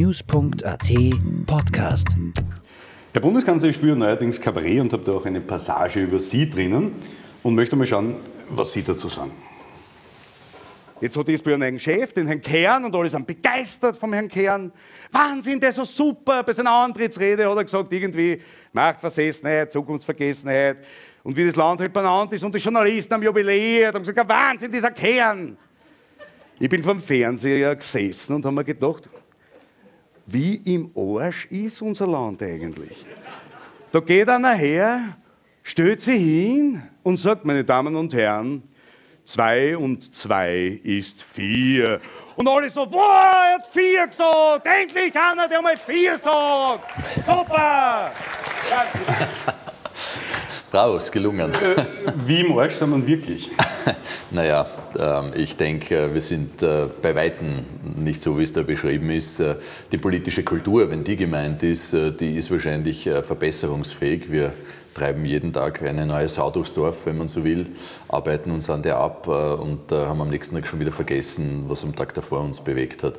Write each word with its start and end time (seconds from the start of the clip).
news.at 0.00 0.90
Podcast. 1.46 2.16
Herr 3.12 3.20
Bundeskanzler, 3.20 3.68
ich 3.68 3.76
spüre 3.76 3.94
neuerdings 3.94 4.40
Kabarett 4.40 4.80
und 4.80 4.90
habe 4.94 5.04
da 5.04 5.12
auch 5.12 5.26
eine 5.26 5.42
Passage 5.42 6.00
über 6.00 6.18
Sie 6.18 6.48
drinnen 6.48 6.92
und 7.42 7.54
möchte 7.54 7.76
mal 7.76 7.86
schauen, 7.86 8.16
was 8.48 8.72
Sie 8.72 8.82
dazu 8.82 9.10
sagen. 9.10 9.32
Jetzt 11.02 11.18
hat 11.18 11.28
SPÖ 11.28 11.52
einen 11.52 11.64
eigenen 11.64 11.80
Chef, 11.80 12.14
den 12.14 12.26
Herrn 12.26 12.40
Kern, 12.40 12.86
und 12.86 12.94
alle 12.94 13.10
sind 13.10 13.26
begeistert 13.26 13.98
vom 13.98 14.14
Herrn 14.14 14.28
Kern. 14.28 14.72
Wahnsinn, 15.12 15.60
der 15.60 15.68
ist 15.68 15.76
so 15.76 15.84
super. 15.84 16.44
Bei 16.44 16.54
seiner 16.54 16.72
Antrittsrede 16.72 17.46
hat 17.46 17.56
er 17.58 17.64
gesagt, 17.64 17.92
irgendwie 17.92 18.40
Machtversessenheit, 18.72 19.70
Zukunftsvergessenheit 19.70 20.78
und 21.24 21.36
wie 21.36 21.44
das 21.44 21.56
Land 21.56 21.78
halt 21.78 21.92
benannt 21.92 22.32
ist. 22.32 22.42
Und 22.42 22.54
die 22.54 22.58
Journalisten 22.58 23.12
haben 23.12 23.22
jubiliert 23.22 23.94
und 23.94 24.06
gesagt, 24.06 24.26
Wahnsinn, 24.26 24.72
dieser 24.72 24.92
Kern. 24.92 25.58
Ich 26.58 26.70
bin 26.70 26.82
vom 26.82 27.00
Fernseher 27.00 27.76
gesessen 27.76 28.36
und 28.36 28.46
habe 28.46 28.54
mir 28.54 28.64
gedacht, 28.64 29.06
wie 30.32 30.56
im 30.74 30.90
Arsch 30.94 31.46
ist 31.46 31.82
unser 31.82 32.06
Land 32.06 32.42
eigentlich? 32.42 33.04
Da 33.92 34.00
geht 34.00 34.28
einer 34.28 34.54
her, 34.54 35.16
stellt 35.62 36.00
sich 36.00 36.20
hin 36.20 36.82
und 37.02 37.16
sagt, 37.16 37.44
meine 37.44 37.64
Damen 37.64 37.96
und 37.96 38.14
Herren, 38.14 38.62
zwei 39.24 39.76
und 39.76 40.14
zwei 40.14 40.80
ist 40.84 41.24
vier. 41.32 42.00
Und 42.36 42.48
alle 42.48 42.70
so, 42.70 42.90
wow, 42.90 43.32
er 43.44 43.54
hat 43.54 43.66
vier 43.72 44.06
gesagt, 44.06 44.66
endlich 44.66 45.14
einer, 45.14 45.48
der 45.48 45.60
mal 45.60 45.76
vier 45.76 46.18
sagt. 46.18 46.94
Super! 47.26 48.12
Bravo, 50.70 50.98
ist 50.98 51.10
gelungen. 51.10 51.52
Äh, 51.52 51.84
wie 52.24 52.42
im 52.42 52.56
Arsch 52.56 52.74
sind 52.74 52.90
wir 52.90 53.04
wirklich? 53.04 53.50
naja, 54.30 54.64
ähm, 54.96 55.32
ich 55.34 55.56
denke, 55.56 56.14
wir 56.14 56.20
sind 56.20 56.62
äh, 56.62 56.86
bei 57.02 57.12
Weitem 57.16 57.64
nicht 57.96 58.22
so, 58.22 58.38
wie 58.38 58.44
es 58.44 58.52
da 58.52 58.62
beschrieben 58.62 59.10
ist. 59.10 59.40
Äh, 59.40 59.56
die 59.90 59.98
politische 59.98 60.44
Kultur, 60.44 60.88
wenn 60.88 61.02
die 61.02 61.16
gemeint 61.16 61.64
ist, 61.64 61.92
die 61.92 62.36
ist 62.36 62.52
wahrscheinlich 62.52 63.02
verbesserungsfähig. 63.02 64.30
Wir 64.30 64.52
treiben 64.94 65.24
jeden 65.24 65.52
Tag 65.52 65.82
eine 65.82 66.06
neue 66.06 66.28
Sau 66.28 66.50
durchs 66.50 66.72
Dorf, 66.72 67.04
wenn 67.04 67.18
man 67.18 67.26
so 67.26 67.44
will, 67.44 67.66
arbeiten 68.06 68.52
uns 68.52 68.70
an 68.70 68.82
der 68.82 68.96
ab 68.96 69.26
und 69.26 69.90
haben 69.90 70.20
am 70.20 70.28
nächsten 70.28 70.54
Tag 70.54 70.66
schon 70.66 70.78
wieder 70.78 70.92
vergessen, 70.92 71.64
was 71.66 71.84
am 71.84 71.96
Tag 71.96 72.14
davor 72.14 72.40
uns 72.40 72.60
bewegt 72.60 73.02
hat. 73.02 73.14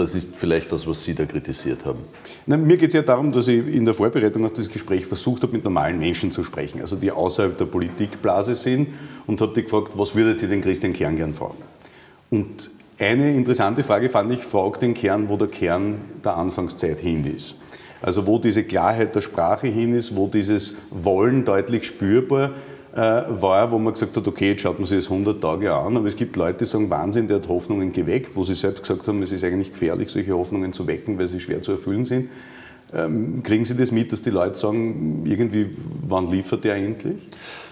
Das 0.00 0.14
ist 0.14 0.34
vielleicht 0.34 0.72
das, 0.72 0.86
was 0.86 1.04
Sie 1.04 1.14
da 1.14 1.26
kritisiert 1.26 1.84
haben. 1.84 1.98
Na, 2.46 2.56
mir 2.56 2.78
geht 2.78 2.88
es 2.88 2.94
ja 2.94 3.02
darum, 3.02 3.32
dass 3.32 3.48
ich 3.48 3.66
in 3.66 3.84
der 3.84 3.92
Vorbereitung 3.92 4.46
auf 4.46 4.54
das 4.54 4.70
Gespräch 4.70 5.04
versucht 5.04 5.42
habe, 5.42 5.52
mit 5.52 5.62
normalen 5.62 5.98
Menschen 5.98 6.30
zu 6.30 6.42
sprechen, 6.42 6.80
also 6.80 6.96
die 6.96 7.10
außerhalb 7.10 7.58
der 7.58 7.66
Politikblase 7.66 8.54
sind 8.54 8.94
und 9.26 9.42
habe 9.42 9.52
die 9.52 9.62
gefragt, 9.62 9.92
was 9.96 10.14
würdet 10.14 10.40
ihr 10.40 10.48
den 10.48 10.62
Christian 10.62 10.94
Kern 10.94 11.16
gern 11.16 11.34
fragen? 11.34 11.58
Und 12.30 12.70
eine 12.98 13.30
interessante 13.34 13.84
Frage 13.84 14.08
fand 14.08 14.32
ich, 14.32 14.42
fragt 14.42 14.80
den 14.80 14.94
Kern, 14.94 15.28
wo 15.28 15.36
der 15.36 15.48
Kern 15.48 16.00
der 16.24 16.34
Anfangszeit 16.34 16.98
hin 17.00 17.26
ist. 17.26 17.54
Also 18.00 18.26
wo 18.26 18.38
diese 18.38 18.64
Klarheit 18.64 19.14
der 19.14 19.20
Sprache 19.20 19.66
hin 19.66 19.92
ist, 19.92 20.16
wo 20.16 20.28
dieses 20.28 20.72
Wollen 20.88 21.44
deutlich 21.44 21.86
spürbar 21.86 22.46
äh, 22.46 22.79
war, 22.92 23.70
wo 23.70 23.78
man 23.78 23.92
gesagt 23.92 24.16
hat, 24.16 24.26
okay, 24.26 24.50
jetzt 24.50 24.62
schaut 24.62 24.78
man 24.78 24.86
sich 24.86 24.98
das 24.98 25.10
100 25.10 25.40
Tage 25.40 25.72
an, 25.72 25.96
aber 25.96 26.08
es 26.08 26.16
gibt 26.16 26.36
Leute, 26.36 26.58
die 26.58 26.64
sagen, 26.64 26.90
Wahnsinn, 26.90 27.28
der 27.28 27.36
hat 27.36 27.48
Hoffnungen 27.48 27.92
geweckt, 27.92 28.34
wo 28.34 28.44
sie 28.44 28.54
selbst 28.54 28.82
gesagt 28.82 29.06
haben, 29.06 29.22
es 29.22 29.30
ist 29.30 29.44
eigentlich 29.44 29.72
gefährlich, 29.72 30.08
solche 30.08 30.32
Hoffnungen 30.32 30.72
zu 30.72 30.86
wecken, 30.86 31.18
weil 31.18 31.28
sie 31.28 31.40
schwer 31.40 31.62
zu 31.62 31.72
erfüllen 31.72 32.04
sind. 32.04 32.30
Ähm, 32.92 33.42
kriegen 33.44 33.64
Sie 33.64 33.76
das 33.76 33.92
mit, 33.92 34.10
dass 34.10 34.22
die 34.22 34.30
Leute 34.30 34.56
sagen, 34.56 35.24
irgendwie, 35.24 35.70
wann 36.08 36.28
liefert 36.30 36.64
der 36.64 36.74
endlich? 36.74 37.18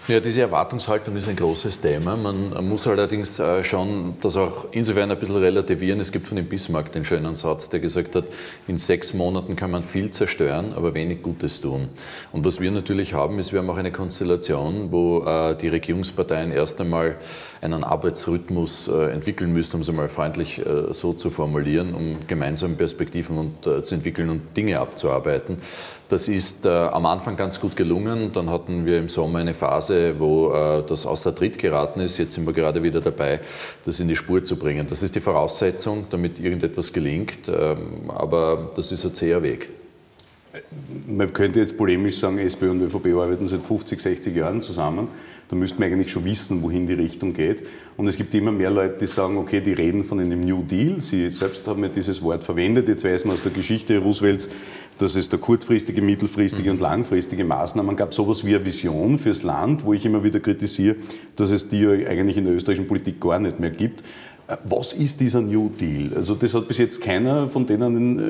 Ja, 0.09 0.19
diese 0.19 0.41
Erwartungshaltung 0.41 1.15
ist 1.17 1.29
ein 1.29 1.35
großes 1.35 1.81
Thema. 1.81 2.15
Man 2.17 2.67
muss 2.67 2.87
allerdings 2.87 3.37
äh, 3.37 3.63
schon 3.63 4.15
das 4.19 4.37
auch 4.37 4.65
insofern 4.71 5.11
ein 5.11 5.19
bisschen 5.19 5.35
relativieren. 5.35 5.99
Es 5.99 6.11
gibt 6.11 6.27
von 6.27 6.35
dem 6.35 6.47
Bismarck 6.47 6.91
den 6.91 7.05
schönen 7.05 7.35
Satz, 7.35 7.69
der 7.69 7.79
gesagt 7.79 8.15
hat, 8.15 8.23
in 8.67 8.79
sechs 8.79 9.13
Monaten 9.13 9.55
kann 9.55 9.69
man 9.69 9.83
viel 9.83 10.09
zerstören, 10.09 10.73
aber 10.73 10.95
wenig 10.95 11.21
Gutes 11.21 11.61
tun. 11.61 11.89
Und 12.31 12.43
was 12.43 12.59
wir 12.59 12.71
natürlich 12.71 13.13
haben, 13.13 13.37
ist, 13.37 13.53
wir 13.53 13.59
haben 13.59 13.69
auch 13.69 13.77
eine 13.77 13.91
Konstellation, 13.91 14.91
wo 14.91 15.23
äh, 15.27 15.55
die 15.55 15.67
Regierungsparteien 15.67 16.53
erst 16.53 16.81
einmal 16.81 17.17
einen 17.61 17.83
Arbeitsrhythmus 17.83 18.87
äh, 18.87 19.11
entwickeln 19.11 19.53
müssen, 19.53 19.75
um 19.75 19.81
es 19.81 19.89
einmal 19.89 20.09
freundlich 20.09 20.59
so 20.89 21.13
zu 21.13 21.29
formulieren, 21.29 21.93
um 21.93 22.17
gemeinsame 22.25 22.73
Perspektiven 22.73 23.53
zu 23.61 23.93
entwickeln 23.93 24.29
und 24.29 24.57
Dinge 24.57 24.79
abzuarbeiten. 24.79 25.57
Das 26.09 26.27
ist 26.27 26.65
am 26.65 27.05
Anfang 27.05 27.37
ganz 27.37 27.59
gut 27.59 27.75
gelungen. 27.75 28.31
Dann 28.33 28.49
hatten 28.49 28.83
wir 28.87 28.97
im 28.97 29.09
Sommer 29.09 29.39
eine 29.39 29.53
Phase, 29.53 30.15
wo 30.17 30.51
äh, 30.51 30.83
das 30.83 31.05
außer 31.05 31.35
Tritt 31.35 31.59
geraten 31.59 31.99
ist. 31.99 32.17
Jetzt 32.17 32.33
sind 32.33 32.47
wir 32.47 32.53
gerade 32.53 32.81
wieder 32.81 32.99
dabei, 32.99 33.41
das 33.85 33.99
in 33.99 34.07
die 34.07 34.15
Spur 34.15 34.43
zu 34.43 34.57
bringen. 34.57 34.87
Das 34.89 35.03
ist 35.03 35.13
die 35.13 35.19
Voraussetzung, 35.19 36.07
damit 36.09 36.39
irgendetwas 36.39 36.91
gelingt, 36.93 37.47
ähm, 37.47 38.09
aber 38.09 38.71
das 38.75 38.91
ist 38.91 39.05
ein 39.05 39.13
zäher 39.13 39.43
Weg. 39.43 39.69
Man 41.05 41.31
könnte 41.31 41.59
jetzt 41.59 41.77
polemisch 41.77 42.17
sagen, 42.17 42.39
SPÖ 42.39 42.71
und 42.71 42.81
ÖVP 42.81 43.13
arbeiten 43.13 43.47
seit 43.47 43.61
50, 43.61 44.01
60 44.01 44.35
Jahren 44.35 44.61
zusammen. 44.61 45.09
Da 45.49 45.55
müsste 45.55 45.79
man 45.79 45.91
eigentlich 45.91 46.11
schon 46.11 46.25
wissen, 46.25 46.61
wohin 46.61 46.85
die 46.85 46.93
Richtung 46.93 47.33
geht. 47.33 47.63
Und 47.97 48.07
es 48.07 48.17
gibt 48.17 48.35
immer 48.35 48.51
mehr 48.51 48.69
Leute, 48.69 48.99
die 48.99 49.07
sagen, 49.07 49.35
okay, 49.35 49.61
die 49.61 49.73
reden 49.73 50.03
von 50.03 50.19
einem 50.19 50.41
New 50.41 50.61
Deal. 50.61 51.01
Sie 51.01 51.27
selbst 51.31 51.65
haben 51.65 51.81
ja 51.81 51.89
dieses 51.89 52.21
Wort 52.21 52.43
verwendet. 52.43 52.87
Jetzt 52.87 53.03
weiß 53.03 53.25
man 53.25 53.33
aus 53.33 53.41
der 53.41 53.51
Geschichte 53.51 53.97
Roosevelts, 53.97 54.47
dass 54.99 55.15
es 55.15 55.27
da 55.27 55.37
kurzfristige, 55.37 56.03
mittelfristige 56.03 56.69
und 56.69 56.79
langfristige 56.79 57.43
Maßnahmen 57.43 57.95
gab. 57.95 58.13
Sowas 58.13 58.45
wie 58.45 58.55
eine 58.55 58.63
Vision 58.63 59.17
fürs 59.17 59.41
Land, 59.41 59.83
wo 59.85 59.93
ich 59.93 60.05
immer 60.05 60.23
wieder 60.23 60.39
kritisiere, 60.39 60.97
dass 61.35 61.49
es 61.49 61.67
die 61.67 61.81
ja 61.81 61.89
eigentlich 62.07 62.37
in 62.37 62.45
der 62.45 62.53
österreichischen 62.53 62.87
Politik 62.87 63.19
gar 63.19 63.39
nicht 63.39 63.59
mehr 63.59 63.71
gibt. 63.71 64.03
Was 64.63 64.93
ist 64.93 65.19
dieser 65.19 65.41
New 65.41 65.69
Deal? 65.69 66.11
Also 66.15 66.33
das 66.33 66.55
hat 66.55 66.67
bis 66.67 66.79
jetzt 66.79 67.01
keiner 67.01 67.49
von 67.49 67.67
denen, 67.67 68.17
äh, 68.17 68.21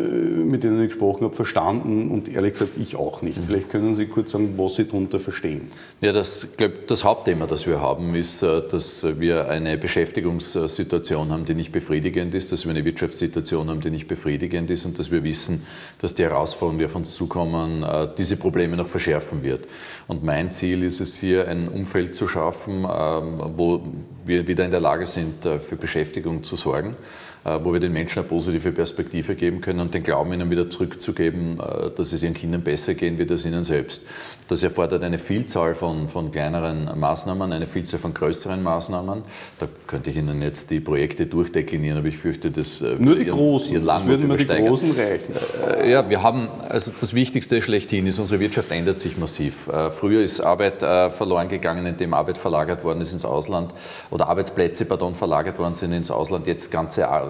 mit 0.44 0.66
denen 0.66 0.82
ich 0.82 0.90
gesprochen 0.90 1.24
habe, 1.24 1.34
verstanden 1.34 2.12
und 2.12 2.28
ehrlich 2.28 2.54
gesagt 2.54 2.72
ich 2.78 2.98
auch 2.98 3.22
nicht. 3.22 3.38
Mhm. 3.38 3.44
Vielleicht 3.44 3.70
können 3.70 3.96
Sie 3.96 4.06
kurz 4.08 4.32
sagen, 4.32 4.56
was 4.58 4.74
Sie 4.74 4.86
darunter 4.86 5.22
verstehen. 5.22 5.70
Ja, 6.02 6.12
das, 6.12 6.48
glaub, 6.58 6.88
das 6.88 7.06
Hauptthema, 7.06 7.48
das 7.48 7.68
wir 7.68 7.80
haben, 7.80 8.16
ist, 8.16 8.44
äh, 8.44 8.62
dass 8.70 9.06
wir 9.20 9.48
eine 9.48 9.78
Beschäftigungssituation 9.78 11.30
haben, 11.32 11.46
die 11.46 11.56
nicht 11.56 11.72
befriedigend 11.72 12.34
ist, 12.34 12.52
dass 12.52 12.66
wir 12.66 12.72
eine 12.72 12.84
Wirtschaftssituation 12.84 13.70
haben, 13.70 13.80
die 13.80 13.90
nicht 13.90 14.10
befriedigend 14.10 14.70
ist 14.72 14.86
und 14.86 15.00
dass 15.00 15.12
wir 15.12 15.24
wissen, 15.24 15.64
dass 16.00 16.16
die 16.16 16.24
Herausforderungen, 16.24 16.80
die 16.80 16.86
auf 16.86 16.96
uns 16.96 17.14
zukommen, 17.14 17.84
äh, 17.84 18.10
diese 18.18 18.36
Probleme 18.36 18.76
noch 18.76 18.90
verschärfen 18.90 19.42
wird. 19.42 19.68
Und 20.08 20.26
mein 20.26 20.52
Ziel 20.52 20.84
ist 20.84 21.00
es 21.00 21.18
hier, 21.18 21.48
ein 21.48 21.70
Umfeld 21.70 22.14
zu 22.14 22.28
schaffen, 22.28 22.80
ähm, 22.80 23.42
wo 23.56 23.84
wir 24.30 24.48
wieder 24.48 24.64
in 24.64 24.72
der 24.72 24.80
Lage 24.80 25.06
sind, 25.06 25.44
für 25.44 25.76
Beschäftigung 25.76 26.44
zu 26.44 26.56
sorgen, 26.56 26.92
äh, 26.92 27.29
wo 27.44 27.74
wir 27.74 27.80
den 27.80 27.94
Menschen 27.94 28.20
eine 28.20 28.28
positive 28.28 28.72
Perspektive 28.72 29.36
geben 29.36 29.62
können 29.62 29.80
und 29.80 29.94
den 29.94 30.04
Glauben 30.04 30.34
ihnen 30.34 30.50
wieder 30.50 30.70
zurückzugeben, 30.70 31.60
äh, 31.60 31.90
dass 31.96 32.12
es 32.12 32.24
ihren 32.24 32.34
Kindern 32.34 32.62
besser 32.62 32.94
gehen 32.94 33.18
wird 33.18 33.32
als 33.32 33.46
ihnen 33.46 33.64
selbst. 33.64 34.04
Das 34.48 34.64
erfordert 34.64 35.04
eine 35.04 35.18
Vielzahl 35.20 35.76
von, 35.76 36.08
von 36.08 36.32
kleineren 36.32 37.00
Maßnahmen, 37.00 37.54
eine 37.54 37.68
Vielzahl 37.68 38.00
von 38.00 38.14
größeren 38.14 38.62
Maßnahmen. 38.62 39.24
Da 39.58 39.68
könnte 39.88 40.10
ich 40.10 40.18
Ihnen 40.18 40.42
jetzt 40.42 40.70
die 40.70 40.80
Projekte 40.80 41.28
durchdeklinieren, 41.28 42.00
aber 42.00 42.08
ich 42.08 42.18
fürchte, 42.18 42.52
dass 42.52 42.82
äh, 42.82 42.96
Nur 42.98 43.16
die 43.16 43.24
ihren, 43.24 43.38
großen, 43.38 43.74
ihren 43.74 43.86
das 43.86 44.06
würden 44.06 44.28
mir 44.28 44.38
die 44.38 44.46
großen 44.46 44.92
reichen. 44.92 45.90
Ja, 45.90 46.10
wir 46.10 46.24
haben, 46.24 46.48
also 46.68 46.92
das 47.00 47.14
Wichtigste 47.14 47.62
schlechthin 47.62 48.08
ist, 48.08 48.20
unsere 48.20 48.40
Wirtschaft 48.40 48.72
ändert 48.72 49.00
sich 49.00 49.18
massiv. 49.18 49.70
Früher 49.92 50.22
ist 50.22 50.42
Arbeit 50.42 50.80
verloren 50.80 51.48
gegangen, 51.48 51.86
indem 51.86 52.14
Arbeit 52.14 52.38
verlagert 52.38 52.84
worden 52.84 53.02
ist 53.02 53.14
ins 53.14 53.26
Ausland 53.26 53.74
oder 54.10 54.28
Arbeitsplätze, 54.28 54.86
pardon, 54.86 55.16
verlagert 55.16 55.60
worden 55.60 55.74
sind 55.74 55.94
ins 55.94 56.12
Ausland, 56.12 56.48
jetzt, 56.48 56.72
ganze, 56.72 57.04
äh, 57.04 57.29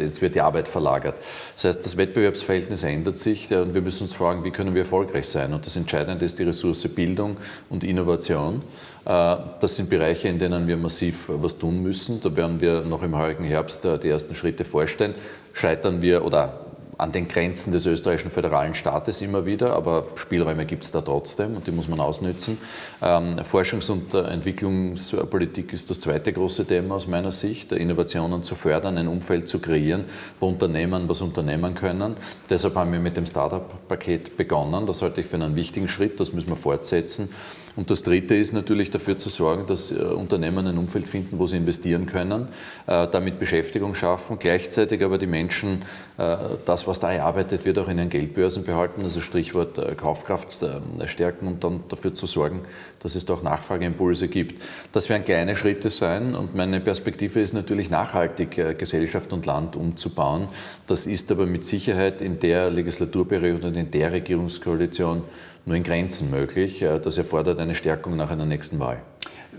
jetzt 0.00 0.22
wird 0.22 0.34
die 0.34 0.40
Arbeit 0.40 0.68
verlagert. 0.68 1.16
Das 1.54 1.64
heißt, 1.64 1.84
das 1.84 1.96
Wettbewerbsverhältnis 1.96 2.82
ändert 2.82 3.18
sich 3.18 3.50
und 3.50 3.74
wir 3.74 3.82
müssen 3.82 4.04
uns 4.04 4.12
fragen, 4.12 4.44
wie 4.44 4.50
können 4.50 4.74
wir 4.74 4.82
erfolgreich 4.82 5.28
sein? 5.28 5.52
Und 5.52 5.66
das 5.66 5.76
Entscheidende 5.76 6.24
ist 6.24 6.38
die 6.38 6.44
Ressource 6.44 6.88
Bildung 6.88 7.36
und 7.68 7.84
Innovation. 7.84 8.62
Äh, 9.04 9.36
das 9.60 9.76
sind 9.76 9.90
Bereiche, 9.90 10.28
in 10.28 10.38
denen 10.38 10.66
wir 10.66 10.76
massiv 10.76 11.26
was 11.28 11.58
tun 11.58 11.82
müssen. 11.82 12.20
Da 12.20 12.34
werden 12.36 12.60
wir 12.60 12.82
noch 12.82 13.02
im 13.02 13.16
heurigen 13.16 13.44
Herbst 13.44 13.84
äh, 13.84 13.98
die 13.98 14.08
ersten 14.08 14.34
Schritte 14.34 14.64
vorstellen. 14.64 15.14
Scheitern 15.52 16.00
wir 16.02 16.24
oder 16.24 16.69
an 17.00 17.12
den 17.12 17.28
Grenzen 17.28 17.72
des 17.72 17.86
österreichischen 17.86 18.30
föderalen 18.30 18.74
Staates 18.74 19.20
immer 19.20 19.46
wieder, 19.46 19.74
aber 19.74 20.06
Spielräume 20.14 20.66
gibt 20.66 20.84
es 20.84 20.92
da 20.92 21.00
trotzdem 21.00 21.56
und 21.56 21.66
die 21.66 21.72
muss 21.72 21.88
man 21.88 22.00
ausnützen. 22.00 22.58
Ähm, 23.02 23.36
Forschungs- 23.50 23.90
und 23.90 24.14
Entwicklungspolitik 24.14 25.72
ist 25.72 25.90
das 25.90 26.00
zweite 26.00 26.32
große 26.32 26.66
Thema 26.66 26.96
aus 26.96 27.06
meiner 27.06 27.32
Sicht, 27.32 27.72
Innovationen 27.72 28.42
zu 28.42 28.54
fördern, 28.54 28.98
ein 28.98 29.08
Umfeld 29.08 29.48
zu 29.48 29.58
kreieren, 29.58 30.04
wo 30.38 30.48
Unternehmen 30.48 31.08
was 31.08 31.20
unternehmen 31.20 31.74
können. 31.74 32.16
Deshalb 32.48 32.74
haben 32.74 32.92
wir 32.92 33.00
mit 33.00 33.16
dem 33.16 33.26
Startup-Paket 33.26 34.36
begonnen. 34.36 34.86
Das 34.86 35.02
halte 35.02 35.22
ich 35.22 35.26
für 35.26 35.36
einen 35.36 35.56
wichtigen 35.56 35.88
Schritt, 35.88 36.20
das 36.20 36.32
müssen 36.32 36.50
wir 36.50 36.56
fortsetzen. 36.56 37.30
Und 37.76 37.90
das 37.90 38.02
Dritte 38.02 38.34
ist 38.34 38.52
natürlich 38.52 38.90
dafür 38.90 39.16
zu 39.16 39.28
sorgen, 39.28 39.66
dass 39.66 39.92
äh, 39.92 40.02
Unternehmen 40.02 40.66
ein 40.66 40.76
Umfeld 40.76 41.06
finden, 41.06 41.38
wo 41.38 41.46
sie 41.46 41.56
investieren 41.56 42.06
können, 42.06 42.48
äh, 42.86 43.06
damit 43.08 43.38
Beschäftigung 43.38 43.94
schaffen, 43.94 44.38
gleichzeitig 44.38 45.04
aber 45.04 45.18
die 45.18 45.28
Menschen 45.28 45.82
äh, 46.18 46.36
das, 46.64 46.88
was 46.88 46.98
da 46.98 47.12
erarbeitet 47.12 47.64
wird, 47.64 47.78
auch 47.78 47.88
in 47.88 47.98
ihren 47.98 48.10
Geldbörsen 48.10 48.64
behalten, 48.64 49.02
also 49.02 49.20
Stichwort 49.20 49.80
Kaufkraft 49.96 50.58
stärken 51.06 51.46
und 51.46 51.62
dann 51.62 51.84
dafür 51.88 52.12
zu 52.14 52.26
sorgen, 52.26 52.62
dass 53.00 53.14
es 53.14 53.24
doch 53.24 53.42
Nachfrageimpulse 53.42 54.28
gibt. 54.28 54.60
Das 54.92 55.08
werden 55.08 55.24
kleine 55.24 55.54
Schritte 55.56 55.90
sein 55.90 56.34
und 56.34 56.54
meine 56.54 56.80
Perspektive 56.80 57.40
ist 57.40 57.52
natürlich 57.52 57.90
nachhaltig, 57.90 58.78
Gesellschaft 58.78 59.32
und 59.32 59.46
Land 59.46 59.76
umzubauen. 59.76 60.48
Das 60.86 61.06
ist 61.06 61.30
aber 61.30 61.46
mit 61.46 61.64
Sicherheit 61.64 62.20
in 62.20 62.38
der 62.38 62.70
Legislaturperiode 62.70 63.68
und 63.68 63.76
in 63.76 63.90
der 63.90 64.12
Regierungskoalition 64.12 65.22
nur 65.70 65.76
in 65.76 65.84
Grenzen 65.84 66.30
möglich. 66.30 66.82
Äh, 66.82 66.98
das 66.98 67.16
erfordert 67.16 67.58
eine 67.60 67.74
Stärkung 67.74 68.16
nach 68.16 68.30
einer 68.30 68.44
nächsten 68.44 68.78
Wahl. 68.78 68.98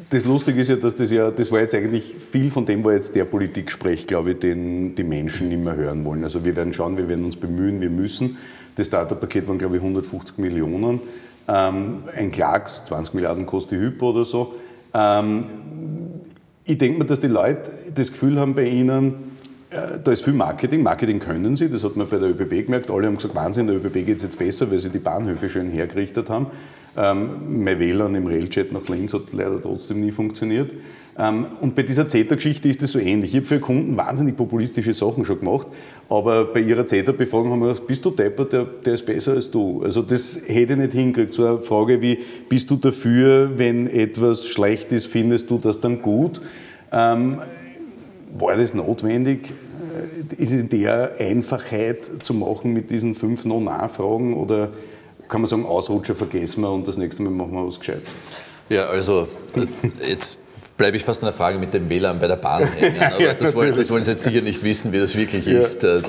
Das 0.09 0.25
Lustige 0.25 0.61
ist 0.61 0.69
ja, 0.69 0.75
dass 0.75 0.95
das 0.95 1.09
ja, 1.09 1.31
das 1.31 1.51
war 1.51 1.61
jetzt 1.61 1.73
eigentlich 1.73 2.15
viel 2.31 2.51
von 2.51 2.65
dem, 2.65 2.83
war 2.83 2.93
jetzt 2.93 3.15
der 3.15 3.23
Politik-Sprech, 3.23 4.07
glaube 4.07 4.31
ich, 4.31 4.39
den 4.39 4.93
die 4.93 5.05
Menschen 5.05 5.47
nicht 5.47 5.63
mehr 5.63 5.75
hören 5.75 6.03
wollen. 6.03 6.23
Also 6.25 6.43
wir 6.43 6.55
werden 6.55 6.73
schauen, 6.73 6.97
wir 6.97 7.07
werden 7.07 7.23
uns 7.23 7.37
bemühen, 7.37 7.79
wir 7.79 7.89
müssen. 7.89 8.37
Das 8.75 8.87
Starterpaket 8.87 9.47
waren, 9.47 9.57
glaube 9.57 9.77
ich, 9.77 9.81
150 9.81 10.37
Millionen. 10.37 10.99
Ähm, 11.47 12.03
ein 12.13 12.31
Klacks, 12.31 12.83
20 12.87 13.13
Milliarden 13.13 13.45
kostet 13.45 13.79
die 13.79 13.85
Hypo 13.85 14.09
oder 14.09 14.25
so. 14.25 14.55
Ähm, 14.93 15.45
ich 16.65 16.77
denke 16.77 16.99
mir, 16.99 17.05
dass 17.05 17.21
die 17.21 17.27
Leute 17.27 17.71
das 17.95 18.11
Gefühl 18.11 18.37
haben 18.37 18.53
bei 18.53 18.67
ihnen, 18.67 19.30
da 19.71 20.11
ist 20.11 20.25
viel 20.25 20.33
Marketing. 20.33 20.83
Marketing 20.83 21.19
können 21.19 21.55
sie, 21.55 21.69
das 21.69 21.85
hat 21.85 21.95
man 21.95 22.07
bei 22.09 22.17
der 22.17 22.29
ÖBB 22.31 22.65
gemerkt. 22.65 22.91
Alle 22.91 23.07
haben 23.07 23.15
gesagt, 23.15 23.35
Wahnsinn, 23.35 23.67
der 23.67 23.77
ÖBB 23.77 24.05
geht 24.05 24.17
es 24.17 24.23
jetzt 24.23 24.37
besser, 24.37 24.69
weil 24.69 24.79
sie 24.79 24.89
die 24.89 24.99
Bahnhöfe 24.99 25.49
schön 25.49 25.69
hergerichtet 25.69 26.29
haben. 26.29 26.47
Ähm, 26.97 27.63
mein 27.63 27.79
WLAN 27.79 28.15
im 28.15 28.27
Railjet 28.27 28.73
nach 28.73 28.87
Linz 28.89 29.13
hat 29.13 29.31
leider 29.31 29.61
trotzdem 29.61 30.01
nie 30.01 30.11
funktioniert. 30.11 30.71
Ähm, 31.17 31.45
und 31.61 31.73
bei 31.73 31.83
dieser 31.83 32.09
CETA-Geschichte 32.09 32.67
ist 32.67 32.81
es 32.81 32.91
so 32.91 32.99
ähnlich. 32.99 33.31
Ich 33.31 33.37
habe 33.37 33.45
für 33.45 33.59
Kunden 33.59 33.95
wahnsinnig 33.95 34.35
populistische 34.35 34.93
Sachen 34.93 35.23
schon 35.23 35.39
gemacht, 35.39 35.67
aber 36.09 36.45
bei 36.45 36.59
ihrer 36.59 36.85
CETA-Befragung 36.85 37.51
haben 37.51 37.61
wir 37.61 37.69
gesagt, 37.69 37.87
bist 37.87 38.03
du 38.03 38.11
deppert, 38.11 38.51
der, 38.51 38.65
der 38.65 38.95
ist 38.95 39.05
besser 39.05 39.33
als 39.33 39.49
du. 39.49 39.83
Also 39.83 40.01
das 40.01 40.37
hätte 40.45 40.73
ich 40.73 40.79
nicht 40.79 40.91
hingekriegt. 40.91 41.33
So 41.33 41.45
eine 41.45 41.61
Frage 41.61 42.01
wie, 42.01 42.19
bist 42.49 42.69
du 42.69 42.75
dafür, 42.75 43.51
wenn 43.57 43.87
etwas 43.87 44.45
schlecht 44.47 44.91
ist, 44.91 45.07
findest 45.07 45.49
du 45.49 45.59
das 45.59 45.79
dann 45.79 46.01
gut? 46.01 46.41
Ähm, 46.91 47.37
war 48.37 48.55
das 48.57 48.73
notwendig? 48.73 49.53
Äh, 50.31 50.41
ist 50.41 50.51
in 50.51 50.69
der 50.69 51.15
Einfachheit 51.19 52.23
zu 52.23 52.33
machen 52.33 52.73
mit 52.73 52.89
diesen 52.89 53.15
fünf 53.15 53.45
No-Nachfragen 53.45 54.35
oder 54.35 54.69
kann 55.27 55.41
man 55.41 55.49
sagen, 55.49 55.65
Ausrutscher 55.65 56.15
vergessen 56.15 56.61
wir 56.61 56.71
und 56.71 56.87
das 56.87 56.97
nächste 56.97 57.21
Mal 57.21 57.29
machen 57.29 57.53
wir 57.53 57.65
was 57.65 57.79
Gescheites? 57.79 58.13
Ja, 58.69 58.87
also 58.87 59.27
jetzt 60.07 60.37
bleibe 60.81 60.97
ich 60.97 61.03
fast 61.03 61.21
an 61.21 61.27
der 61.27 61.33
Frage 61.33 61.59
mit 61.59 61.75
dem 61.75 61.87
WLAN 61.89 62.19
bei 62.19 62.25
der 62.25 62.37
Bahn 62.37 62.67
hängen. 62.79 62.99
Aber 62.99 63.21
ja, 63.21 63.35
das, 63.35 63.53
wollen, 63.53 63.77
das, 63.77 63.91
wollen, 63.91 64.03
Sie 64.03 64.13
jetzt 64.13 64.23
sicher 64.23 64.41
nicht 64.41 64.63
wissen, 64.63 64.91
wie 64.91 64.97
das 64.97 65.15
wirklich 65.15 65.45
ja. 65.45 65.59
ist. 65.59 65.83
Äh, 65.83 65.99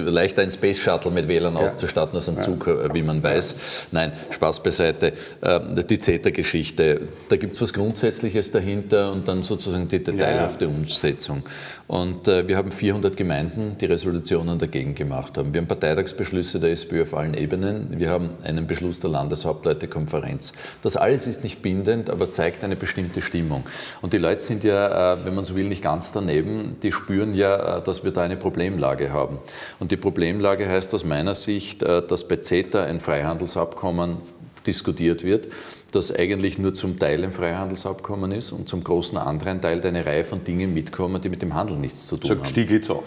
leichter 0.00 0.40
ein 0.40 0.50
Space 0.50 0.78
Shuttle 0.78 1.10
mit 1.10 1.28
WLAN 1.28 1.52
ja. 1.52 1.60
auszustatten 1.60 2.14
als 2.14 2.30
ein 2.30 2.40
Zug, 2.40 2.66
äh, 2.66 2.88
wie 2.94 3.02
man 3.02 3.22
weiß. 3.22 3.54
Nein, 3.92 4.12
Spaß 4.30 4.62
beiseite. 4.62 5.12
Ähm, 5.42 5.74
die 5.74 5.98
CETA-Geschichte, 5.98 7.02
da 7.28 7.36
gibt 7.36 7.54
es 7.54 7.60
was 7.60 7.74
Grundsätzliches 7.74 8.50
dahinter 8.50 9.12
und 9.12 9.28
dann 9.28 9.42
sozusagen 9.42 9.88
die 9.88 10.02
detailhafte 10.02 10.68
Umsetzung. 10.68 11.42
Und 11.86 12.28
äh, 12.28 12.48
wir 12.48 12.56
haben 12.56 12.70
400 12.70 13.16
Gemeinden, 13.16 13.76
die 13.78 13.84
Resolutionen 13.84 14.58
dagegen 14.58 14.94
gemacht 14.94 15.36
haben. 15.36 15.52
Wir 15.52 15.60
haben 15.60 15.68
Parteitagsbeschlüsse 15.68 16.58
der 16.58 16.72
SPÖ 16.72 17.02
auf 17.02 17.14
allen 17.14 17.34
Ebenen. 17.34 17.98
Wir 17.98 18.10
haben 18.10 18.30
einen 18.42 18.66
Beschluss 18.66 19.00
der 19.00 19.10
Landeshauptleutekonferenz. 19.10 20.52
Das 20.82 20.96
alles 20.96 21.26
ist 21.26 21.44
nicht 21.44 21.60
bindend, 21.60 22.08
aber 22.08 22.30
zeigt 22.30 22.64
eine 22.64 22.76
bestimmte 22.76 23.20
Stimmung. 23.20 23.64
Und 24.00 24.14
die 24.14 24.18
Leute 24.18 24.40
sind 24.42 24.64
ja, 24.64 25.14
äh, 25.14 25.24
wenn 25.24 25.34
man 25.34 25.44
so 25.44 25.56
will, 25.56 25.68
nicht 25.68 25.82
ganz 25.82 26.10
daneben. 26.12 26.76
Die 26.82 26.90
spüren 26.90 27.34
ja, 27.34 27.78
äh, 27.78 27.82
dass 27.82 28.02
wir 28.02 28.12
da 28.12 28.22
eine 28.22 28.38
Problemlage 28.38 29.12
haben. 29.12 29.38
Und 29.78 29.92
die 29.92 29.98
Problemlage 29.98 30.66
heißt 30.66 30.94
aus 30.94 31.04
meiner 31.04 31.34
Sicht, 31.34 31.82
äh, 31.82 32.00
dass 32.06 32.26
bei 32.26 32.36
CETA 32.36 32.84
ein 32.84 33.00
Freihandelsabkommen 33.00 34.18
diskutiert 34.66 35.22
wird, 35.22 35.48
das 35.94 36.14
eigentlich 36.14 36.58
nur 36.58 36.74
zum 36.74 36.98
Teil 36.98 37.24
ein 37.24 37.32
Freihandelsabkommen 37.32 38.32
ist 38.32 38.52
und 38.52 38.68
zum 38.68 38.82
großen 38.82 39.18
anderen 39.18 39.60
Teil 39.60 39.80
eine 39.82 40.04
Reihe 40.04 40.24
von 40.24 40.44
Dingen 40.44 40.74
mitkommen, 40.74 41.20
die 41.20 41.28
mit 41.28 41.42
dem 41.42 41.54
Handel 41.54 41.76
nichts 41.76 42.06
zu 42.06 42.16
tun 42.16 42.28
Sagt 42.28 42.40
haben. 42.40 42.48
Stieglitz 42.48 42.90
auch. 42.90 43.04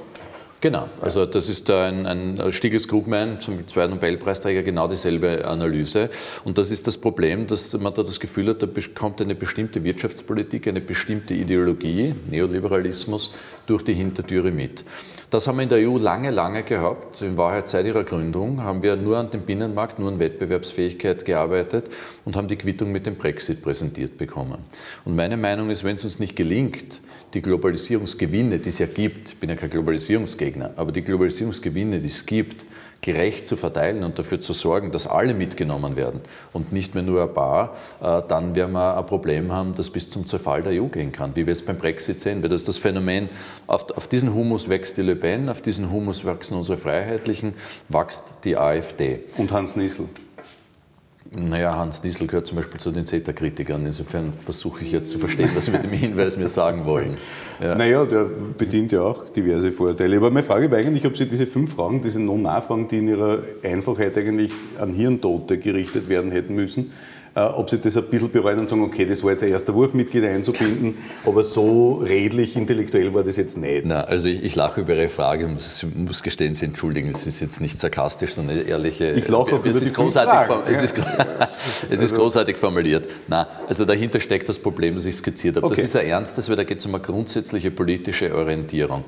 Genau, 0.60 0.90
also 1.02 1.28
das 1.28 1.50
ist 1.50 1.70
ein, 1.70 2.08
ein 2.08 2.52
Stiglitz 2.52 2.88
Krugman, 2.88 3.40
zum 3.40 3.68
zweiten 3.68 3.94
Nobelpreisträger, 3.94 4.64
genau 4.64 4.88
dieselbe 4.88 5.46
Analyse. 5.46 6.10
Und 6.46 6.58
das 6.58 6.72
ist 6.72 6.88
das 6.88 6.98
Problem, 6.98 7.46
dass 7.46 7.80
man 7.80 7.94
da 7.94 8.02
das 8.02 8.20
Gefühl 8.20 8.48
hat, 8.50 8.64
da 8.64 8.68
kommt 8.96 9.22
eine 9.22 9.36
bestimmte 9.36 9.84
Wirtschaftspolitik, 9.84 10.68
eine 10.68 10.82
bestimmte 10.82 11.36
Ideologie, 11.36 12.16
Neoliberalismus, 12.32 13.32
durch 13.68 13.84
die 13.84 13.94
Hintertüre 13.94 14.50
mit. 14.50 14.84
Das 15.30 15.46
haben 15.46 15.58
wir 15.58 15.64
in 15.64 15.70
der 15.70 15.80
EU 15.80 15.98
lange, 15.98 16.32
lange 16.32 16.64
gehabt. 16.64 17.22
In 17.22 17.36
Wahrheit 17.36 17.68
seit 17.68 17.86
ihrer 17.86 18.06
Gründung 18.06 18.64
haben 18.64 18.82
wir 18.82 18.96
nur 18.96 19.18
an 19.18 19.30
dem 19.30 19.42
Binnenmarkt, 19.42 20.00
nur 20.00 20.10
an 20.10 20.20
Wettbewerbsfähigkeit 20.20 21.26
gearbeitet 21.26 21.90
und 22.24 22.38
haben 22.38 22.48
die 22.48 22.56
Quittung 22.56 22.94
mit 22.94 23.06
dem 23.06 23.16
Brexit 23.18 23.62
präsentiert 23.62 24.18
bekommen. 24.18 24.60
Und 25.04 25.18
meine 25.18 25.36
Meinung 25.36 25.70
ist, 25.70 25.84
wenn 25.84 25.96
es 25.96 26.06
uns 26.06 26.20
nicht 26.20 26.38
gelingt, 26.38 27.02
die 27.34 27.42
Globalisierungsgewinne, 27.42 28.60
die 28.60 28.70
es 28.70 28.78
ja 28.78 28.86
gibt, 28.86 29.30
ich 29.30 29.38
bin 29.38 29.50
ja 29.50 29.58
kein 29.58 29.70
Globalisierungsgegner, 29.70 30.72
aber 30.78 30.94
die 30.94 31.02
Globalisierungsgewinne, 31.02 32.00
die 32.00 32.08
es 32.08 32.26
gibt, 32.26 32.66
gerecht 33.02 33.48
zu 33.48 33.56
verteilen 33.56 34.04
und 34.04 34.20
dafür 34.20 34.40
zu 34.40 34.54
sorgen, 34.54 34.92
dass 34.92 35.08
alle 35.08 35.34
mitgenommen 35.34 35.96
werden 35.96 36.22
und 36.54 36.72
nicht 36.74 36.94
mehr 36.96 37.04
nur 37.04 37.24
ein 37.24 37.34
paar, 37.34 37.76
äh, 38.02 38.22
dann 38.28 38.56
werden 38.56 38.74
wir 38.74 38.98
ein 38.98 39.06
Problem 39.06 39.52
haben, 39.52 39.76
das 39.76 39.90
bis 39.90 40.10
zum 40.10 40.26
Zerfall 40.26 40.64
der 40.64 40.82
EU 40.82 40.88
gehen 40.88 41.12
kann, 41.12 41.36
wie 41.36 41.46
wir 41.46 41.54
jetzt 41.54 41.66
beim 41.66 41.78
Brexit 41.78 42.20
sehen. 42.20 42.44
Weil 42.44 42.50
das 42.50 42.62
ist 42.62 42.68
das 42.68 42.78
Phänomen, 42.78 43.30
auf, 43.68 43.90
auf 43.92 44.08
diesen 44.08 44.34
Humus 44.34 44.70
wächst 44.70 44.98
die 44.98 45.02
Le 45.02 45.16
Pen, 45.16 45.50
auf 45.50 45.62
diesen 45.62 45.92
Humus 45.92 46.26
wachsen 46.26 46.58
unsere 46.58 46.78
Freiheitlichen, 46.78 47.54
wächst 47.90 48.24
die 48.44 48.58
AfD. 48.58 49.22
Und 49.38 49.52
Hans 49.52 49.76
Niesel. 49.76 50.08
Naja, 51.32 51.76
Hans 51.76 52.04
Niesel 52.04 52.28
gehört 52.28 52.48
zum 52.48 52.58
Beispiel 52.58 52.80
zu 52.80 52.92
den 52.92 53.06
CETA-Kritikern. 53.06 53.86
Insofern 53.86 54.34
versuche 54.34 54.84
ich 54.84 54.92
jetzt 54.92 55.10
zu 55.10 55.20
verstehen, 55.20 55.50
was 55.56 55.66
Sie 55.66 55.72
mit 55.72 55.84
dem 55.84 55.92
Hinweis 55.92 56.38
mir 56.38 56.50
sagen 56.50 56.86
wollen. 56.86 57.18
Ja. 57.62 57.76
Naja, 57.76 58.06
der 58.06 58.30
bedient 58.58 58.92
ja 58.92 59.02
auch 59.02 59.30
diverse 59.30 59.72
Vorteile. 59.72 60.18
Aber 60.18 60.32
meine 60.32 60.44
Frage 60.44 60.70
war 60.72 60.78
eigentlich, 60.78 61.06
ob 61.06 61.18
Sie 61.18 61.26
diese 61.26 61.48
fünf 61.48 61.76
Fragen, 61.76 62.02
diese 62.02 62.22
Non-Nachfragen, 62.22 62.88
die 62.88 63.00
in 63.00 63.08
ihrer 63.08 63.40
Einfachheit 63.64 64.18
eigentlich 64.18 64.52
an 64.80 64.94
Hirntote 64.94 65.58
gerichtet 65.58 66.10
werden 66.10 66.32
hätten 66.32 66.56
müssen, 66.56 66.92
ob 67.46 67.70
Sie 67.70 67.78
das 67.78 67.98
ein 67.98 68.04
bisschen 68.06 68.32
bereuen 68.32 68.60
und 68.60 68.70
sagen, 68.70 68.84
okay, 68.84 69.06
das 69.06 69.24
war 69.24 69.32
jetzt 69.32 69.44
ein 69.44 69.50
erster 69.50 69.74
Wurf, 69.74 69.94
Mitglieder 69.94 70.30
einzubinden, 70.30 70.98
aber 71.26 71.44
so 71.44 71.96
redlich, 71.96 72.56
intellektuell 72.56 73.14
war 73.14 73.24
das 73.24 73.38
jetzt 73.38 73.58
nicht. 73.58 73.86
Na, 73.86 74.02
also 74.02 74.28
ich, 74.28 74.44
ich 74.44 74.56
lache 74.56 74.82
über 74.82 74.96
Ihre 74.96 75.10
Frage, 75.10 75.48
muss, 75.48 75.86
muss 75.96 76.24
gestehen, 76.24 76.54
Sie 76.54 76.66
entschuldigen, 76.66 77.10
es 77.10 77.28
ist 77.28 77.40
jetzt 77.40 77.62
nicht 77.62 77.80
sarkastisch, 77.80 78.34
sondern 78.34 78.66
ehrliche... 78.66 79.12
Ich 79.12 79.28
lache 79.28 79.56
auch 79.56 79.66
es 79.66 79.78
über 79.78 79.86
ist 79.86 79.94
großartig, 79.94 80.56
es, 80.72 80.82
ist, 80.82 80.96
es 81.90 82.02
ist 82.02 82.16
großartig 82.16 82.58
formuliert. 82.58 83.08
Na, 83.28 83.48
also 83.68 83.86
dahinter 83.86 84.20
steckt 84.20 84.50
das 84.50 84.60
Problem, 84.60 84.96
das 84.96 85.06
ich 85.06 85.16
skizziert 85.16 85.58
habe. 85.58 85.66
Okay. 85.66 85.76
Das 85.76 85.86
ist 85.86 85.96
ein 85.96 86.06
ernstes, 86.08 86.50
weil 86.50 86.56
da 86.56 86.64
geht 86.64 86.80
es 86.80 86.86
um 86.86 86.96
eine 86.96 87.04
grundsätzliche 87.04 87.72
politische 87.72 88.34
Orientierung. 88.36 89.04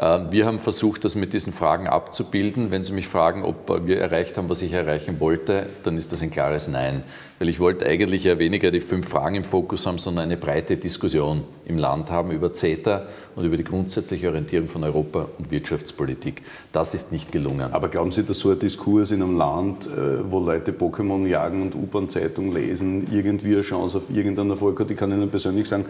Ähm, 0.00 0.28
wir 0.30 0.46
haben 0.46 0.58
versucht, 0.58 1.04
das 1.04 1.14
mit 1.14 1.34
diesen 1.34 1.52
Fragen 1.52 1.86
abzubilden. 1.86 2.70
Wenn 2.70 2.82
Sie 2.82 2.92
mich 2.92 3.08
fragen, 3.08 3.44
ob 3.44 3.86
wir 3.86 3.98
erreicht 3.98 4.38
haben, 4.38 4.48
was 4.48 4.62
ich 4.62 4.72
erreichen 4.72 5.20
wollte, 5.20 5.66
dann 5.82 5.96
ist 5.98 6.10
das 6.12 6.22
ein 6.22 6.30
klares 6.30 6.68
Nein. 6.68 7.02
Weil 7.38 7.50
ich 7.50 7.60
wollte 7.60 7.86
eigentlich 7.86 8.24
ja 8.24 8.38
weniger 8.38 8.70
die 8.70 8.80
fünf 8.80 9.08
Fragen 9.08 9.34
im 9.34 9.44
Fokus 9.44 9.86
haben, 9.86 9.98
sondern 9.98 10.24
eine 10.24 10.38
breite 10.38 10.78
Diskussion 10.78 11.44
im 11.66 11.76
Land 11.76 12.10
haben 12.10 12.30
über 12.30 12.52
CETA 12.52 13.06
und 13.36 13.44
über 13.44 13.56
die 13.56 13.64
grundsätzliche 13.64 14.28
Orientierung 14.28 14.68
von 14.68 14.84
Europa 14.84 15.28
und 15.38 15.50
Wirtschaftspolitik. 15.50 16.42
Das 16.72 16.94
ist 16.94 17.12
nicht 17.12 17.30
gelungen. 17.30 17.72
Aber 17.72 17.88
glauben 17.88 18.12
Sie, 18.12 18.22
dass 18.22 18.38
so 18.38 18.50
ein 18.50 18.58
Diskurs 18.58 19.10
in 19.10 19.22
einem 19.22 19.36
Land, 19.36 19.86
äh, 19.86 20.30
wo 20.30 20.40
Leute 20.40 20.72
Pokémon 20.72 21.26
jagen 21.26 21.62
und 21.62 21.74
U-Bahn-Zeitung 21.74 22.52
lesen, 22.54 23.06
irgendwie 23.10 23.52
eine 23.52 23.62
Chance 23.62 23.98
auf 23.98 24.10
irgendeinen 24.10 24.50
Erfolg 24.50 24.80
hat? 24.80 24.90
Ich 24.90 24.96
kann 24.96 25.12
Ihnen 25.12 25.30
persönlich 25.30 25.68
sagen, 25.68 25.84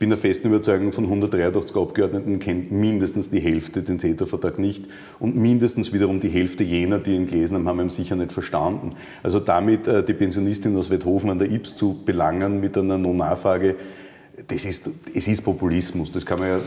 bin 0.00 0.08
der 0.08 0.18
festen 0.18 0.48
Überzeugung, 0.48 0.92
von 0.92 1.04
183 1.04 1.76
Abgeordneten 1.76 2.38
kennt 2.38 2.72
mindestens 2.72 3.28
die 3.28 3.38
Hälfte 3.38 3.82
den 3.82 4.00
CETA-Vertrag 4.00 4.58
nicht 4.58 4.86
und 5.18 5.36
mindestens 5.36 5.92
wiederum 5.92 6.20
die 6.20 6.30
Hälfte 6.30 6.64
jener, 6.64 6.98
die 6.98 7.14
ihn 7.14 7.26
gelesen 7.26 7.58
haben, 7.58 7.68
haben 7.68 7.80
ihn 7.80 7.90
sicher 7.90 8.16
nicht 8.16 8.32
verstanden. 8.32 8.92
Also 9.22 9.40
damit 9.40 9.86
äh, 9.86 10.02
die 10.02 10.14
Pensionistin 10.14 10.74
aus 10.78 10.88
Wetthofen 10.88 11.28
an 11.28 11.38
der 11.38 11.50
Ips 11.50 11.76
zu 11.76 12.00
belangen 12.02 12.60
mit 12.60 12.78
einer 12.78 12.96
No-Nachfrage, 12.96 13.76
das 14.48 14.64
ist, 14.64 14.82
es 15.14 15.26
ist 15.26 15.42
Populismus, 15.42 16.10
das 16.12 16.24
kann 16.24 16.38
man 16.38 16.48
ja 16.48 16.60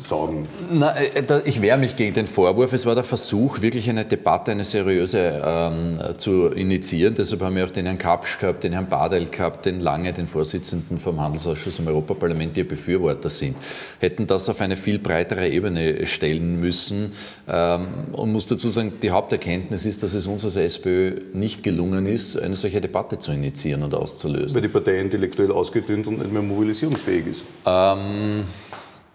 sagen. 0.00 0.48
Na, 0.70 0.96
äh, 0.96 1.42
ich 1.44 1.60
wehre 1.60 1.78
mich 1.78 1.96
gegen 1.96 2.14
den 2.14 2.26
Vorwurf. 2.26 2.72
Es 2.72 2.86
war 2.86 2.94
der 2.94 3.04
Versuch, 3.04 3.60
wirklich 3.60 3.88
eine 3.88 4.04
Debatte, 4.04 4.52
eine 4.52 4.64
seriöse 4.64 5.42
ähm, 5.44 5.98
zu 6.16 6.48
initiieren. 6.48 7.14
Deshalb 7.16 7.42
haben 7.42 7.56
wir 7.56 7.64
auch 7.64 7.70
den 7.70 7.86
Herrn 7.86 7.98
Kapsch 7.98 8.38
gehabt, 8.38 8.64
den 8.64 8.72
Herrn 8.72 8.88
Badel 8.88 9.26
gehabt, 9.26 9.66
den 9.66 9.80
Lange, 9.80 10.12
den 10.12 10.26
Vorsitzenden 10.26 10.98
vom 10.98 11.20
Handelsausschuss 11.20 11.78
im 11.78 11.88
Europaparlament, 11.88 12.56
die 12.56 12.64
Befürworter 12.64 13.30
sind. 13.30 13.56
Hätten 13.98 14.26
das 14.26 14.48
auf 14.48 14.60
eine 14.60 14.76
viel 14.76 14.98
breitere 14.98 15.48
Ebene 15.48 16.06
stellen 16.06 16.60
müssen. 16.60 17.12
Ähm, 17.48 17.88
und 18.12 18.32
muss 18.32 18.46
dazu 18.46 18.70
sagen, 18.70 18.92
die 19.02 19.10
Haupterkenntnis 19.10 19.84
ist, 19.84 20.02
dass 20.02 20.14
es 20.14 20.26
uns 20.26 20.44
als 20.44 20.56
SPÖ 20.56 21.20
nicht 21.32 21.62
gelungen 21.62 22.06
ist, 22.06 22.40
eine 22.40 22.56
solche 22.56 22.80
Debatte 22.80 23.18
zu 23.18 23.32
initiieren 23.32 23.82
und 23.82 23.94
auszulösen. 23.94 24.54
Weil 24.54 24.62
die 24.62 24.68
Partei 24.68 24.98
intellektuell 24.98 25.52
ausgedünnt 25.52 26.06
und 26.06 26.18
nicht 26.18 26.32
mehr 26.32 26.42
mobilisierungsfähig 26.88 27.26
ist. 27.26 27.44
Ähm, 27.66 28.44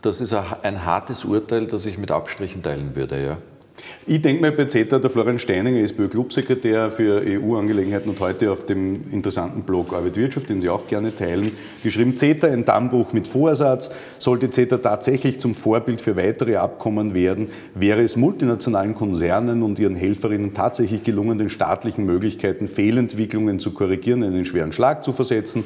das 0.02 0.20
ist 0.20 0.34
ein 0.34 0.86
hartes 0.86 1.24
Urteil, 1.24 1.68
das 1.68 1.86
ich 1.86 1.98
mit 1.98 2.12
Abstrichen 2.12 2.62
teilen 2.62 2.96
würde, 2.96 3.24
ja. 3.24 3.38
Ich 4.06 4.22
denke 4.22 4.42
mal 4.42 4.52
bei 4.52 4.66
CETA, 4.66 5.00
der 5.00 5.10
Florian 5.10 5.40
Steininger 5.40 5.80
ist 5.80 5.96
Clubsekretär 5.98 6.92
für 6.92 7.24
EU-Angelegenheiten 7.26 8.10
und 8.10 8.20
heute 8.20 8.52
auf 8.52 8.66
dem 8.66 9.12
interessanten 9.12 9.64
Blog 9.64 9.94
Arbeit 9.94 10.16
Wirtschaft, 10.16 10.50
den 10.50 10.62
Sie 10.62 10.70
auch 10.70 10.88
gerne 10.88 11.16
teilen, 11.16 11.52
geschrieben, 11.84 12.16
CETA 12.16 12.48
ein 12.48 12.66
Dammbruch 12.66 13.14
mit 13.14 13.28
Vorsatz. 13.28 13.90
Sollte 14.20 14.50
CETA 14.50 14.78
tatsächlich 14.78 15.40
zum 15.40 15.56
Vorbild 15.56 16.02
für 16.02 16.16
weitere 16.16 16.58
Abkommen 16.58 17.14
werden, 17.14 17.50
wäre 17.74 18.02
es 18.02 18.16
multinationalen 18.16 18.94
Konzernen 18.94 19.64
und 19.64 19.80
ihren 19.80 19.96
Helferinnen 19.96 20.54
tatsächlich 20.54 21.04
gelungen, 21.04 21.38
den 21.38 21.50
staatlichen 21.50 22.06
Möglichkeiten 22.06 22.68
Fehlentwicklungen 22.68 23.60
zu 23.60 23.72
korrigieren, 23.72 24.24
einen 24.24 24.46
schweren 24.46 24.72
Schlag 24.72 25.04
zu 25.04 25.14
versetzen. 25.14 25.64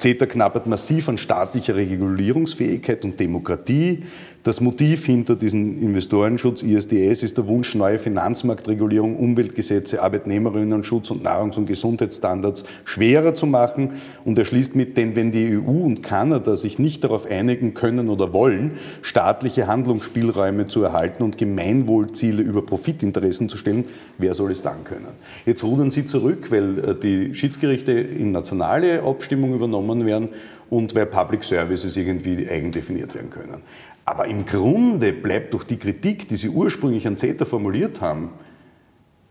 CETA 0.00 0.24
knabbert 0.26 0.66
massiv 0.66 1.10
an 1.10 1.18
staatlicher 1.18 1.76
Regulierungsfähigkeit 1.76 3.04
und 3.04 3.20
Demokratie. 3.20 4.04
Das 4.42 4.62
Motiv 4.62 5.04
hinter 5.04 5.36
diesem 5.36 5.82
Investorenschutz 5.82 6.62
ISDS 6.62 7.22
ist 7.22 7.36
der 7.36 7.46
Wunsch, 7.46 7.74
neue 7.74 7.98
Finanzmarktregulierung, 7.98 9.16
Umweltgesetze, 9.16 10.02
Arbeitnehmerinnenschutz 10.02 11.10
und 11.10 11.24
Nahrungs- 11.24 11.58
und 11.58 11.66
Gesundheitsstandards 11.66 12.64
schwerer 12.86 13.34
zu 13.34 13.44
machen 13.44 14.00
und 14.24 14.38
er 14.38 14.46
schließt 14.46 14.74
mit, 14.74 14.96
denn 14.96 15.14
wenn 15.14 15.30
die 15.30 15.58
EU 15.58 15.84
und 15.84 16.02
Kanada 16.02 16.56
sich 16.56 16.78
nicht 16.78 17.04
darauf 17.04 17.30
einigen 17.30 17.74
können 17.74 18.08
oder 18.08 18.32
wollen, 18.32 18.78
staatliche 19.02 19.66
Handlungsspielräume 19.66 20.64
zu 20.64 20.82
erhalten 20.84 21.22
und 21.22 21.36
Gemeinwohlziele 21.36 22.40
über 22.40 22.64
Profitinteressen 22.64 23.50
zu 23.50 23.58
stellen, 23.58 23.84
wer 24.16 24.32
soll 24.32 24.52
es 24.52 24.62
dann 24.62 24.84
können? 24.84 25.08
Jetzt 25.44 25.62
rudern 25.64 25.90
Sie 25.90 26.06
zurück, 26.06 26.50
weil 26.50 26.78
äh, 26.78 26.94
die 26.94 27.34
Schiedsgerichte 27.34 27.92
in 27.92 28.32
nationale 28.32 29.02
Abstimmung 29.02 29.52
übernommen 29.52 30.06
werden 30.06 30.30
und 30.70 30.94
weil 30.94 31.06
Public 31.06 31.44
Services 31.44 31.96
irgendwie 31.96 32.48
eigendefiniert 32.48 33.14
werden 33.14 33.28
können. 33.28 33.60
Aber 34.10 34.26
im 34.26 34.44
Grunde 34.44 35.12
bleibt 35.12 35.54
durch 35.54 35.62
die 35.62 35.76
Kritik, 35.76 36.28
die 36.28 36.34
Sie 36.34 36.48
ursprünglich 36.48 37.06
an 37.06 37.16
CETA 37.16 37.44
formuliert 37.44 38.00
haben, 38.00 38.30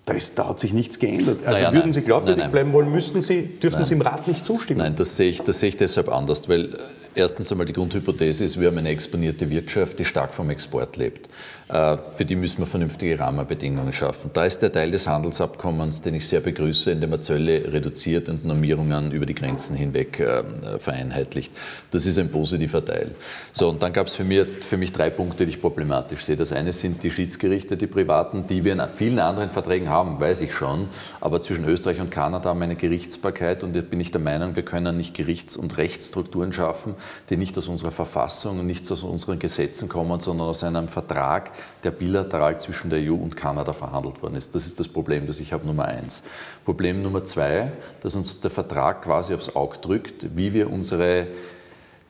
da, 0.05 0.13
ist, 0.13 0.39
da, 0.39 0.47
hat 0.47 0.61
sich 0.61 0.71
nichts 0.71 0.99
geändert. 0.99 1.39
Also 1.45 1.51
naja, 1.51 1.73
würden 1.73 1.89
nein. 1.89 1.91
Sie 1.91 2.01
glaubwürdig 2.01 2.45
bleiben 2.45 2.71
wollen, 2.71 2.89
müssten 2.89 3.21
Sie, 3.21 3.59
dürften 3.61 3.81
nein. 3.81 3.85
Sie 3.89 3.95
im 3.95 4.01
Rat 4.01 4.25
nicht 4.29 4.45
zustimmen? 4.45 4.79
Nein, 4.79 4.95
das 4.95 5.17
sehe 5.17 5.29
ich, 5.29 5.41
das 5.41 5.59
sehe 5.59 5.67
ich 5.67 5.75
deshalb 5.75 6.07
anders, 6.07 6.47
weil 6.47 6.69
erstens 7.15 7.51
einmal 7.51 7.65
die 7.65 7.73
Grundhypothese 7.73 8.45
ist, 8.45 8.59
wir 8.59 8.67
haben 8.67 8.77
eine 8.77 8.89
exponierte 8.89 9.49
Wirtschaft, 9.49 9.99
die 9.99 10.05
stark 10.05 10.33
vom 10.33 10.49
Export 10.49 10.97
lebt. 10.97 11.29
Äh, 11.69 11.97
für 12.17 12.25
die 12.25 12.35
müssen 12.35 12.59
wir 12.59 12.65
vernünftige 12.65 13.19
Rahmenbedingungen 13.19 13.93
schaffen. 13.93 14.31
Da 14.33 14.45
ist 14.45 14.59
der 14.59 14.71
Teil 14.71 14.89
des 14.89 15.07
Handelsabkommens, 15.07 16.01
den 16.01 16.15
ich 16.15 16.27
sehr 16.27 16.39
begrüße, 16.39 16.91
in 16.91 17.01
dem 17.01 17.11
er 17.11 17.21
Zölle 17.21 17.71
reduziert 17.71 18.27
und 18.27 18.43
Normierungen 18.43 19.11
über 19.11 19.27
die 19.27 19.35
Grenzen 19.35 19.75
hinweg 19.75 20.19
äh, 20.19 20.43
vereinheitlicht. 20.79 21.51
Das 21.91 22.07
ist 22.07 22.17
ein 22.17 22.31
positiver 22.31 22.83
Teil. 22.83 23.11
So, 23.53 23.69
und 23.69 23.83
dann 23.83 23.93
gab 23.93 24.07
es 24.07 24.15
für 24.15 24.23
mich, 24.23 24.47
für 24.47 24.77
mich 24.77 24.91
drei 24.91 25.11
Punkte, 25.11 25.45
die 25.45 25.51
ich 25.51 25.61
problematisch 25.61 26.23
sehe. 26.23 26.37
Das 26.37 26.53
eine 26.53 26.73
sind 26.73 27.03
die 27.03 27.11
Schiedsgerichte, 27.11 27.77
die 27.77 27.87
privaten, 27.87 28.47
die 28.47 28.63
wir 28.63 28.73
in 28.73 28.81
vielen 28.95 29.19
anderen 29.19 29.49
Verträgen 29.49 29.89
haben, 29.89 30.19
weiß 30.19 30.41
ich 30.41 30.53
schon. 30.53 30.89
Aber 31.21 31.39
zwischen 31.41 31.65
Österreich 31.65 32.01
und 32.01 32.09
Kanada 32.09 32.49
haben 32.49 32.59
wir 32.59 32.65
eine 32.65 32.77
Gerichtsbarkeit 32.77 33.63
und 33.63 33.75
da 33.75 33.81
bin 33.81 33.99
ich 33.99 34.09
der 34.09 34.21
Meinung, 34.21 34.55
wir 34.55 34.63
können 34.63 34.97
nicht 34.97 35.13
Gerichts- 35.13 35.55
und 35.55 35.77
Rechtsstrukturen 35.77 36.51
schaffen, 36.51 36.95
die 37.29 37.37
nicht 37.37 37.57
aus 37.57 37.67
unserer 37.67 37.91
Verfassung 37.91 38.59
und 38.59 38.67
nicht 38.67 38.89
aus 38.91 39.03
unseren 39.03 39.39
Gesetzen 39.39 39.89
kommen, 39.89 40.19
sondern 40.19 40.49
aus 40.49 40.63
einem 40.63 40.87
Vertrag, 40.87 41.51
der 41.83 41.91
bilateral 41.91 42.59
zwischen 42.59 42.89
der 42.89 42.99
EU 42.99 43.15
und 43.15 43.35
Kanada 43.35 43.73
verhandelt 43.73 44.21
worden 44.21 44.35
ist. 44.35 44.55
Das 44.55 44.65
ist 44.65 44.79
das 44.79 44.87
Problem, 44.87 45.27
das 45.27 45.39
ich 45.39 45.53
habe, 45.53 45.65
Nummer 45.65 45.85
eins. 45.85 46.21
Problem 46.65 47.01
Nummer 47.01 47.23
zwei, 47.23 47.71
dass 48.01 48.15
uns 48.15 48.41
der 48.41 48.51
Vertrag 48.51 49.03
quasi 49.03 49.33
aufs 49.33 49.55
Auge 49.55 49.77
drückt, 49.79 50.35
wie 50.35 50.53
wir 50.53 50.69
unsere 50.71 51.27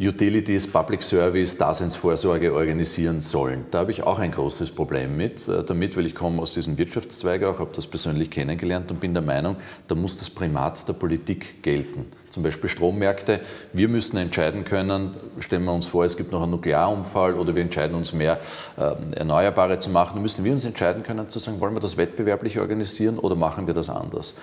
Utilities, 0.01 0.65
Public 0.65 1.03
Service, 1.03 1.57
Daseinsvorsorge 1.57 2.53
organisieren 2.53 3.19
sollen. 3.19 3.65
Da 3.69 3.79
habe 3.79 3.91
ich 3.91 4.01
auch 4.03 4.17
ein 4.17 4.31
großes 4.31 4.71
Problem 4.71 5.17
mit, 5.17 5.45
äh, 5.49 5.61
damit, 5.61 5.97
weil 5.97 6.05
ich 6.05 6.15
komme 6.15 6.41
aus 6.41 6.53
diesem 6.53 6.77
Wirtschaftszweig 6.77 7.43
auch, 7.43 7.59
habe 7.59 7.71
das 7.75 7.85
persönlich 7.85 8.29
kennengelernt 8.31 8.89
und 8.91 9.01
bin 9.01 9.13
der 9.13 9.23
Meinung, 9.23 9.57
da 9.89 9.95
muss 9.95 10.17
das 10.17 10.29
Primat 10.29 10.87
der 10.87 10.93
Politik 10.93 11.61
gelten. 11.61 12.05
Zum 12.39 12.45
Beispiel 12.45 12.69
Strommärkte. 12.69 13.41
Wir 13.73 13.89
müssen 13.89 14.15
entscheiden 14.15 14.63
können, 14.63 15.13
stellen 15.39 15.65
wir 15.65 15.73
uns 15.73 15.87
vor, 15.87 16.05
es 16.05 16.15
gibt 16.15 16.31
noch 16.31 16.41
einen 16.41 16.51
Nuklearunfall 16.51 17.33
oder 17.33 17.53
wir 17.53 17.61
entscheiden 17.61 17.97
uns 17.97 18.13
mehr 18.13 18.39
äh, 18.77 18.93
Erneuerbare 19.17 19.77
zu 19.77 19.89
machen, 19.89 20.11
dann 20.13 20.21
müssen 20.21 20.45
wir 20.45 20.53
uns 20.53 20.63
entscheiden 20.63 21.03
können 21.03 21.27
zu 21.27 21.37
sagen, 21.37 21.59
wollen 21.59 21.75
wir 21.75 21.81
das 21.81 21.97
wettbewerblich 21.97 22.57
organisieren 22.57 23.19
oder 23.19 23.35
machen 23.35 23.67
wir 23.67 23.73
das 23.73 23.89
anders. 23.89 24.35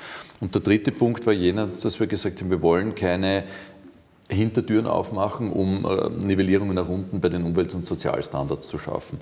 Und 0.43 0.55
der 0.55 0.61
dritte 0.61 0.93
Punkt 0.93 1.25
war 1.25 1.33
jener, 1.33 1.69
dass 1.69 1.99
wir 1.99 2.07
gesagt 2.07 2.39
haben, 2.39 2.51
wir 2.51 2.61
wollen 2.61 2.95
keine 2.95 3.45
Hintertüren 4.29 4.87
aufmachen, 4.87 5.51
um 5.51 5.87
äh, 5.87 6.11
Nivellierungen 6.23 6.75
nach 6.75 6.91
unten 6.91 7.23
bei 7.23 7.31
den 7.31 7.45
Umwelt- 7.45 7.75
und 7.75 7.87
Sozialstandards 7.87 8.67
zu 8.67 8.77
schaffen. 8.77 9.19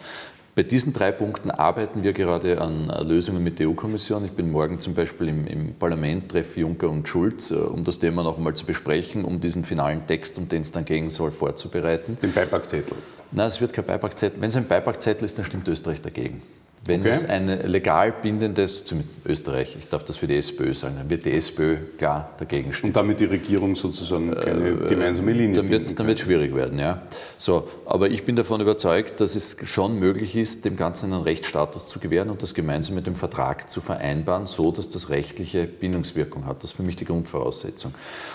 Bei 0.56 0.62
diesen 0.62 0.92
drei 0.92 1.10
Punkten 1.10 1.50
arbeiten 1.50 2.04
wir 2.04 2.12
gerade 2.12 2.60
an 2.60 2.88
äh, 2.88 3.02
Lösungen 3.02 3.42
mit 3.42 3.58
der 3.58 3.68
EU-Kommission. 3.68 4.24
Ich 4.24 4.30
bin 4.32 4.52
morgen 4.52 4.78
zum 4.78 4.94
Beispiel 4.94 5.26
im, 5.28 5.48
im, 5.48 5.74
Parlament, 5.74 6.30
treffe 6.30 6.60
Juncker 6.60 6.90
und 6.90 7.08
Schulz, 7.08 7.50
äh, 7.50 7.54
um 7.54 7.82
das 7.82 7.98
Thema 7.98 8.22
noch 8.22 8.36
einmal 8.36 8.54
zu 8.54 8.64
besprechen, 8.64 9.24
um 9.24 9.40
diesen 9.40 9.64
finalen 9.64 10.06
Text, 10.06 10.38
um 10.38 10.48
den 10.48 10.62
es 10.62 10.70
dann 10.70 10.84
gehen 10.84 11.10
soll, 11.10 11.32
vorzubereiten. 11.32 12.16
Den 12.22 12.32
Beipackzettel? 12.32 12.96
Nein, 13.32 13.48
es 13.48 13.60
wird 13.60 13.72
kein 13.72 13.84
Beipackzettel. 13.84 14.40
Wenn 14.40 14.48
es 14.48 14.56
ein 14.56 14.68
Beipackzettel 14.68 15.24
ist, 15.24 15.36
dann 15.36 15.44
stimmt 15.44 15.66
Österreich 15.66 16.00
dagegen. 16.00 16.40
Wenn 16.86 17.00
okay. 17.00 17.10
es 17.10 17.24
ein 17.26 17.48
legal 17.66 18.12
bindendes, 18.12 18.84
Österreich, 19.24 19.74
ich 19.78 19.88
darf 19.88 20.04
das 20.04 20.18
für 20.18 20.26
die 20.26 20.36
SPÖ 20.36 20.74
sagen, 20.74 20.96
dann 20.98 21.08
wird 21.08 21.24
die 21.24 21.32
SPÖ 21.32 21.76
klar 21.96 22.32
dagegen 22.36 22.74
stimmen. 22.74 22.90
Und 22.90 22.96
damit 22.96 23.20
die 23.20 23.24
Regierung 23.24 23.74
sozusagen 23.74 24.34
keine 24.34 24.68
äh, 24.68 24.88
gemeinsame 24.90 25.32
Linie 25.32 25.56
Dann 25.56 25.70
wird 25.70 25.86
es 25.86 26.20
schwierig 26.20 26.54
werden, 26.54 26.78
ja. 26.78 27.00
So, 27.38 27.68
aber 27.86 28.10
ich 28.10 28.24
bin 28.26 28.36
davon 28.36 28.60
überzeugt, 28.60 29.20
dass 29.20 29.34
es 29.34 29.56
schon 29.64 29.98
möglich 29.98 30.36
ist, 30.36 30.66
dem 30.66 30.76
Ganzen 30.76 31.10
einen 31.14 31.22
Rechtsstatus 31.22 31.86
zu 31.86 32.00
gewähren 32.00 32.28
und 32.28 32.42
das 32.42 32.52
gemeinsam 32.52 32.96
mit 32.96 33.06
dem 33.06 33.14
Vertrag 33.14 33.70
zu 33.70 33.80
vereinbaren, 33.80 34.46
so 34.46 34.70
dass 34.70 34.90
das 34.90 35.08
rechtliche 35.08 35.66
Bindungswirkung 35.66 36.44
hat. 36.44 36.62
Das 36.62 36.72
ist 36.72 36.76
für 36.76 36.82
mich 36.82 36.96
die 36.96 37.06
Grundvoraussetzung. 37.06 37.94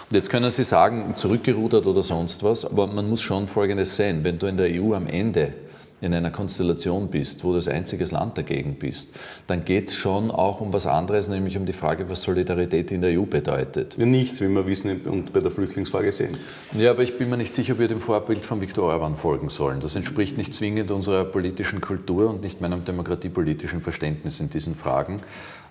Und 0.10 0.15
jetzt 0.15 0.32
können 0.32 0.50
Sie 0.50 0.63
sagen, 0.63 1.15
zurückgerudert 1.15 1.86
oder 1.86 2.01
sonst 2.01 2.44
was, 2.44 2.65
aber 2.65 2.88
man 2.88 3.08
muss 3.08 3.22
schon 3.22 3.48
Folgendes 3.48 3.96
sehen. 3.96 4.24
Wenn 4.24 4.39
du 4.39 4.48
in 4.48 4.58
der 4.58 4.70
EU 4.82 4.96
am 4.96 5.06
Ende 5.06 5.53
in 6.01 6.13
einer 6.13 6.32
Konstellation 6.32 7.10
bist, 7.10 7.44
wo 7.44 7.50
du 7.50 7.56
das 7.58 7.68
einziges 7.68 8.12
Land 8.12 8.38
dagegen 8.38 8.75
bist, 8.75 9.15
dann 9.48 9.65
geht 9.65 9.89
es 9.89 9.96
schon 9.96 10.32
auch 10.32 10.62
um 10.62 10.72
was 10.74 10.86
anderes, 10.86 11.27
nämlich 11.27 11.58
um 11.58 11.65
die 11.65 11.74
Frage, 11.74 12.10
was 12.10 12.22
Solidarität 12.22 12.91
in 12.91 13.01
der 13.01 13.20
EU 13.20 13.24
bedeutet. 13.24 13.98
Ja, 13.98 14.06
nichts, 14.06 14.39
wie 14.39 14.48
wir 14.48 14.65
wissen 14.65 15.01
und 15.01 15.34
bei 15.34 15.41
der 15.41 15.51
Flüchtlingsfrage 15.51 16.12
sehen. 16.12 16.38
Ja, 16.74 16.91
aber 16.91 17.03
ich 17.03 17.18
bin 17.18 17.29
mir 17.29 17.38
nicht 17.38 17.53
sicher, 17.53 17.74
ob 17.74 17.79
wir 17.79 17.88
dem 17.88 18.01
Vorbild 18.01 18.46
von 18.46 18.62
Viktor 18.62 18.86
Orban 18.86 19.15
folgen 19.15 19.50
sollen. 19.50 19.82
Das 19.82 19.96
entspricht 19.96 20.38
nicht 20.38 20.53
zwingend 20.53 20.91
unserer 20.91 21.25
politischen 21.25 21.82
Kultur 21.82 22.29
und 22.29 22.41
nicht 22.41 22.62
meinem 22.62 22.86
demokratiepolitischen 22.86 23.82
Verständnis 23.82 24.39
in 24.39 24.50
diesen 24.50 24.75
Fragen. 24.75 25.22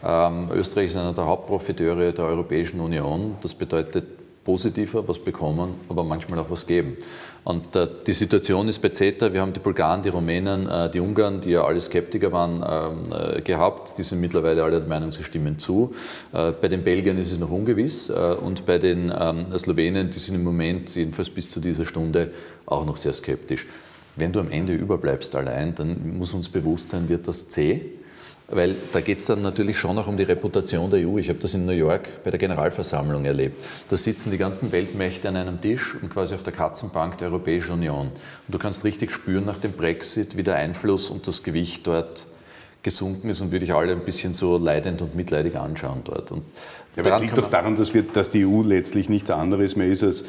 Ähm, 0.05 0.49
Österreich 0.53 0.87
ist 0.87 0.97
einer 0.97 1.13
der 1.13 1.27
Hauptprofiteure 1.27 2.13
der 2.13 2.25
Europäischen 2.25 2.81
Union. 2.81 3.37
Das 3.41 3.55
bedeutet 3.55 4.05
positiver 4.49 5.07
was 5.07 5.19
bekommen, 5.19 5.75
aber 5.91 6.05
manchmal 6.05 6.39
auch 6.39 6.49
was 6.49 6.67
geben. 6.67 6.97
Und 7.45 7.75
äh, 7.77 7.87
die 8.07 8.13
Situation 8.13 8.69
ist 8.69 8.81
bei 8.81 8.91
CETA, 8.91 9.33
wir 9.33 9.41
haben 9.41 9.53
die 9.53 9.61
Bulgaren, 9.61 10.03
die 10.03 10.11
Rumänen, 10.11 10.69
äh, 10.69 10.91
die 10.91 11.01
Ungarn, 11.01 11.41
die 11.41 11.51
ja 11.51 11.65
alle 11.65 11.81
Skeptiker 11.81 12.31
waren, 12.33 12.65
ähm, 12.67 13.37
äh, 13.37 13.41
gehabt. 13.41 13.97
Die 13.97 14.03
sind 14.03 14.21
mittlerweile 14.21 14.63
alle 14.63 14.81
der 14.81 14.89
Meinung, 14.89 15.13
sie 15.13 15.25
stimmen 15.25 15.59
zu. 15.59 15.95
Äh, 16.33 16.53
bei 16.53 16.69
den 16.69 16.85
Belgiern 16.85 17.17
ist 17.19 17.33
es 17.33 17.39
noch 17.39 17.51
ungewiss 17.51 18.11
äh, 18.11 18.13
und 18.13 18.67
bei 18.67 18.79
den 18.79 19.13
ähm, 19.19 19.59
Slowenen, 19.59 20.11
die 20.11 20.19
sind 20.19 20.35
im 20.35 20.45
Moment, 20.45 20.95
jedenfalls 20.95 21.31
bis 21.31 21.51
zu 21.51 21.61
dieser 21.61 21.85
Stunde, 21.85 22.33
auch 22.67 22.85
noch 22.85 22.97
sehr 22.97 23.13
skeptisch. 23.13 23.67
Wenn 24.17 24.33
du 24.33 24.41
am 24.41 24.51
Ende 24.51 24.75
überbleibst 24.75 25.35
allein, 25.37 25.75
dann 25.75 26.17
muss 26.19 26.35
uns 26.35 26.49
bewusst 26.49 26.91
sein, 26.91 27.09
wird 27.09 27.29
das 27.29 27.49
zäh 27.49 27.98
weil 28.51 28.77
da 28.93 29.01
geht 29.01 29.19
es 29.19 29.27
dann 29.27 29.43
natürlich 29.43 29.79
schon 29.79 29.99
auch 29.99 30.07
um 30.07 30.17
die 30.17 30.23
Reputation 30.23 30.91
der 30.91 31.07
EU. 31.07 31.19
Ich 31.19 31.29
habe 31.29 31.39
das 31.39 31.53
in 31.53 31.67
New 31.67 31.73
York 31.73 32.25
bei 32.25 32.31
der 32.31 32.39
Generalversammlung 32.39 33.27
erlebt. 33.27 33.63
Da 33.91 33.97
sitzen 33.97 34.31
die 34.31 34.39
ganzen 34.39 34.73
Weltmächte 34.73 35.29
an 35.29 35.37
einem 35.37 35.61
Tisch 35.61 35.95
und 36.01 36.09
quasi 36.09 36.35
auf 36.35 36.43
der 36.43 36.55
Katzenbank 36.55 37.19
der 37.19 37.29
Europäischen 37.29 37.73
Union. 37.73 38.07
Und 38.09 38.15
du 38.49 38.59
kannst 38.59 38.85
richtig 38.85 39.13
spüren 39.13 39.45
nach 39.45 39.59
dem 39.59 39.73
Brexit, 39.73 40.37
wie 40.37 40.43
der 40.43 40.57
Einfluss 40.57 41.11
und 41.11 41.27
das 41.27 41.43
Gewicht 41.43 41.87
dort 41.87 42.27
gesunken 42.83 43.29
ist 43.29 43.43
und 43.43 43.53
würde 43.53 43.67
ich 43.67 43.75
alle 43.75 43.93
ein 43.93 44.05
bisschen 44.05 44.33
so 44.33 44.57
leidend 44.57 45.03
und 45.03 45.15
mitleidig 45.15 45.57
anschauen 45.57 46.01
dort. 46.05 46.33
Und 46.33 46.45
Ja, 46.99 47.05
aber 47.05 47.17
es 47.17 47.23
liegt 47.23 47.39
doch 47.39 47.49
daran, 47.49 47.77
dass, 47.77 47.95
wir, 47.95 48.03
dass 48.03 48.31
die 48.31 48.45
EU 48.45 48.63
letztlich 48.63 49.09
nichts 49.09 49.31
anderes 49.31 49.77
mehr 49.77 49.87
ist 49.87 50.03
als 50.03 50.25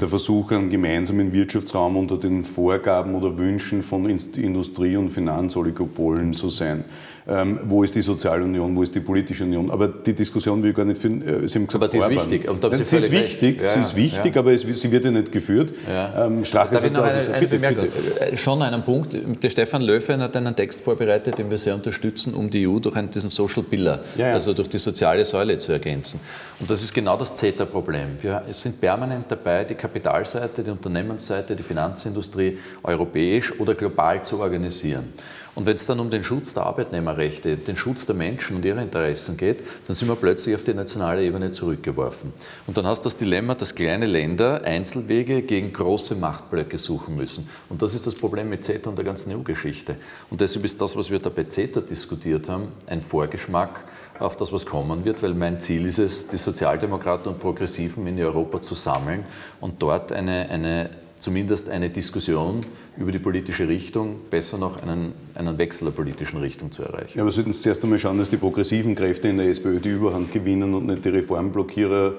der 0.00 0.08
Versuch, 0.08 0.50
einen 0.50 0.70
gemeinsamen 0.70 1.32
Wirtschaftsraum 1.32 1.96
unter 1.96 2.16
den 2.16 2.44
Vorgaben 2.44 3.14
oder 3.14 3.36
Wünschen 3.38 3.82
von 3.82 4.08
Industrie- 4.08 4.96
und 4.96 5.10
Finanzoligopolen 5.10 6.32
zu 6.32 6.50
sein. 6.50 6.84
Ähm, 7.26 7.60
wo 7.64 7.82
ist 7.82 7.94
die 7.94 8.02
Sozialunion, 8.02 8.76
wo 8.76 8.82
ist 8.82 8.94
die 8.94 9.00
politische 9.00 9.44
Union? 9.44 9.70
Aber 9.70 9.88
die 9.88 10.12
Diskussion 10.12 10.62
will 10.62 10.70
ich 10.70 10.76
gar 10.76 10.84
nicht 10.84 11.00
finden. 11.00 11.26
Äh, 11.26 11.48
sie 11.48 11.54
haben 11.58 11.66
gesagt, 11.66 11.76
aber 11.76 11.88
die 11.88 11.96
ist 11.96 12.04
Orban. 12.04 12.30
wichtig. 12.30 12.50
Und 12.50 12.62
Nein, 12.62 12.84
sie 12.84 12.96
ist 12.96 13.10
wichtig, 13.10 13.62
ja, 13.62 13.72
sie 13.72 13.80
ist 13.80 13.96
wichtig, 13.96 14.34
ja. 14.34 14.40
aber 14.40 14.52
es, 14.52 14.60
sie 14.60 14.90
wird 14.90 15.06
ja 15.06 15.10
nicht 15.10 15.32
geführt. 15.32 15.72
Ja. 15.88 16.26
Ähm, 16.26 16.44
Strache 16.44 16.74
sagt 16.74 16.94
also, 16.94 17.30
eine, 17.30 17.38
eine 17.38 17.46
bitte. 17.46 17.88
Äh, 18.20 18.36
schon 18.36 18.60
einen 18.60 18.84
Punkt. 18.84 19.16
Der 19.42 19.48
Stefan 19.48 19.80
Löfven 19.80 20.20
hat 20.20 20.36
einen 20.36 20.54
Text 20.54 20.82
vorbereitet, 20.82 21.38
den 21.38 21.50
wir 21.50 21.56
sehr 21.56 21.74
unterstützen, 21.74 22.34
um 22.34 22.50
die 22.50 22.68
EU 22.68 22.78
durch 22.78 22.94
einen, 22.94 23.10
diesen 23.10 23.30
Social 23.30 23.62
Pillar, 23.62 24.00
also 24.18 24.52
durch 24.52 24.68
die 24.68 24.78
soziale 24.78 25.24
Säule 25.24 25.58
zu 25.58 25.72
ergänzen. 25.72 26.13
Und 26.60 26.70
das 26.70 26.82
ist 26.82 26.94
genau 26.94 27.16
das 27.16 27.34
CETA-Problem. 27.36 28.18
Wir 28.20 28.44
sind 28.50 28.80
permanent 28.80 29.26
dabei, 29.28 29.64
die 29.64 29.74
Kapitalseite, 29.74 30.62
die 30.62 30.70
Unternehmensseite, 30.70 31.56
die 31.56 31.62
Finanzindustrie 31.62 32.58
europäisch 32.82 33.58
oder 33.58 33.74
global 33.74 34.24
zu 34.24 34.40
organisieren. 34.40 35.12
Und 35.54 35.66
wenn 35.66 35.76
es 35.76 35.86
dann 35.86 36.00
um 36.00 36.10
den 36.10 36.24
Schutz 36.24 36.52
der 36.52 36.64
Arbeitnehmerrechte, 36.64 37.56
den 37.56 37.76
Schutz 37.76 38.06
der 38.06 38.16
Menschen 38.16 38.56
und 38.56 38.64
ihrer 38.64 38.82
Interessen 38.82 39.36
geht, 39.36 39.58
dann 39.86 39.94
sind 39.94 40.08
wir 40.08 40.16
plötzlich 40.16 40.54
auf 40.54 40.64
die 40.64 40.74
nationale 40.74 41.22
Ebene 41.22 41.52
zurückgeworfen. 41.52 42.32
Und 42.66 42.76
dann 42.76 42.86
hast 42.86 43.00
du 43.00 43.04
das 43.04 43.16
Dilemma, 43.16 43.54
dass 43.54 43.74
kleine 43.74 44.06
Länder 44.06 44.62
Einzelwege 44.64 45.42
gegen 45.42 45.72
große 45.72 46.16
Machtblöcke 46.16 46.76
suchen 46.76 47.14
müssen. 47.14 47.48
Und 47.68 47.82
das 47.82 47.94
ist 47.94 48.06
das 48.06 48.16
Problem 48.16 48.48
mit 48.48 48.64
CETA 48.64 48.90
und 48.90 48.96
der 48.96 49.04
ganzen 49.04 49.32
EU-Geschichte. 49.32 49.96
Und 50.28 50.40
deshalb 50.40 50.64
ist 50.64 50.80
das, 50.80 50.96
was 50.96 51.10
wir 51.10 51.20
da 51.20 51.30
bei 51.30 51.44
CETA 51.44 51.80
diskutiert 51.80 52.48
haben, 52.48 52.68
ein 52.86 53.00
Vorgeschmack 53.00 53.84
auf 54.18 54.36
das, 54.36 54.52
was 54.52 54.66
kommen 54.66 55.04
wird, 55.04 55.22
weil 55.22 55.34
mein 55.34 55.60
Ziel 55.60 55.86
ist 55.86 55.98
es, 55.98 56.28
die 56.28 56.36
Sozialdemokraten 56.36 57.32
und 57.32 57.40
Progressiven 57.40 58.06
in 58.06 58.18
Europa 58.20 58.62
zu 58.62 58.74
sammeln 58.74 59.24
und 59.60 59.82
dort 59.82 60.12
eine, 60.12 60.48
eine 60.50 60.90
zumindest 61.18 61.70
eine 61.70 61.90
Diskussion 61.90 62.66
über 62.96 63.10
die 63.10 63.18
politische 63.18 63.66
Richtung, 63.66 64.16
besser 64.28 64.58
noch 64.58 64.82
einen, 64.82 65.12
einen 65.34 65.56
Wechsel 65.56 65.86
der 65.86 65.92
politischen 65.92 66.38
Richtung 66.38 66.70
zu 66.70 66.82
erreichen. 66.82 67.12
Ja, 67.16 67.22
aber 67.22 67.32
sollten 67.32 67.52
Sie 67.52 67.62
zuerst 67.62 67.82
einmal 67.82 67.98
schauen, 67.98 68.18
dass 68.18 68.30
die 68.30 68.36
progressiven 68.36 68.94
Kräfte 68.94 69.28
in 69.28 69.38
der 69.38 69.48
SPÖ 69.48 69.80
die 69.80 69.88
Überhand 69.88 70.32
gewinnen 70.32 70.74
und 70.74 70.86
nicht 70.86 71.04
die 71.04 71.08
Reformblockierer 71.08 72.14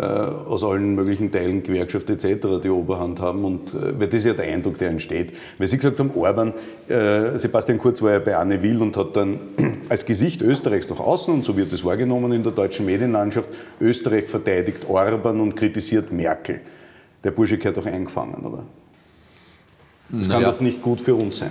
aus 0.00 0.64
allen 0.64 0.94
möglichen 0.94 1.30
Teilen, 1.30 1.62
Gewerkschaft 1.62 2.08
etc. 2.08 2.62
die 2.62 2.70
Oberhand 2.70 3.20
haben. 3.20 3.44
Und, 3.44 3.74
äh, 3.74 3.98
weil 3.98 4.06
das 4.08 4.20
ist 4.20 4.26
ja 4.26 4.32
der 4.32 4.46
Eindruck, 4.46 4.78
der 4.78 4.88
entsteht. 4.88 5.32
Weil 5.58 5.66
Sie 5.66 5.76
gesagt 5.76 5.98
haben, 5.98 6.10
Orban, 6.14 6.54
äh, 6.88 7.38
Sebastian 7.38 7.78
Kurz 7.78 8.00
war 8.00 8.12
ja 8.12 8.18
bei 8.18 8.36
Anne 8.36 8.62
Will 8.62 8.80
und 8.80 8.96
hat 8.96 9.16
dann 9.16 9.38
als 9.88 10.06
Gesicht 10.06 10.40
Österreichs 10.42 10.88
nach 10.88 11.00
außen, 11.00 11.34
und 11.34 11.44
so 11.44 11.56
wird 11.56 11.72
es 11.72 11.84
wahrgenommen 11.84 12.32
in 12.32 12.42
der 12.42 12.52
deutschen 12.52 12.86
Medienlandschaft, 12.86 13.48
Österreich 13.80 14.28
verteidigt 14.28 14.88
Orban 14.88 15.40
und 15.40 15.56
kritisiert 15.56 16.10
Merkel 16.10 16.60
der 17.24 17.30
Bursche 17.30 17.58
gehört 17.58 17.76
doch 17.76 17.86
eingefangen, 17.86 18.44
oder? 18.44 18.64
Das 20.08 20.28
naja, 20.28 20.40
kann 20.40 20.52
doch 20.52 20.60
nicht 20.60 20.82
gut 20.82 21.00
für 21.00 21.14
uns 21.14 21.38
sein. 21.38 21.50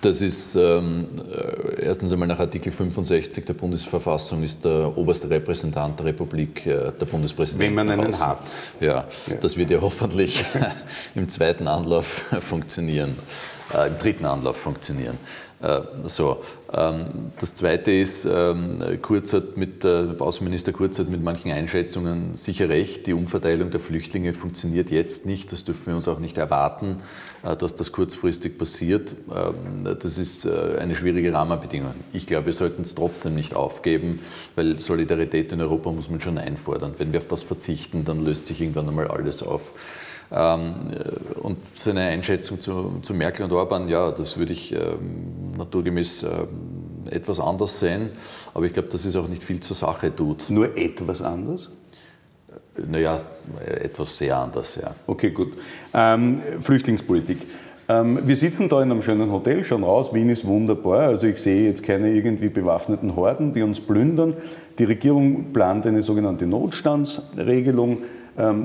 Das 0.00 0.22
ist 0.22 0.54
ähm, 0.54 1.08
äh, 1.30 1.84
erstens 1.84 2.10
einmal 2.10 2.26
nach 2.26 2.38
Artikel 2.38 2.72
65 2.72 3.44
der 3.44 3.52
Bundesverfassung 3.52 4.42
ist 4.42 4.64
der 4.64 4.96
oberste 4.96 5.28
Repräsentant 5.28 5.98
der 5.98 6.06
Republik 6.06 6.64
äh, 6.64 6.90
der 6.98 7.04
Bundespräsident. 7.04 7.60
Wenn 7.60 7.74
man 7.74 7.90
einen 7.90 8.18
hat. 8.18 8.38
Ja, 8.80 9.04
ja, 9.26 9.34
das 9.38 9.58
wird 9.58 9.70
ja 9.70 9.78
hoffentlich 9.80 10.42
im 11.14 11.28
zweiten 11.28 11.68
Anlauf 11.68 12.22
funktionieren, 12.40 13.14
äh, 13.74 13.88
im 13.88 13.98
dritten 13.98 14.24
Anlauf 14.24 14.56
funktionieren. 14.56 15.18
Äh, 15.60 15.80
so. 16.06 16.42
Ähm, 16.72 17.32
das 17.38 17.54
Zweite 17.54 17.90
ist, 17.90 18.24
ähm, 18.24 18.78
Kurz 19.02 19.32
hat 19.32 19.56
mit, 19.56 19.84
Außenminister 19.84 20.72
Kurz 20.72 20.98
hat 20.98 21.08
mit 21.08 21.22
manchen 21.22 21.50
Einschätzungen 21.50 22.36
sicher 22.36 22.68
recht, 22.68 23.06
die 23.06 23.12
Umverteilung 23.12 23.70
der 23.70 23.80
Flüchtlinge 23.80 24.32
funktioniert 24.32 24.90
jetzt 24.90 25.26
nicht, 25.26 25.52
das 25.52 25.64
dürfen 25.64 25.86
wir 25.86 25.96
uns 25.96 26.08
auch 26.08 26.18
nicht 26.18 26.38
erwarten, 26.38 26.96
äh, 27.42 27.56
dass 27.56 27.74
das 27.74 27.92
kurzfristig 27.92 28.56
passiert. 28.56 29.14
Ähm, 29.34 29.84
das 30.00 30.16
ist 30.16 30.46
äh, 30.46 30.78
eine 30.78 30.94
schwierige 30.94 31.32
Rahmenbedingung. 31.32 31.94
Ich 32.12 32.26
glaube, 32.26 32.46
wir 32.46 32.52
sollten 32.52 32.82
es 32.82 32.94
trotzdem 32.94 33.34
nicht 33.34 33.54
aufgeben, 33.54 34.20
weil 34.54 34.80
Solidarität 34.80 35.52
in 35.52 35.60
Europa 35.60 35.92
muss 35.92 36.08
man 36.08 36.20
schon 36.20 36.38
einfordern. 36.38 36.94
Wenn 36.98 37.12
wir 37.12 37.18
auf 37.18 37.28
das 37.28 37.42
verzichten, 37.42 38.04
dann 38.04 38.24
löst 38.24 38.46
sich 38.46 38.60
irgendwann 38.60 38.88
einmal 38.88 39.08
alles 39.08 39.42
auf. 39.42 39.72
Ähm, 40.32 40.74
und 41.42 41.58
seine 41.74 42.02
Einschätzung 42.02 42.60
zu, 42.60 43.00
zu, 43.02 43.14
Merkel 43.14 43.44
und 43.44 43.52
Orban, 43.52 43.88
ja, 43.88 44.10
das 44.10 44.36
würde 44.36 44.52
ich 44.52 44.72
ähm, 44.72 45.50
naturgemäß 45.56 46.22
ähm, 46.22 47.10
etwas 47.10 47.40
anders 47.40 47.80
sehen. 47.80 48.10
Aber 48.54 48.64
ich 48.66 48.72
glaube, 48.72 48.88
dass 48.88 49.04
es 49.04 49.16
auch 49.16 49.28
nicht 49.28 49.42
viel 49.42 49.60
zur 49.60 49.76
Sache 49.76 50.14
tut. 50.14 50.48
Nur 50.48 50.76
etwas 50.76 51.22
anders? 51.22 51.70
Naja, 52.76 53.20
etwas 53.66 54.16
sehr 54.16 54.36
anders, 54.36 54.78
ja. 54.80 54.94
Okay, 55.06 55.30
gut. 55.30 55.52
Ähm, 55.92 56.40
Flüchtlingspolitik. 56.60 57.38
Ähm, 57.88 58.20
wir 58.24 58.36
sitzen 58.36 58.68
da 58.68 58.82
in 58.82 58.90
einem 58.90 59.02
schönen 59.02 59.32
Hotel, 59.32 59.64
schauen 59.64 59.82
raus, 59.82 60.14
Wien 60.14 60.28
ist 60.30 60.46
wunderbar. 60.46 61.08
Also 61.08 61.26
ich 61.26 61.38
sehe 61.38 61.68
jetzt 61.68 61.82
keine 61.82 62.12
irgendwie 62.12 62.48
bewaffneten 62.48 63.16
Horden, 63.16 63.52
die 63.52 63.62
uns 63.62 63.80
plündern. 63.80 64.34
Die 64.78 64.84
Regierung 64.84 65.52
plant 65.52 65.86
eine 65.86 66.02
sogenannte 66.02 66.46
Notstandsregelung 66.46 67.98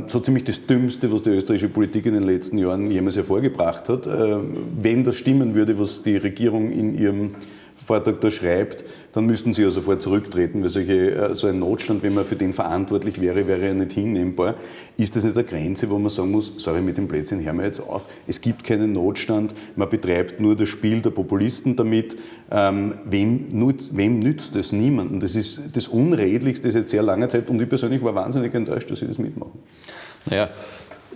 so 0.07 0.19
ziemlich 0.19 0.43
das 0.43 0.65
Dümmste, 0.65 1.11
was 1.11 1.23
die 1.23 1.31
österreichische 1.31 1.69
Politik 1.69 2.05
in 2.05 2.13
den 2.13 2.23
letzten 2.23 2.57
Jahren 2.57 2.89
jemals 2.91 3.15
hervorgebracht 3.15 3.89
hat. 3.89 4.07
Ähm, 4.07 4.57
wenn 4.79 5.03
das 5.03 5.15
stimmen 5.17 5.55
würde, 5.55 5.77
was 5.79 6.03
die 6.03 6.17
Regierung 6.17 6.71
in 6.71 6.97
ihrem 6.97 7.31
Vortrag 7.85 8.21
da 8.21 8.31
schreibt, 8.31 8.83
dann 9.15 9.27
müssten 9.27 9.53
sie 9.53 9.63
ja 9.63 9.69
sofort 9.69 10.01
zurücktreten, 10.01 10.61
weil 10.61 10.69
solche, 10.69 11.11
äh, 11.11 11.35
so 11.35 11.47
ein 11.47 11.57
Notstand, 11.57 12.03
wenn 12.03 12.13
man 12.13 12.25
für 12.25 12.35
den 12.35 12.51
verantwortlich 12.51 13.21
wäre, 13.21 13.47
wäre 13.47 13.67
ja 13.67 13.73
nicht 13.73 13.93
hinnehmbar. 13.93 14.55
Ist 14.97 15.15
das 15.15 15.23
nicht 15.23 15.37
eine 15.37 15.45
Grenze, 15.45 15.89
wo 15.89 15.97
man 15.97 16.09
sagen 16.09 16.31
muss, 16.31 16.51
sorry, 16.57 16.81
mit 16.81 16.97
dem 16.97 17.07
Plätzchen 17.07 17.41
hören 17.41 17.57
wir 17.57 17.63
jetzt 17.63 17.79
auf, 17.79 18.07
es 18.27 18.41
gibt 18.41 18.65
keinen 18.65 18.91
Notstand, 18.91 19.55
man 19.77 19.87
betreibt 19.87 20.41
nur 20.41 20.57
das 20.57 20.67
Spiel 20.67 21.01
der 21.01 21.11
Populisten 21.11 21.77
damit, 21.77 22.17
ähm, 22.51 22.95
wem, 23.05 23.47
nützt, 23.51 23.95
wem 23.95 24.19
nützt 24.19 24.53
das? 24.53 24.73
Niemanden. 24.73 25.21
Das 25.21 25.33
ist 25.35 25.61
das 25.73 25.87
Unredlichste 25.87 26.69
seit 26.69 26.89
sehr 26.89 27.01
langer 27.01 27.29
Zeit 27.29 27.49
und 27.49 27.61
ich 27.61 27.69
persönlich 27.69 28.03
war 28.03 28.15
wahnsinnig 28.15 28.53
enttäuscht, 28.53 28.91
dass 28.91 28.99
sie 28.99 29.07
das 29.07 29.17
mitmachen. 29.17 29.59
Naja, 30.25 30.49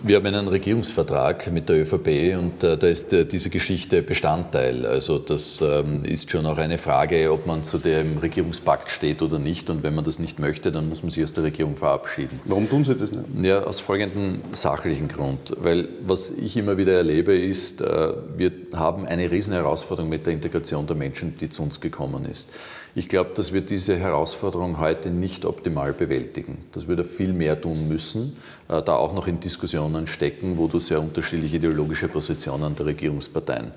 wir 0.02 0.16
haben 0.16 0.26
einen 0.26 0.48
Regierungsvertrag 0.48 1.52
mit 1.52 1.68
der 1.68 1.82
ÖVP 1.82 2.36
und 2.38 2.64
äh, 2.64 2.78
da 2.78 2.86
ist 2.86 3.12
äh, 3.12 3.26
diese 3.26 3.50
Geschichte 3.50 4.02
Bestandteil. 4.02 4.86
Also 4.86 5.18
das 5.18 5.60
ähm, 5.60 6.02
ist 6.04 6.30
schon 6.30 6.46
auch 6.46 6.56
eine 6.56 6.78
Frage, 6.78 7.30
ob 7.30 7.46
man 7.46 7.64
zu 7.64 7.78
dem 7.78 8.16
Regierungspakt 8.18 8.90
steht 8.90 9.20
oder 9.20 9.38
nicht. 9.38 9.68
Und 9.68 9.82
wenn 9.82 9.94
man 9.94 10.04
das 10.04 10.18
nicht 10.18 10.38
möchte, 10.38 10.72
dann 10.72 10.88
muss 10.88 11.02
man 11.02 11.10
sich 11.10 11.22
aus 11.22 11.34
der 11.34 11.44
Regierung 11.44 11.76
verabschieden. 11.76 12.40
Warum 12.46 12.68
tun 12.68 12.84
Sie 12.84 12.94
das 12.94 13.10
nicht? 13.12 13.24
Ja, 13.42 13.62
aus 13.62 13.80
folgendem 13.80 14.40
sachlichen 14.52 15.08
Grund. 15.08 15.54
Weil 15.58 15.88
was 16.06 16.30
ich 16.30 16.56
immer 16.56 16.78
wieder 16.78 16.94
erlebe, 16.94 17.38
ist, 17.38 17.82
äh, 17.82 18.12
wir 18.36 18.52
haben 18.74 19.06
eine 19.06 19.30
riesen 19.30 19.52
Herausforderung 19.52 20.08
mit 20.08 20.24
der 20.24 20.32
Integration 20.32 20.86
der 20.86 20.96
Menschen, 20.96 21.36
die 21.36 21.50
zu 21.50 21.62
uns 21.62 21.80
gekommen 21.80 22.24
ist. 22.24 22.48
Ich 22.94 23.08
glaube, 23.08 23.30
dass 23.34 23.52
wir 23.52 23.60
diese 23.60 23.96
Herausforderung 23.96 24.80
heute 24.80 25.10
nicht 25.10 25.44
optimal 25.44 25.92
bewältigen. 25.92 26.58
Dass 26.72 26.88
wir 26.88 26.96
da 26.96 27.04
viel 27.04 27.32
mehr 27.32 27.60
tun 27.60 27.86
müssen, 27.86 28.36
äh, 28.68 28.82
da 28.82 28.96
auch 28.96 29.14
noch 29.14 29.28
in 29.28 29.38
Diskussionen 29.38 30.08
stecken, 30.08 30.58
wo 30.58 30.66
du 30.66 30.80
sehr 30.80 31.00
unterschiedliche 31.00 31.56
ideologische 31.56 32.08
Positionen 32.08 32.74
der 32.74 32.86
Regierungsparteien 32.86 33.72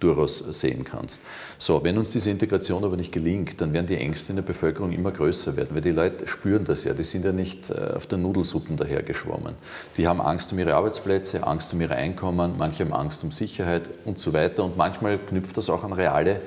durchaus 0.00 0.38
sehen 0.38 0.84
kannst. 0.84 1.20
So, 1.56 1.82
wenn 1.82 1.98
uns 1.98 2.10
diese 2.10 2.30
Integration 2.30 2.84
aber 2.84 2.96
nicht 2.96 3.10
gelingt, 3.10 3.60
dann 3.60 3.72
werden 3.72 3.86
die 3.86 3.96
Ängste 3.96 4.32
in 4.32 4.36
der 4.36 4.42
Bevölkerung 4.42 4.92
immer 4.92 5.10
größer 5.10 5.56
werden, 5.56 5.70
weil 5.72 5.80
die 5.80 5.90
Leute 5.90 6.28
spüren 6.28 6.64
das 6.64 6.84
ja, 6.84 6.94
die 6.94 7.02
sind 7.02 7.24
ja 7.24 7.32
nicht 7.32 7.70
äh, 7.70 7.94
auf 7.96 8.06
der 8.06 8.18
Nudelsuppen 8.18 8.76
dahergeschwommen. 8.76 9.54
Die 9.96 10.06
haben 10.06 10.20
Angst 10.20 10.52
um 10.52 10.58
ihre 10.58 10.74
Arbeitsplätze, 10.74 11.44
Angst 11.44 11.72
um 11.72 11.80
ihre 11.80 11.94
Einkommen, 11.94 12.54
manche 12.58 12.84
haben 12.84 12.92
Angst 12.92 13.24
um 13.24 13.32
Sicherheit 13.32 13.82
und 14.04 14.18
so 14.18 14.32
weiter 14.32 14.64
und 14.64 14.76
manchmal 14.76 15.18
knüpft 15.18 15.56
das 15.56 15.70
auch 15.70 15.82
an 15.84 15.92
reale 15.92 16.40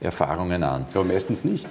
Erfahrungen 0.00 0.62
an. 0.62 0.86
Aber 0.94 1.04
meistens 1.04 1.44
nicht. 1.44 1.66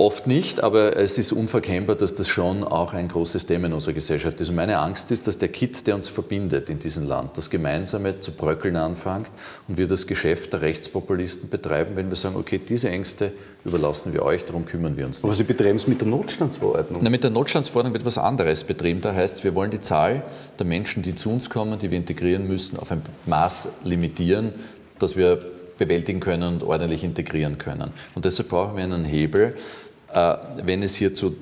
Oft 0.00 0.26
nicht, 0.26 0.62
aber 0.62 0.96
es 0.96 1.18
ist 1.18 1.30
unverkennbar, 1.30 1.94
dass 1.94 2.14
das 2.14 2.26
schon 2.26 2.64
auch 2.64 2.94
ein 2.94 3.08
großes 3.08 3.44
Thema 3.44 3.66
in 3.66 3.74
unserer 3.74 3.92
Gesellschaft 3.92 4.40
ist. 4.40 4.48
Und 4.48 4.54
meine 4.54 4.78
Angst 4.78 5.12
ist, 5.12 5.26
dass 5.26 5.36
der 5.36 5.48
Kit, 5.48 5.86
der 5.86 5.94
uns 5.94 6.08
verbindet 6.08 6.70
in 6.70 6.78
diesem 6.78 7.06
Land, 7.06 7.36
das 7.36 7.50
Gemeinsame 7.50 8.18
zu 8.20 8.32
bröckeln 8.32 8.76
anfängt 8.76 9.30
und 9.68 9.76
wir 9.76 9.86
das 9.86 10.06
Geschäft 10.06 10.54
der 10.54 10.62
Rechtspopulisten 10.62 11.50
betreiben, 11.50 11.96
wenn 11.96 12.08
wir 12.08 12.16
sagen, 12.16 12.36
okay, 12.36 12.58
diese 12.66 12.88
Ängste 12.88 13.32
überlassen 13.62 14.14
wir 14.14 14.22
euch, 14.22 14.46
darum 14.46 14.64
kümmern 14.64 14.96
wir 14.96 15.04
uns 15.04 15.18
nicht. 15.18 15.24
Aber 15.24 15.34
Sie 15.34 15.44
betreiben 15.44 15.76
es 15.76 15.86
mit 15.86 16.00
der 16.00 16.08
Notstandsverordnung? 16.08 17.02
Na, 17.02 17.10
mit 17.10 17.22
der 17.22 17.30
Notstandsverordnung 17.30 17.92
wird 17.92 18.02
etwas 18.02 18.16
anderes 18.16 18.64
betrieben. 18.64 19.02
Da 19.02 19.12
heißt 19.12 19.36
es, 19.36 19.44
wir 19.44 19.54
wollen 19.54 19.70
die 19.70 19.82
Zahl 19.82 20.22
der 20.58 20.64
Menschen, 20.64 21.02
die 21.02 21.14
zu 21.14 21.30
uns 21.30 21.50
kommen, 21.50 21.78
die 21.78 21.90
wir 21.90 21.98
integrieren 21.98 22.46
müssen, 22.46 22.78
auf 22.78 22.90
ein 22.90 23.02
Maß 23.26 23.68
limitieren, 23.84 24.54
dass 24.98 25.14
wir 25.14 25.59
bewältigen 25.80 26.20
können 26.20 26.54
und 26.54 26.62
ordentlich 26.62 27.02
integrieren 27.02 27.58
können. 27.58 27.90
Und 28.14 28.24
deshalb 28.24 28.50
brauchen 28.50 28.76
wir 28.76 28.84
einen 28.84 29.04
Hebel, 29.04 29.56
äh, 30.12 30.34
wenn 30.62 30.82
es 30.82 30.94
hier 30.94 31.14
zu 31.14 31.36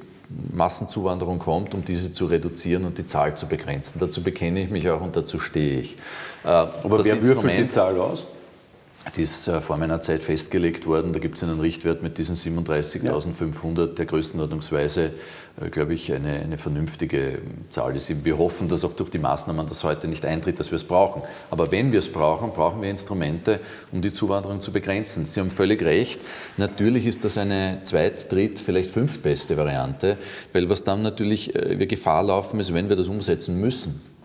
Massenzuwanderung 0.52 1.38
kommt, 1.38 1.74
um 1.74 1.84
diese 1.84 2.12
zu 2.12 2.26
reduzieren 2.26 2.84
und 2.84 2.96
die 2.98 3.06
Zahl 3.06 3.34
zu 3.34 3.46
begrenzen. 3.46 3.98
Dazu 3.98 4.22
bekenne 4.22 4.62
ich 4.62 4.70
mich 4.70 4.88
auch 4.88 5.00
und 5.00 5.16
dazu 5.16 5.38
stehe 5.38 5.80
ich. 5.80 5.96
Äh, 6.44 6.48
Aber 6.48 7.04
wer 7.04 7.24
würfelt 7.24 7.58
die 7.58 7.68
Zahl 7.68 7.98
aus? 7.98 8.24
Die 9.16 9.22
ist 9.22 9.48
äh, 9.48 9.60
vor 9.60 9.76
meiner 9.76 10.00
Zeit 10.00 10.22
festgelegt 10.22 10.86
worden. 10.86 11.12
Da 11.12 11.18
gibt 11.18 11.36
es 11.36 11.42
einen 11.42 11.60
Richtwert 11.60 12.02
mit 12.02 12.18
diesen 12.18 12.34
37.500, 12.34 13.94
der 13.94 14.06
größtenordnungsweise, 14.06 15.12
äh, 15.60 15.70
glaube 15.70 15.94
ich, 15.94 16.12
eine, 16.12 16.34
eine 16.34 16.58
vernünftige 16.58 17.40
Zahl 17.70 17.96
ist. 17.96 18.24
Wir 18.24 18.38
hoffen, 18.38 18.68
dass 18.68 18.84
auch 18.84 18.92
durch 18.92 19.10
die 19.10 19.18
Maßnahmen 19.18 19.66
das 19.66 19.84
heute 19.84 20.08
nicht 20.08 20.24
eintritt, 20.24 20.58
dass 20.58 20.70
wir 20.70 20.76
es 20.76 20.84
brauchen. 20.84 21.22
Aber 21.50 21.70
wenn 21.70 21.92
wir 21.92 22.00
es 22.00 22.10
brauchen, 22.10 22.52
brauchen 22.52 22.82
wir 22.82 22.90
Instrumente, 22.90 23.60
um 23.92 24.02
die 24.02 24.12
Zuwanderung 24.12 24.60
zu 24.60 24.72
begrenzen. 24.72 25.26
Sie 25.26 25.40
haben 25.40 25.50
völlig 25.50 25.82
recht. 25.82 26.20
Natürlich 26.56 27.06
ist 27.06 27.24
das 27.24 27.38
eine 27.38 27.80
zweit-, 27.82 28.30
dritt-, 28.30 28.58
vielleicht 28.58 28.90
fünftbeste 28.90 29.56
Variante, 29.56 30.16
weil 30.52 30.68
was 30.68 30.84
dann 30.84 31.02
natürlich 31.02 31.54
äh, 31.54 31.78
wir 31.78 31.86
Gefahr 31.86 32.22
laufen 32.22 32.60
ist, 32.60 32.74
wenn 32.74 32.88
wir 32.88 32.96
das 32.96 33.08
umsetzen 33.08 33.60
müssen 33.60 34.17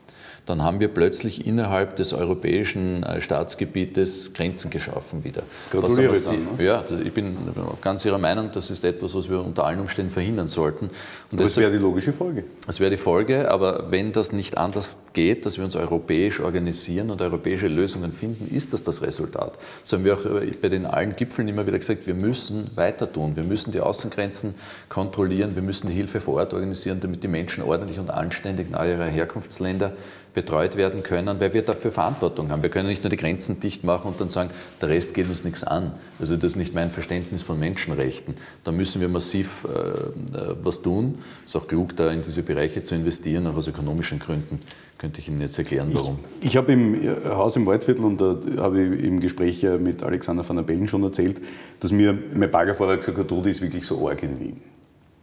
dann 0.45 0.61
haben 0.61 0.79
wir 0.81 0.89
plötzlich 0.89 1.47
innerhalb 1.47 1.95
des 1.95 2.11
europäischen 2.11 3.03
äh, 3.03 3.21
Staatsgebietes 3.21 4.33
Grenzen 4.33 4.69
geschaffen 4.69 5.23
wieder. 5.23 5.43
Gratuliere 5.71 6.15
Sie, 6.15 6.31
dann, 6.31 6.57
ne? 6.57 6.63
Ja, 6.63 6.83
ich 7.03 7.13
bin 7.13 7.37
ganz 7.81 8.03
Ihrer 8.03 8.17
Meinung, 8.17 8.49
das 8.51 8.69
ist 8.69 8.83
etwas, 8.83 9.15
was 9.15 9.29
wir 9.29 9.39
unter 9.39 9.65
allen 9.65 9.79
Umständen 9.79 10.11
verhindern 10.11 10.49
sollten. 10.49 10.89
Und 11.31 11.39
das 11.39 11.55
wäre 11.55 11.71
die 11.71 11.77
logische 11.77 12.11
Folge. 12.11 12.43
Das 12.67 12.81
wäre 12.81 12.91
die 12.91 12.97
Folge, 12.97 13.49
aber 13.49 13.89
wenn 13.91 14.11
das 14.11 14.33
nicht 14.33 14.57
anders 14.57 14.97
geht, 15.13 15.45
dass 15.45 15.57
wir 15.57 15.63
uns 15.63 15.77
europäisch 15.77 16.41
organisieren 16.41 17.09
und 17.09 17.21
europäische 17.21 17.67
Lösungen 17.67 18.11
finden, 18.11 18.53
ist 18.53 18.73
das 18.73 18.83
das 18.83 19.01
Resultat. 19.01 19.57
Das 19.81 19.93
haben 19.93 20.03
wir 20.03 20.15
auch 20.15 20.25
äh, 20.25 20.51
bei 20.61 20.67
den 20.67 20.85
allen 20.85 21.15
Gipfeln 21.15 21.47
immer 21.47 21.65
wieder 21.65 21.79
gesagt, 21.79 22.05
wir 22.05 22.15
müssen 22.15 22.69
weiter 22.75 23.11
tun. 23.11 23.37
Wir 23.37 23.43
müssen 23.43 23.71
die 23.71 23.79
Außengrenzen 23.79 24.55
kontrollieren, 24.89 25.55
wir 25.55 25.63
müssen 25.63 25.87
die 25.87 25.93
Hilfe 25.93 26.19
vor 26.19 26.35
Ort 26.35 26.53
organisieren, 26.53 26.99
damit 26.99 27.23
die 27.23 27.29
Menschen 27.29 27.63
ordentlich 27.63 27.97
und 27.97 28.09
anständig 28.09 28.69
nahe 28.69 28.91
ihrer 28.91 29.05
Herkunftsländer 29.05 29.93
betreut 30.33 30.75
werden 30.75 31.03
können, 31.03 31.39
weil 31.39 31.53
wir 31.53 31.61
dafür 31.61 31.91
Verantwortung 31.91 32.49
haben. 32.49 32.63
Wir 32.63 32.69
können 32.69 32.87
nicht 32.87 33.03
nur 33.03 33.09
die 33.09 33.17
Grenzen 33.17 33.59
dicht 33.59 33.83
machen 33.83 34.07
und 34.07 34.19
dann 34.19 34.29
sagen, 34.29 34.49
der 34.81 34.89
Rest 34.89 35.13
geht 35.13 35.29
uns 35.29 35.43
nichts 35.43 35.63
an. 35.63 35.91
Also 36.19 36.35
das 36.35 36.51
ist 36.51 36.55
nicht 36.55 36.73
mein 36.73 36.91
Verständnis 36.91 37.43
von 37.43 37.59
Menschenrechten. 37.59 38.35
Da 38.63 38.71
müssen 38.71 39.01
wir 39.01 39.09
massiv 39.09 39.65
äh, 39.65 40.37
äh 40.37 40.55
was 40.63 40.81
tun. 40.81 41.19
Es 41.45 41.55
ist 41.55 41.61
auch 41.61 41.67
klug, 41.67 41.95
da 41.95 42.11
in 42.11 42.21
diese 42.21 42.43
Bereiche 42.43 42.81
zu 42.81 42.95
investieren, 42.95 43.47
auch 43.47 43.55
aus 43.55 43.67
ökonomischen 43.67 44.19
Gründen 44.19 44.59
könnte 45.03 45.19
ich 45.19 45.27
Ihnen 45.27 45.41
jetzt 45.41 45.57
erklären, 45.57 45.89
warum. 45.91 46.19
Ich, 46.39 46.47
ich 46.47 46.57
habe 46.57 46.71
im 46.71 46.95
äh, 46.95 47.13
Haus 47.25 47.57
im 47.57 47.65
Waldviertel 47.65 48.05
und 48.05 48.21
da 48.21 48.37
habe 48.57 48.83
ich 48.83 49.03
im 49.03 49.19
Gespräch 49.19 49.61
mit 49.77 50.01
Alexander 50.01 50.47
van 50.47 50.55
der 50.55 50.63
Bellen 50.63 50.87
schon 50.87 51.03
erzählt, 51.03 51.41
dass 51.81 51.91
mir 51.91 52.17
mein 52.33 52.49
Baggerfahrer 52.49 52.95
gesagt 52.95 53.17
hat, 53.17 53.29
du, 53.29 53.41
ist 53.41 53.61
wirklich 53.61 53.85
so 53.85 54.07
arg 54.07 54.23
in 54.23 54.39
Wien. 54.39 54.61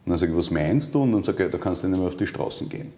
Und 0.04 0.10
dann 0.10 0.18
sage 0.18 0.32
ich, 0.32 0.38
was 0.38 0.50
meinst 0.50 0.94
du? 0.94 1.02
Und 1.02 1.12
dann 1.12 1.22
sage 1.22 1.46
ich, 1.46 1.50
da 1.50 1.56
kannst 1.56 1.82
du 1.82 1.88
nicht 1.88 1.98
mehr 1.98 2.08
auf 2.08 2.16
die 2.16 2.26
Straßen 2.26 2.68
gehen. 2.68 2.92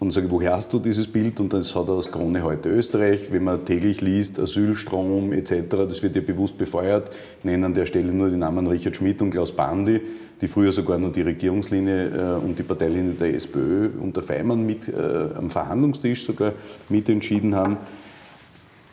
Und 0.00 0.12
sage, 0.12 0.30
woher 0.30 0.54
hast 0.54 0.72
du 0.72 0.78
dieses 0.78 1.06
Bild? 1.06 1.40
Und 1.40 1.52
das 1.52 1.74
hat 1.74 1.88
er 1.88 1.92
aus 1.92 2.10
Krone 2.10 2.42
heute 2.42 2.70
Österreich. 2.70 3.30
Wenn 3.30 3.44
man 3.44 3.66
täglich 3.66 4.00
liest, 4.00 4.38
Asylstrom 4.38 5.30
etc., 5.34 5.64
das 5.68 6.02
wird 6.02 6.16
ja 6.16 6.22
bewusst 6.22 6.56
befeuert. 6.56 7.10
Ich 7.38 7.44
nenne 7.44 7.66
an 7.66 7.74
der 7.74 7.84
Stelle 7.84 8.10
nur 8.10 8.30
die 8.30 8.38
Namen 8.38 8.66
Richard 8.66 8.96
Schmidt 8.96 9.20
und 9.20 9.30
Klaus 9.30 9.52
Bandi, 9.52 10.00
die 10.40 10.48
früher 10.48 10.72
sogar 10.72 10.98
noch 10.98 11.12
die 11.12 11.20
Regierungslinie 11.20 12.38
äh, 12.38 12.42
und 12.42 12.58
die 12.58 12.62
Parteilinie 12.62 13.12
der 13.12 13.34
SPÖ 13.34 13.90
unter 14.00 14.22
Feimann 14.22 14.64
mit 14.64 14.88
äh, 14.88 15.36
am 15.36 15.50
Verhandlungstisch 15.50 16.24
sogar 16.24 16.54
mitentschieden 16.88 17.54
haben. 17.54 17.76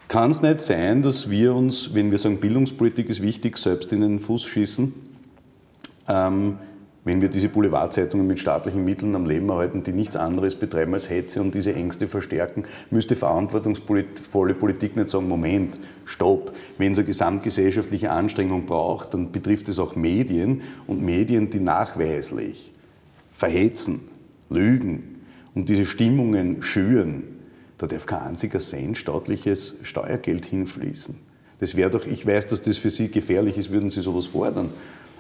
Kann 0.09 0.31
es 0.31 0.41
nicht 0.41 0.59
sein, 0.59 1.03
dass 1.03 1.29
wir 1.29 1.55
uns, 1.55 1.93
wenn 1.93 2.11
wir 2.11 2.17
sagen, 2.17 2.41
Bildungspolitik 2.41 3.09
ist 3.09 3.21
wichtig, 3.21 3.57
selbst 3.57 3.93
in 3.93 4.01
den 4.01 4.19
Fuß 4.19 4.43
schießen? 4.43 4.93
Ähm, 6.09 6.57
wenn 7.07 7.21
wir 7.21 7.29
diese 7.29 7.47
Boulevardzeitungen 7.47 8.27
mit 8.27 8.37
staatlichen 8.37 8.83
Mitteln 8.83 9.15
am 9.15 9.25
Leben 9.25 9.47
erhalten, 9.47 9.81
die 9.81 9.93
nichts 9.93 10.17
anderes 10.17 10.55
betreiben 10.55 10.93
als 10.93 11.09
Hetze 11.09 11.41
und 11.41 11.55
diese 11.55 11.73
Ängste 11.73 12.07
verstärken, 12.07 12.65
müsste 12.91 13.15
verantwortungsvolle 13.15 14.53
Politik 14.53 14.97
nicht 14.97 15.07
sagen, 15.07 15.29
Moment, 15.29 15.79
stopp. 16.05 16.53
Wenn 16.77 16.91
es 16.91 16.97
eine 16.97 17.07
gesamtgesellschaftliche 17.07 18.11
Anstrengung 18.11 18.65
braucht, 18.65 19.13
dann 19.13 19.31
betrifft 19.31 19.69
es 19.69 19.79
auch 19.79 19.95
Medien 19.95 20.61
und 20.85 21.01
Medien, 21.01 21.49
die 21.49 21.61
nachweislich 21.61 22.73
verhetzen, 23.31 24.01
lügen 24.49 25.21
und 25.55 25.69
diese 25.69 25.85
Stimmungen 25.85 26.61
schüren. 26.61 27.23
Da 27.77 27.87
darf 27.87 28.05
kein 28.05 28.19
einziger 28.19 28.59
Cent 28.59 28.97
staatliches 28.97 29.75
Steuergeld 29.83 30.45
hinfließen. 30.45 31.15
Das 31.59 31.75
wäre 31.75 31.89
doch, 31.89 32.05
ich 32.05 32.25
weiß, 32.25 32.47
dass 32.47 32.61
das 32.61 32.77
für 32.77 32.89
Sie 32.89 33.09
gefährlich 33.09 33.57
ist, 33.57 33.71
würden 33.71 33.89
Sie 33.89 34.01
sowas 34.01 34.25
fordern. 34.25 34.71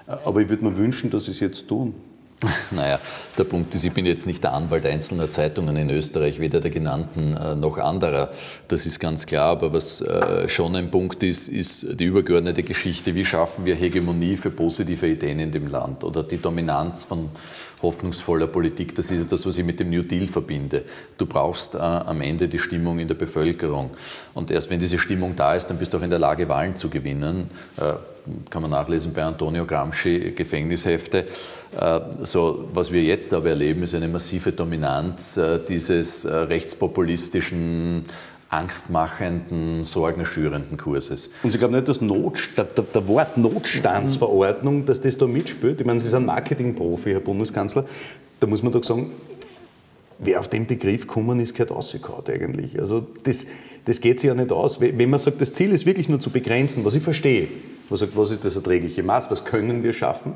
Aber 0.07 0.41
ich 0.41 0.49
würde 0.49 0.63
mir 0.63 0.77
wünschen, 0.77 1.09
dass 1.09 1.25
Sie 1.25 1.31
es 1.31 1.39
jetzt 1.39 1.67
tun. 1.67 1.93
Naja, 2.71 2.99
der 3.37 3.43
Punkt 3.45 3.73
ist, 3.73 3.83
ich 3.83 3.91
bin 3.91 4.05
jetzt 4.05 4.27
nicht 4.27 4.43
der 4.43 4.53
Anwalt 4.53 4.85
einzelner 4.85 5.29
Zeitungen 5.29 5.75
in 5.75 5.89
Österreich, 5.89 6.39
weder 6.39 6.59
der 6.59 6.71
genannten 6.71 7.35
äh, 7.35 7.55
noch 7.55 7.77
anderer. 7.77 8.29
Das 8.67 8.85
ist 8.85 8.99
ganz 8.99 9.25
klar. 9.25 9.51
Aber 9.51 9.73
was 9.73 10.01
äh, 10.01 10.47
schon 10.47 10.75
ein 10.75 10.91
Punkt 10.91 11.23
ist, 11.23 11.47
ist 11.47 11.99
die 11.99 12.05
übergeordnete 12.05 12.63
Geschichte. 12.63 13.15
Wie 13.15 13.25
schaffen 13.25 13.65
wir 13.65 13.75
Hegemonie 13.75 14.37
für 14.37 14.51
positive 14.51 15.07
Ideen 15.07 15.39
in 15.39 15.51
dem 15.51 15.67
Land 15.67 16.03
oder 16.03 16.23
die 16.23 16.37
Dominanz 16.37 17.03
von 17.03 17.29
hoffnungsvoller 17.81 18.47
Politik. 18.47 18.95
Das 18.95 19.11
ist 19.11 19.31
das, 19.31 19.45
was 19.45 19.57
ich 19.57 19.63
mit 19.63 19.79
dem 19.79 19.91
New 19.91 20.01
Deal 20.01 20.27
verbinde. 20.27 20.83
Du 21.17 21.25
brauchst 21.25 21.75
äh, 21.75 21.77
am 21.77 22.21
Ende 22.21 22.47
die 22.47 22.59
Stimmung 22.59 22.99
in 22.99 23.07
der 23.07 23.15
Bevölkerung. 23.15 23.91
Und 24.33 24.51
erst 24.51 24.69
wenn 24.69 24.79
diese 24.79 24.97
Stimmung 24.97 25.35
da 25.35 25.55
ist, 25.55 25.67
dann 25.67 25.77
bist 25.77 25.93
du 25.93 25.97
auch 25.97 26.01
in 26.03 26.09
der 26.09 26.19
Lage, 26.19 26.49
Wahlen 26.49 26.75
zu 26.75 26.89
gewinnen. 26.89 27.49
Kann 28.49 28.61
man 28.61 28.71
nachlesen 28.71 29.13
bei 29.13 29.23
Antonio 29.23 29.65
Gramsci, 29.65 30.33
Gefängnishefte. 30.35 31.25
Äh, 31.79 31.99
so, 32.23 32.67
was 32.73 32.91
wir 32.91 33.03
jetzt 33.03 33.33
aber 33.33 33.49
erleben, 33.49 33.83
ist 33.83 33.95
eine 33.95 34.07
massive 34.07 34.51
Dominanz 34.51 35.37
äh, 35.37 35.59
dieses 35.67 36.25
äh, 36.25 36.33
rechtspopulistischen 36.33 38.05
angstmachenden, 38.49 39.83
sorgenschürenden 39.83 40.77
Kurses. 40.77 41.31
Und 41.43 41.51
Sie 41.51 41.57
glauben 41.57 41.75
nicht, 41.75 41.87
dass 41.87 41.99
Not, 41.99 42.49
der, 42.55 42.63
der, 42.63 43.07
Wort 43.07 43.37
Notstandsverordnung, 43.37 44.85
dass 44.85 45.01
das 45.01 45.17
da 45.17 45.27
mitspielt? 45.27 45.81
Ich 45.81 45.85
meine, 45.85 45.99
Sie 45.99 46.07
sind 46.07 46.25
Marketingprofi, 46.25 47.11
Herr 47.11 47.19
Bundeskanzler. 47.19 47.85
Da 48.39 48.47
muss 48.47 48.63
man 48.63 48.71
doch 48.71 48.83
sagen, 48.83 49.11
wer 50.19 50.39
auf 50.39 50.47
den 50.47 50.65
Begriff 50.65 51.07
gekommen 51.07 51.39
ist, 51.39 51.53
gehört 51.53 51.71
rausgehauen 51.71 52.23
eigentlich. 52.27 52.79
Also 52.79 53.05
das, 53.23 53.45
das 53.85 53.99
geht 53.99 54.21
sich 54.21 54.29
ja 54.29 54.33
nicht 54.33 54.51
aus. 54.51 54.79
Wenn 54.79 55.09
man 55.09 55.19
sagt, 55.19 55.41
das 55.41 55.53
Ziel 55.53 55.71
ist 55.71 55.85
wirklich 55.85 56.07
nur 56.07 56.19
zu 56.19 56.29
begrenzen, 56.29 56.85
was 56.85 56.95
ich 56.95 57.03
verstehe, 57.03 57.49
was, 57.89 57.99
sagt, 57.99 58.15
was 58.15 58.31
ist 58.31 58.45
das 58.45 58.55
erträgliche 58.55 59.03
Maß, 59.03 59.31
was 59.31 59.45
können 59.45 59.83
wir 59.83 59.93
schaffen, 59.93 60.33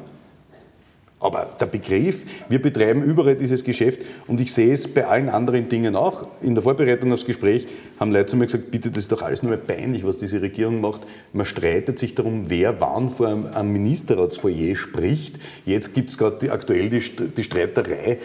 aber 1.22 1.50
der 1.60 1.68
Begriff, 1.68 2.26
wir 2.50 2.60
betreiben 2.60 3.04
überall 3.04 3.36
dieses 3.36 3.64
Geschäft 3.64 4.02
und 4.26 4.42
ich 4.42 4.52
sehe 4.52 4.74
es 4.74 4.92
bei 4.92 5.06
allen 5.06 5.30
anderen 5.30 5.70
Dingen 5.70 5.96
auch. 5.96 6.26
In 6.42 6.56
der 6.56 6.64
Vorbereitung 6.64 7.14
aufs 7.14 7.26
Gespräch 7.26 7.68
haben 8.02 8.12
Leute 8.12 8.26
zu 8.26 8.36
mir 8.36 8.48
gesagt, 8.48 8.72
bitte, 8.72 8.90
das 8.90 9.04
ist 9.04 9.12
doch 9.12 9.22
alles 9.22 9.44
nur 9.44 9.56
peinlich, 9.58 10.04
was 10.04 10.18
diese 10.18 10.42
Regierung 10.42 10.82
macht. 10.82 11.02
Man 11.34 11.46
streitet 11.46 12.00
sich 12.00 12.16
darum, 12.16 12.46
wer 12.50 12.82
wann 12.82 13.12
vor 13.12 13.28
einem 13.28 13.72
Ministerratsfoyer 13.72 14.76
spricht. 14.76 15.38
Jetzt 15.68 15.94
gibt 15.94 16.10
es 16.10 16.18
gerade 16.18 16.52
aktuell 16.52 16.90
die, 16.90 17.00
die, 17.00 17.44
Streiterei, 17.44 18.14
äh, 18.14 18.18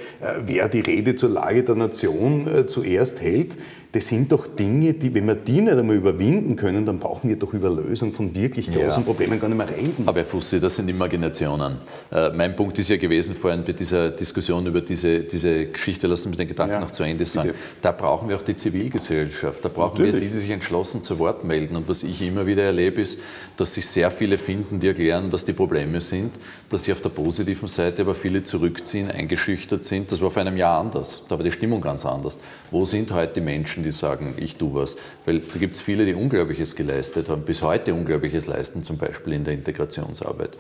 wer 0.46 0.70
die 0.70 0.80
Rede 0.80 1.14
zur 1.14 1.28
Lage 1.28 1.62
der 1.62 1.74
Nation 1.74 2.48
äh, 2.48 2.66
zuerst 2.66 3.20
hält 3.20 3.58
das 3.96 4.08
sind 4.08 4.30
doch 4.30 4.46
Dinge, 4.46 4.92
die, 4.92 5.14
wenn 5.14 5.26
wir 5.26 5.34
die 5.34 5.62
nicht 5.62 5.72
einmal 5.72 5.96
überwinden 5.96 6.54
können, 6.54 6.84
dann 6.84 6.98
brauchen 6.98 7.28
wir 7.30 7.36
doch 7.36 7.54
über 7.54 7.70
Lösung 7.70 8.12
von 8.12 8.34
wirklich 8.34 8.66
großen 8.66 8.88
ja. 8.88 9.00
Problemen 9.00 9.40
gar 9.40 9.48
nicht 9.48 9.56
mehr 9.56 9.68
reden. 9.68 10.02
Aber 10.04 10.18
Herr 10.18 10.26
Fussi, 10.26 10.60
das 10.60 10.76
sind 10.76 10.88
Imaginationen. 10.88 11.78
Äh, 12.12 12.30
mein 12.30 12.54
Punkt 12.54 12.78
ist 12.78 12.90
ja 12.90 12.98
gewesen 12.98 13.34
vorhin 13.34 13.64
bei 13.64 13.72
dieser 13.72 14.10
Diskussion 14.10 14.66
über 14.66 14.82
diese, 14.82 15.20
diese 15.20 15.66
Geschichte, 15.66 16.06
lassen 16.08 16.24
Sie 16.24 16.28
mich 16.28 16.38
den 16.38 16.48
Gedanken 16.48 16.74
ja. 16.74 16.80
noch 16.80 16.90
zu 16.90 17.04
Ende 17.04 17.24
sagen, 17.24 17.48
Bitte. 17.48 17.60
da 17.80 17.92
brauchen 17.92 18.28
wir 18.28 18.36
auch 18.36 18.42
die 18.42 18.54
Zivilgesellschaft, 18.54 19.64
da 19.66 19.72
brauchen 19.72 19.98
Natürlich. 19.98 20.14
wir 20.14 20.20
die, 20.20 20.26
die 20.28 20.40
sich 20.40 20.50
entschlossen 20.50 21.02
zu 21.02 21.18
Wort 21.18 21.44
melden. 21.44 21.74
Und 21.74 21.88
was 21.88 22.04
ich 22.04 22.22
immer 22.22 22.46
wieder 22.46 22.62
erlebe, 22.62 23.00
ist, 23.00 23.18
dass 23.56 23.74
sich 23.74 23.88
sehr 23.88 24.12
viele 24.12 24.38
finden, 24.38 24.78
die 24.78 24.86
erklären, 24.86 25.32
was 25.32 25.44
die 25.44 25.52
Probleme 25.52 26.00
sind, 26.00 26.32
dass 26.68 26.82
sich 26.82 26.92
auf 26.92 27.00
der 27.00 27.08
positiven 27.08 27.66
Seite 27.66 28.02
aber 28.02 28.14
viele 28.14 28.44
zurückziehen, 28.44 29.10
eingeschüchtert 29.10 29.84
sind. 29.84 30.12
Das 30.12 30.20
war 30.20 30.30
vor 30.30 30.42
einem 30.42 30.56
Jahr 30.56 30.80
anders, 30.80 31.24
da 31.28 31.36
war 31.36 31.44
die 31.44 31.50
Stimmung 31.50 31.80
ganz 31.80 32.04
anders. 32.04 32.38
Wo 32.70 32.84
sind 32.84 33.10
heute 33.10 33.34
die 33.34 33.40
Menschen, 33.40 33.82
die 33.82 33.90
sagen, 33.90 34.34
ich 34.36 34.54
tue 34.54 34.74
was. 34.74 34.96
Weil 35.24 35.40
da 35.40 35.58
gibt 35.58 35.74
es 35.74 35.82
viele, 35.82 36.06
die 36.06 36.14
Unglaubliches 36.14 36.76
geleistet 36.76 37.28
haben, 37.28 37.42
bis 37.42 37.62
heute 37.62 37.92
Unglaubliches 37.92 38.46
leisten, 38.46 38.84
zum 38.84 38.98
Beispiel 38.98 39.32
in 39.32 39.42
der 39.42 39.54
Integrationsarbeit. 39.54 40.50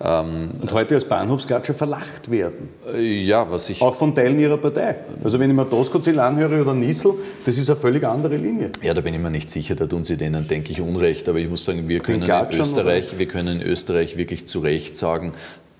Ähm, 0.00 0.50
Und 0.60 0.72
heute 0.72 0.94
als 0.94 1.04
Bahnhofsklatscher 1.04 1.74
verlacht 1.74 2.30
werden. 2.30 2.68
Äh, 2.86 3.24
ja, 3.24 3.50
was 3.50 3.68
ich... 3.70 3.82
Auch 3.82 3.96
von 3.96 4.14
Teilen 4.14 4.38
ihrer 4.38 4.56
Partei. 4.56 4.96
Also 5.24 5.40
wenn 5.40 5.50
ich 5.50 5.56
mir 5.56 5.64
Doskozil 5.64 6.20
anhöre 6.20 6.62
oder 6.62 6.74
Niesel, 6.74 7.14
das 7.44 7.58
ist 7.58 7.68
eine 7.68 7.80
völlig 7.80 8.04
andere 8.04 8.36
Linie. 8.36 8.51
Ja, 8.82 8.94
da 8.94 9.00
bin 9.00 9.14
ich 9.14 9.20
mir 9.20 9.30
nicht 9.30 9.50
sicher, 9.50 9.74
da 9.74 9.86
tun 9.86 10.04
sie 10.04 10.16
denen, 10.16 10.46
denke 10.48 10.72
ich, 10.72 10.80
Unrecht. 10.80 11.28
Aber 11.28 11.38
ich 11.38 11.48
muss 11.48 11.64
sagen, 11.64 11.88
wir 11.88 12.00
können, 12.00 12.22
in 12.22 12.60
Österreich, 12.60 13.18
wir 13.18 13.26
können 13.26 13.60
in 13.60 13.66
Österreich 13.66 14.16
wirklich 14.16 14.46
zu 14.46 14.60
Recht 14.60 14.96
sagen, 14.96 15.32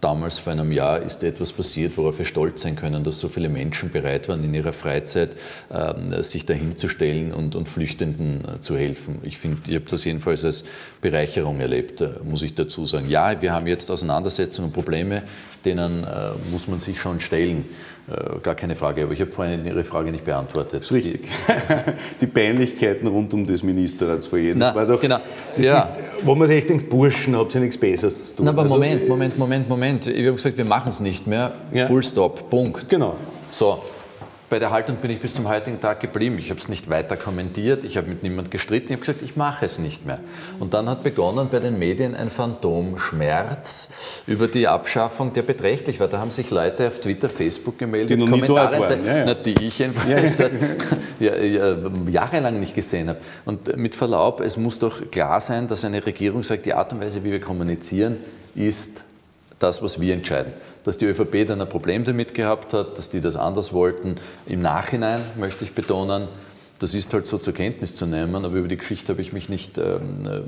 damals 0.02 0.38
vor 0.38 0.52
einem 0.52 0.72
Jahr 0.72 1.00
ist 1.00 1.22
etwas 1.22 1.52
passiert, 1.52 1.96
worauf 1.96 2.18
wir 2.18 2.24
stolz 2.24 2.62
sein 2.62 2.76
können, 2.76 3.04
dass 3.04 3.20
so 3.20 3.28
viele 3.28 3.48
Menschen 3.48 3.90
bereit 3.90 4.28
waren, 4.28 4.42
in 4.44 4.52
ihrer 4.52 4.72
Freizeit 4.72 5.30
äh, 5.70 6.22
sich 6.22 6.44
dahinzustellen 6.44 7.32
und, 7.32 7.54
und 7.54 7.68
Flüchtenden 7.68 8.44
äh, 8.44 8.60
zu 8.60 8.76
helfen. 8.76 9.20
Ich 9.22 9.38
finde, 9.38 9.58
ich 9.68 9.76
habe 9.76 9.84
das 9.88 10.04
jedenfalls 10.04 10.44
als 10.44 10.64
Bereicherung 11.00 11.60
erlebt, 11.60 12.00
äh, 12.00 12.14
muss 12.24 12.42
ich 12.42 12.54
dazu 12.54 12.84
sagen. 12.84 13.08
Ja, 13.08 13.40
wir 13.40 13.52
haben 13.52 13.66
jetzt 13.66 13.90
Auseinandersetzungen 13.90 14.68
und 14.68 14.72
Probleme, 14.72 15.22
denen 15.64 16.02
äh, 16.02 16.32
muss 16.50 16.66
man 16.66 16.80
sich 16.80 17.00
schon 17.00 17.20
stellen. 17.20 17.64
Äh, 18.08 18.40
gar 18.42 18.56
keine 18.56 18.74
Frage, 18.74 19.04
aber 19.04 19.12
ich 19.12 19.20
habe 19.20 19.30
vorhin 19.30 19.64
Ihre 19.64 19.84
Frage 19.84 20.10
nicht 20.10 20.24
beantwortet. 20.24 20.80
Das 20.80 20.86
ist 20.86 20.92
richtig. 20.92 21.28
Die 22.20 22.26
Peinlichkeiten 22.26 23.06
rund 23.06 23.32
um 23.32 23.46
das 23.46 23.62
Ministerratsfoyer, 23.62 24.54
das 24.54 24.58
Na, 24.58 24.74
war 24.74 24.86
doch, 24.86 25.00
genau. 25.00 25.18
das 25.56 25.64
ja. 25.64 25.78
ist, 25.78 26.00
wo 26.22 26.34
man 26.34 26.48
sich 26.48 26.56
echt 26.56 26.68
denkt, 26.68 26.90
Burschen, 26.90 27.36
habt 27.36 27.54
ihr 27.54 27.60
nichts 27.60 27.78
Besseres 27.78 28.30
zu 28.30 28.36
tun. 28.36 28.46
Na, 28.46 28.50
aber 28.50 28.62
also, 28.62 28.74
Moment, 28.74 29.08
Moment, 29.08 29.38
Moment, 29.38 29.68
Moment. 29.68 30.06
Ich 30.08 30.26
habe 30.26 30.34
gesagt, 30.34 30.58
wir 30.58 30.64
machen 30.64 30.88
es 30.88 30.98
nicht 30.98 31.28
mehr. 31.28 31.52
Ja. 31.72 31.86
Full 31.86 32.02
stop, 32.02 32.50
Punkt. 32.50 32.88
Genau. 32.88 33.14
So, 33.52 33.80
bei 34.52 34.58
der 34.58 34.70
Haltung 34.70 34.96
bin 34.96 35.10
ich 35.10 35.18
bis 35.18 35.32
zum 35.32 35.48
heutigen 35.48 35.80
Tag 35.80 36.00
geblieben. 36.00 36.36
Ich 36.38 36.50
habe 36.50 36.60
es 36.60 36.68
nicht 36.68 36.90
weiter 36.90 37.16
kommentiert, 37.16 37.84
ich 37.84 37.96
habe 37.96 38.08
mit 38.08 38.22
niemandem 38.22 38.50
gestritten, 38.50 38.88
ich 38.88 38.92
habe 38.92 39.00
gesagt, 39.00 39.22
ich 39.22 39.34
mache 39.34 39.64
es 39.64 39.78
nicht 39.78 40.04
mehr. 40.04 40.18
Und 40.60 40.74
dann 40.74 40.90
hat 40.90 41.02
begonnen 41.02 41.48
bei 41.50 41.58
den 41.58 41.78
Medien 41.78 42.14
ein 42.14 42.28
Phantomschmerz 42.28 43.88
über 44.26 44.48
die 44.48 44.68
Abschaffung, 44.68 45.32
der 45.32 45.40
beträchtlich 45.40 46.00
war. 46.00 46.08
Da 46.08 46.18
haben 46.18 46.30
sich 46.30 46.50
Leute 46.50 46.88
auf 46.88 47.00
Twitter, 47.00 47.30
Facebook 47.30 47.78
gemeldet, 47.78 48.10
die 48.10 48.30
Kommentare 48.30 48.78
waren, 48.78 49.06
ja, 49.06 49.24
ja. 49.24 49.32
die 49.32 49.54
ich 49.54 49.78
jedenfalls 49.78 50.36
ja. 50.38 50.48
ja, 51.18 51.76
jahrelang 52.10 52.60
nicht 52.60 52.74
gesehen 52.74 53.08
habe. 53.08 53.20
Und 53.46 53.74
mit 53.78 53.94
Verlaub, 53.94 54.42
es 54.42 54.58
muss 54.58 54.78
doch 54.78 55.10
klar 55.10 55.40
sein, 55.40 55.66
dass 55.66 55.82
eine 55.86 56.04
Regierung 56.04 56.42
sagt, 56.42 56.66
die 56.66 56.74
Art 56.74 56.92
und 56.92 57.00
Weise, 57.00 57.24
wie 57.24 57.30
wir 57.30 57.40
kommunizieren, 57.40 58.18
ist 58.54 59.00
das, 59.58 59.82
was 59.82 59.98
wir 59.98 60.12
entscheiden. 60.12 60.52
Dass 60.84 60.98
die 60.98 61.06
ÖVP 61.06 61.46
dann 61.46 61.60
ein 61.60 61.68
Problem 61.68 62.04
damit 62.04 62.34
gehabt 62.34 62.72
hat, 62.72 62.98
dass 62.98 63.10
die 63.10 63.20
das 63.20 63.36
anders 63.36 63.72
wollten. 63.72 64.16
Im 64.46 64.62
Nachhinein 64.62 65.20
möchte 65.36 65.64
ich 65.64 65.74
betonen, 65.74 66.28
das 66.82 66.94
ist 66.94 67.12
halt 67.12 67.26
so 67.26 67.38
zur 67.38 67.54
Kenntnis 67.54 67.94
zu 67.94 68.06
nehmen, 68.06 68.44
aber 68.44 68.56
über 68.56 68.68
die 68.68 68.76
Geschichte 68.76 69.12
habe 69.12 69.22
ich 69.22 69.32
mich 69.32 69.48
nicht 69.48 69.78
ähm, 69.78 69.84
ähm 70.26 70.42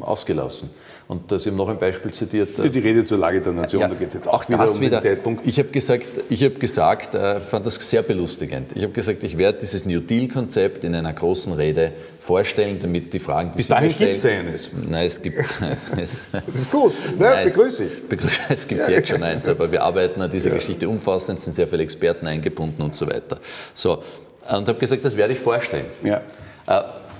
ausgelassen. 0.00 0.70
Und 1.06 1.38
Sie 1.38 1.50
haben 1.50 1.56
noch 1.56 1.68
ein 1.68 1.78
Beispiel 1.78 2.12
zitiert. 2.12 2.56
Die 2.58 2.78
Rede 2.78 3.04
zur 3.04 3.18
Lage 3.18 3.40
der 3.40 3.52
Nation, 3.52 3.82
ja, 3.82 3.88
da 3.88 3.94
geht 3.94 4.08
es 4.08 4.14
jetzt 4.14 4.28
auch, 4.28 4.44
auch 4.44 4.48
wieder 4.48 4.70
um 4.70 4.80
wieder. 4.80 5.00
den 5.00 5.02
Zeitpunkt. 5.02 5.46
Ich 5.46 5.58
habe 5.58 5.68
gesagt, 5.68 6.08
ich 6.30 6.42
habe 6.42 6.54
gesagt, 6.54 7.14
äh, 7.14 7.40
fand 7.40 7.66
das 7.66 7.74
sehr 7.74 8.02
belustigend. 8.02 8.72
Ich 8.74 8.82
habe 8.82 8.92
gesagt, 8.92 9.22
ich 9.22 9.36
werde 9.36 9.58
dieses 9.58 9.84
New 9.84 10.00
Deal-Konzept 10.00 10.82
in 10.82 10.94
einer 10.94 11.12
großen 11.12 11.52
Rede 11.52 11.92
vorstellen, 12.20 12.78
damit 12.80 13.12
die 13.12 13.18
Fragen, 13.18 13.52
die 13.52 13.58
Bis 13.58 13.68
dahin 13.68 13.94
gibt 13.96 14.16
es 14.16 14.24
eines. 14.24 14.70
Nein, 14.72 15.06
es 15.06 15.20
gibt... 15.20 15.38
es, 15.98 16.24
das 16.32 16.60
ist 16.60 16.70
gut, 16.70 16.94
ne? 17.18 17.26
Nein, 17.26 17.48
begrüße 17.48 17.84
ich. 17.84 18.08
Begrüße, 18.08 18.40
es 18.48 18.66
gibt 18.66 18.80
ja, 18.80 18.88
jetzt 18.88 19.08
schon 19.08 19.22
eins, 19.22 19.46
aber 19.46 19.70
wir 19.70 19.82
arbeiten 19.82 20.22
an 20.22 20.30
dieser 20.30 20.50
ja. 20.50 20.56
Geschichte 20.56 20.88
umfassend, 20.88 21.40
sind 21.40 21.54
sehr 21.54 21.68
viele 21.68 21.82
Experten 21.82 22.26
eingebunden 22.26 22.80
und 22.80 22.94
so 22.94 23.06
weiter. 23.06 23.40
So, 23.74 24.02
und 24.50 24.68
habe 24.68 24.78
gesagt, 24.78 25.04
das 25.04 25.16
werde 25.16 25.34
ich 25.34 25.40
vorstellen. 25.40 25.86
Ja. 26.02 26.20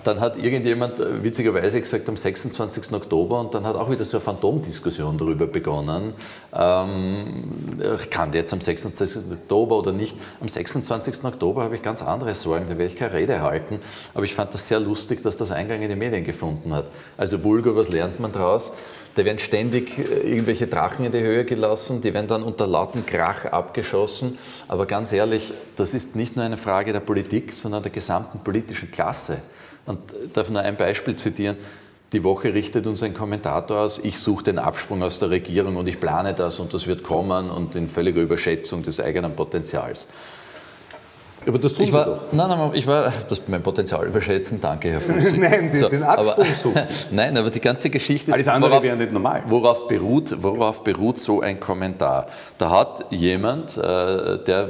Dann 0.05 0.21
hat 0.21 0.37
irgendjemand 0.37 1.01
äh, 1.01 1.23
witzigerweise 1.23 1.81
gesagt 1.81 2.09
am 2.09 2.17
26. 2.17 2.93
Oktober 2.93 3.41
und 3.41 3.55
dann 3.55 3.67
hat 3.67 3.75
auch 3.75 3.91
wieder 3.91 4.05
so 4.05 4.19
eine 4.19 4.25
Phantomdiskussion 4.25 5.17
darüber 5.17 5.47
begonnen. 5.47 6.13
Ähm, 6.53 7.45
kann 8.11 8.33
jetzt 8.35 8.53
am 8.53 8.61
26. 8.61 9.33
Oktober 9.33 9.79
oder 9.79 9.93
nicht? 9.93 10.17
Am 10.41 10.49
26. 10.49 11.25
Oktober 11.25 11.65
habe 11.65 11.75
ich 11.75 11.83
ganz 11.83 12.03
andere 12.03 12.35
Sorgen, 12.35 12.67
da 12.69 12.79
werde 12.79 12.93
ich 12.93 12.97
keine 12.97 13.15
Rede 13.15 13.43
halten. 13.43 13.81
Aber 14.13 14.25
ich 14.25 14.35
fand 14.35 14.53
das 14.53 14.69
sehr 14.69 14.79
lustig, 14.79 15.23
dass 15.23 15.37
das 15.39 15.51
Eingang 15.51 15.81
in 15.81 15.89
die 15.89 15.97
Medien 15.97 16.23
gefunden 16.23 16.75
hat. 16.75 16.87
Also 17.17 17.39
Bulgar, 17.39 17.75
was 17.75 17.89
lernt 17.89 18.21
man 18.21 18.31
daraus? 18.31 18.75
Da 19.15 19.25
werden 19.25 19.39
ständig 19.39 19.99
äh, 19.99 20.03
irgendwelche 20.03 20.67
Drachen 20.67 21.05
in 21.07 21.13
die 21.13 21.21
Höhe 21.21 21.45
gelassen, 21.45 22.03
die 22.03 22.13
werden 22.13 22.27
dann 22.27 22.43
unter 22.43 22.67
lauten 22.67 23.07
Krach 23.07 23.47
abgeschossen. 23.47 24.39
Aber 24.69 24.87
ganz 24.87 25.13
ehrlich, 25.13 25.53
das 25.77 25.95
ist 25.95 26.15
nicht 26.15 26.37
nur 26.37 26.45
eine 26.45 26.59
Frage 26.59 26.93
der 26.93 27.01
Politik, 27.01 27.53
sondern 27.53 27.83
der 27.83 27.93
gesamten 27.93 28.41
politischen 28.41 28.91
Klasse. 28.91 29.39
Und 29.87 29.99
darf 30.33 30.51
nur 30.51 30.63
ein 30.63 30.77
Beispiel 30.77 31.17
zitieren. 31.17 31.57
Die 32.13 32.23
Woche 32.23 32.55
richtet 32.55 32.87
uns 32.87 33.03
ein 33.03 33.13
Kommentator 33.13 33.81
aus, 33.81 33.99
ich 33.99 34.21
suche 34.21 34.45
den 34.45 34.59
Absprung 34.59 35.03
aus 35.03 35.19
der 35.19 35.31
Regierung 35.31 35.77
und 35.77 35.89
ich 35.89 35.99
plane 35.99 36.33
das 36.33 36.61
und 36.61 36.73
das 36.73 36.87
wird 36.87 37.03
kommen 37.03 37.51
und 37.51 37.75
in 37.75 37.89
völliger 37.89 38.23
Überschätzung 38.23 38.85
des 38.85 39.01
eigenen 39.01 39.35
Potenzials. 39.35 40.07
Aber 41.47 41.59
das 41.59 41.75
tun 41.75 41.85
ich 41.85 41.93
war, 41.93 42.05
doch. 42.07 42.33
Nein, 42.33 42.49
nein, 42.49 42.71
ich 42.75 42.87
war, 42.87 43.13
das 43.29 43.43
mein 43.49 43.63
Potenzial 43.63 44.07
überschätzen, 44.07 44.61
danke, 44.61 44.91
Herr 44.91 45.01
Fussi. 45.01 45.37
nein, 45.37 45.71
so, 45.75 45.89
den 45.89 46.03
Absprung 46.03 46.77
aber, 46.77 46.89
Nein, 47.11 47.37
aber 47.37 47.51
die 47.51 47.61
ganze 47.61 47.91
Geschichte 47.91 48.31
ist, 48.31 48.35
Alles 48.35 48.49
andere 48.49 48.71
worauf, 48.71 48.83
wäre 48.83 48.97
nicht 48.97 49.13
normal. 49.13 49.43
Worauf 49.49 49.89
beruht, 49.89 50.43
worauf 50.43 50.85
beruht 50.85 51.19
so 51.19 51.41
ein 51.41 51.61
Kommentar? 51.61 52.29
Da 52.59 52.71
hat 52.71 53.07
jemand, 53.11 53.77
äh, 53.77 54.39
der 54.45 54.69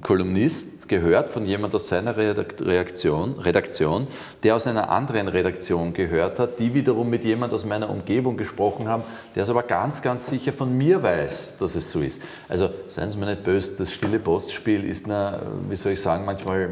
Kolumnist, 0.00 0.81
gehört 0.88 1.28
von 1.28 1.46
jemand 1.46 1.74
aus 1.74 1.88
seiner 1.88 2.16
Redaktion, 2.16 3.38
Redaktion, 3.38 4.06
der 4.42 4.56
aus 4.56 4.66
einer 4.66 4.90
anderen 4.90 5.28
Redaktion 5.28 5.92
gehört 5.92 6.38
hat, 6.38 6.58
die 6.58 6.74
wiederum 6.74 7.10
mit 7.10 7.24
jemand 7.24 7.52
aus 7.52 7.66
meiner 7.66 7.90
Umgebung 7.90 8.36
gesprochen 8.36 8.88
haben, 8.88 9.02
der 9.34 9.44
es 9.44 9.50
aber 9.50 9.62
ganz, 9.62 10.02
ganz 10.02 10.26
sicher 10.26 10.52
von 10.52 10.76
mir 10.76 11.02
weiß, 11.02 11.58
dass 11.58 11.74
es 11.74 11.90
so 11.90 12.00
ist. 12.00 12.22
Also 12.48 12.70
seien 12.88 13.10
Sie 13.10 13.18
mir 13.18 13.26
nicht 13.26 13.44
böse, 13.44 13.72
das 13.78 13.92
stille 13.92 14.18
Postspiel 14.18 14.84
ist, 14.84 15.06
eine, 15.06 15.40
wie 15.68 15.76
soll 15.76 15.92
ich 15.92 16.00
sagen, 16.00 16.24
manchmal 16.24 16.70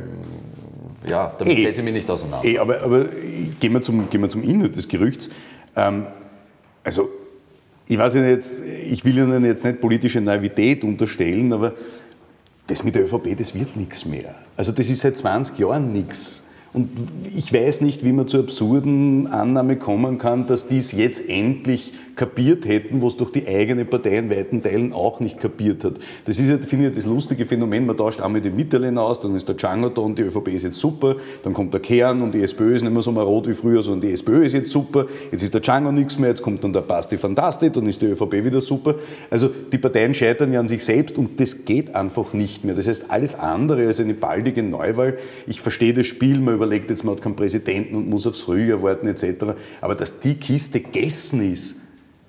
ja, 1.07 1.35
damit 1.39 1.57
ey, 1.57 1.65
setzen 1.65 1.77
Sie 1.77 1.83
mich 1.83 1.95
nicht 1.95 2.11
auseinander. 2.11 2.47
Ey, 2.47 2.59
aber, 2.59 2.83
aber 2.83 3.05
gehen, 3.59 3.73
wir 3.73 3.83
zum, 3.83 4.09
gehen 4.11 4.21
wir 4.21 4.29
zum 4.29 4.43
Inhalt 4.43 4.77
des 4.77 4.87
Gerüchts. 4.87 5.31
Ähm, 5.77 6.07
also, 6.85 7.09
ich 7.87 7.99
weiß 7.99 8.15
ja 8.15 8.21
nicht, 8.21 8.43
ich 8.91 9.05
will 9.05 9.19
Ihnen 9.19 9.45
jetzt 9.45 9.65
nicht 9.65 9.81
politische 9.81 10.21
Naivität 10.21 10.85
unterstellen, 10.85 11.53
aber 11.53 11.73
das 12.71 12.85
mit 12.85 12.95
der 12.95 13.05
ÖVP, 13.05 13.37
das 13.37 13.55
wird 13.55 13.77
nichts 13.77 14.05
mehr. 14.05 14.35
Also 14.57 14.73
das 14.73 14.89
ist 14.89 15.01
seit 15.01 15.17
20 15.17 15.59
Jahren 15.59 15.93
nichts. 15.93 16.43
Und 16.73 16.89
ich 17.35 17.53
weiß 17.53 17.81
nicht, 17.81 18.05
wie 18.05 18.13
man 18.13 18.29
zur 18.29 18.41
absurden 18.41 19.27
Annahme 19.27 19.77
kommen 19.77 20.19
kann, 20.19 20.47
dass 20.47 20.69
die 20.69 20.79
es 20.79 20.93
jetzt 20.93 21.29
endlich 21.29 21.93
kapiert 22.21 22.67
hätten, 22.67 23.01
was 23.01 23.17
durch 23.17 23.33
die 23.33 23.49
eigene 23.49 23.87
Partei 23.87 24.19
in 24.19 24.29
weiten 24.29 24.63
Teilen 24.63 24.93
auch 24.93 25.21
nicht 25.21 25.41
kapiert 25.41 25.85
hat. 25.85 25.95
Das 26.27 26.39
ist, 26.39 26.51
ja, 26.51 26.59
finde 26.59 26.89
ich, 26.89 26.95
das 26.95 27.07
lustige 27.07 27.47
Phänomen. 27.47 27.87
Man 27.87 27.97
tauscht 27.97 28.21
einmal 28.21 28.43
die 28.43 28.51
Mitterlehner 28.51 29.01
aus, 29.01 29.23
dann 29.23 29.35
ist 29.35 29.49
der 29.49 29.55
Django 29.55 29.89
da 29.89 30.03
und 30.03 30.19
die 30.19 30.23
ÖVP 30.25 30.49
ist 30.49 30.65
jetzt 30.65 30.77
super. 30.77 31.17
Dann 31.43 31.55
kommt 31.55 31.73
der 31.73 31.81
Kern 31.81 32.21
und 32.21 32.35
die 32.35 32.43
SPÖ 32.43 32.75
ist 32.75 32.83
nicht 32.83 32.93
mehr 32.93 33.01
so 33.01 33.11
marot 33.11 33.49
wie 33.49 33.55
früher, 33.55 33.83
sondern 33.83 34.03
die 34.03 34.13
SPÖ 34.13 34.45
ist 34.45 34.53
jetzt 34.53 34.71
super. 34.71 35.07
Jetzt 35.33 35.43
ist 35.43 35.55
der 35.55 35.63
Django 35.63 35.93
nichts 35.93 36.19
mehr, 36.19 36.29
jetzt 36.29 36.43
kommt 36.43 36.63
dann 36.63 36.75
der 36.75 36.83
Basti 36.83 37.17
Fantasti, 37.17 37.71
dann 37.71 37.87
ist 37.87 38.03
die 38.03 38.07
ÖVP 38.09 38.45
wieder 38.45 38.61
super. 38.61 38.97
Also 39.31 39.49
die 39.73 39.79
Parteien 39.79 40.13
scheitern 40.13 40.53
ja 40.53 40.61
an 40.61 40.69
sich 40.69 40.85
selbst 40.85 41.17
und 41.17 41.41
das 41.41 41.65
geht 41.65 41.95
einfach 41.95 42.35
nicht 42.35 42.67
mehr. 42.67 42.75
Das 42.75 42.87
heißt, 42.87 43.11
alles 43.11 43.35
andere 43.35 43.87
als 43.87 43.99
eine 43.99 44.13
baldige 44.13 44.63
Neuwahl. 44.63 45.17
Ich 45.47 45.63
verstehe 45.63 45.95
das 45.95 46.07
Spiel, 46.07 46.39
man 46.39 46.53
überlegt 46.53 46.91
jetzt, 46.91 47.03
man 47.03 47.15
hat 47.15 47.23
keinen 47.23 47.37
Präsidenten 47.37 47.97
und 47.97 48.11
muss 48.11 48.27
aufs 48.27 48.41
Frühjahr 48.41 48.83
warten 48.83 49.07
etc. 49.07 49.55
Aber 49.81 49.95
dass 49.95 50.21
die 50.21 50.35
Kiste 50.35 50.81
gegessen 50.81 51.51
ist, 51.51 51.80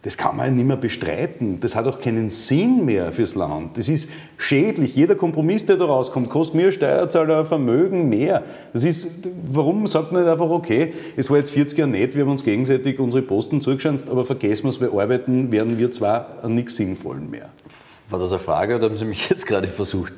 das 0.03 0.17
kann 0.17 0.35
man 0.35 0.47
ja 0.47 0.51
nicht 0.51 0.65
mehr 0.65 0.77
bestreiten. 0.77 1.59
Das 1.59 1.75
hat 1.75 1.85
auch 1.85 1.99
keinen 1.99 2.31
Sinn 2.31 2.85
mehr 2.85 3.11
fürs 3.11 3.35
Land. 3.35 3.77
Das 3.77 3.87
ist 3.87 4.09
schädlich. 4.37 4.95
Jeder 4.95 5.13
Kompromiss, 5.13 5.65
der 5.65 5.77
da 5.77 5.85
rauskommt, 5.85 6.29
kostet 6.29 6.55
mir 6.55 6.71
Steuerzahler 6.71 7.45
Vermögen 7.45 8.09
mehr. 8.09 8.43
Das 8.73 8.83
ist, 8.83 9.07
warum 9.51 9.85
sagt 9.85 10.11
man 10.11 10.23
nicht 10.23 10.31
einfach, 10.31 10.49
okay, 10.49 10.93
es 11.15 11.29
war 11.29 11.37
jetzt 11.37 11.51
40 11.51 11.77
Jahre 11.77 11.91
nett, 11.91 12.15
wir 12.15 12.23
haben 12.23 12.31
uns 12.31 12.43
gegenseitig 12.43 12.99
unsere 12.99 13.21
Posten 13.21 13.61
zugeschanzt, 13.61 14.09
aber 14.09 14.25
vergessen 14.25 14.63
wir 14.63 14.69
es, 14.69 14.81
wir 14.81 14.91
arbeiten, 14.91 15.51
werden 15.51 15.77
wir 15.77 15.91
zwar 15.91 16.37
an 16.41 16.55
nichts 16.55 16.75
Sinnvollen 16.75 17.29
mehr. 17.29 17.49
War 18.11 18.19
das 18.19 18.31
eine 18.31 18.39
Frage 18.39 18.75
oder 18.75 18.85
haben 18.85 18.97
Sie 18.97 19.05
mich 19.05 19.29
jetzt 19.29 19.47
gerade 19.47 19.67
versucht 19.67 20.13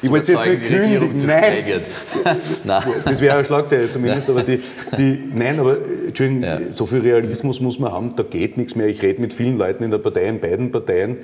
ich 0.00 0.10
wollte 0.10 0.32
jetzt 0.32 0.46
nicht 0.46 0.66
kündigen, 0.66 1.26
nein. 1.26 1.82
nein. 2.64 2.82
Das 3.04 3.20
wäre 3.20 3.36
eine 3.36 3.44
Schlagzeile 3.44 3.90
zumindest, 3.90 4.30
aber 4.30 4.42
die, 4.42 4.62
die 4.96 5.22
nein, 5.34 5.58
aber 5.58 5.76
Entschuldigung, 6.06 6.42
ja. 6.44 6.72
so 6.72 6.86
viel 6.86 7.00
Realismus 7.00 7.60
muss 7.60 7.78
man 7.78 7.92
haben, 7.92 8.16
da 8.16 8.22
geht 8.22 8.56
nichts 8.56 8.76
mehr. 8.76 8.86
Ich 8.86 9.02
rede 9.02 9.20
mit 9.20 9.32
vielen 9.32 9.58
Leuten 9.58 9.82
in 9.82 9.90
der 9.90 9.98
Partei, 9.98 10.26
in 10.26 10.40
beiden 10.40 10.70
Parteien, 10.70 11.18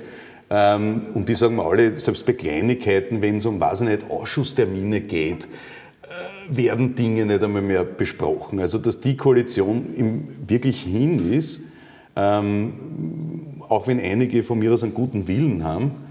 ähm, 0.49 1.01
und 1.13 1.29
die 1.29 1.35
sagen 1.35 1.55
mir 1.55 1.63
alle, 1.63 1.95
selbst 1.95 2.25
bei 2.25 2.33
Kleinigkeiten, 2.33 3.21
wenn 3.21 3.37
es 3.37 3.45
um, 3.45 3.59
weiß 3.59 3.81
ich 3.81 3.87
nicht, 3.87 4.09
Ausschusstermine 4.09 5.01
geht, 5.01 5.45
äh, 5.45 6.57
werden 6.57 6.95
Dinge 6.95 7.25
nicht 7.25 7.43
einmal 7.43 7.61
mehr 7.61 7.83
besprochen. 7.83 8.59
Also, 8.59 8.77
dass 8.79 8.99
die 8.99 9.15
Koalition 9.15 9.93
im, 9.95 10.27
wirklich 10.47 10.81
hin 10.81 11.31
ist, 11.31 11.61
ähm, 12.15 12.73
auch 13.69 13.87
wenn 13.87 13.99
einige 13.99 14.41
von 14.41 14.57
mir 14.57 14.73
aus 14.73 14.83
einen 14.83 14.95
guten 14.95 15.27
Willen 15.27 15.63
haben, 15.63 16.08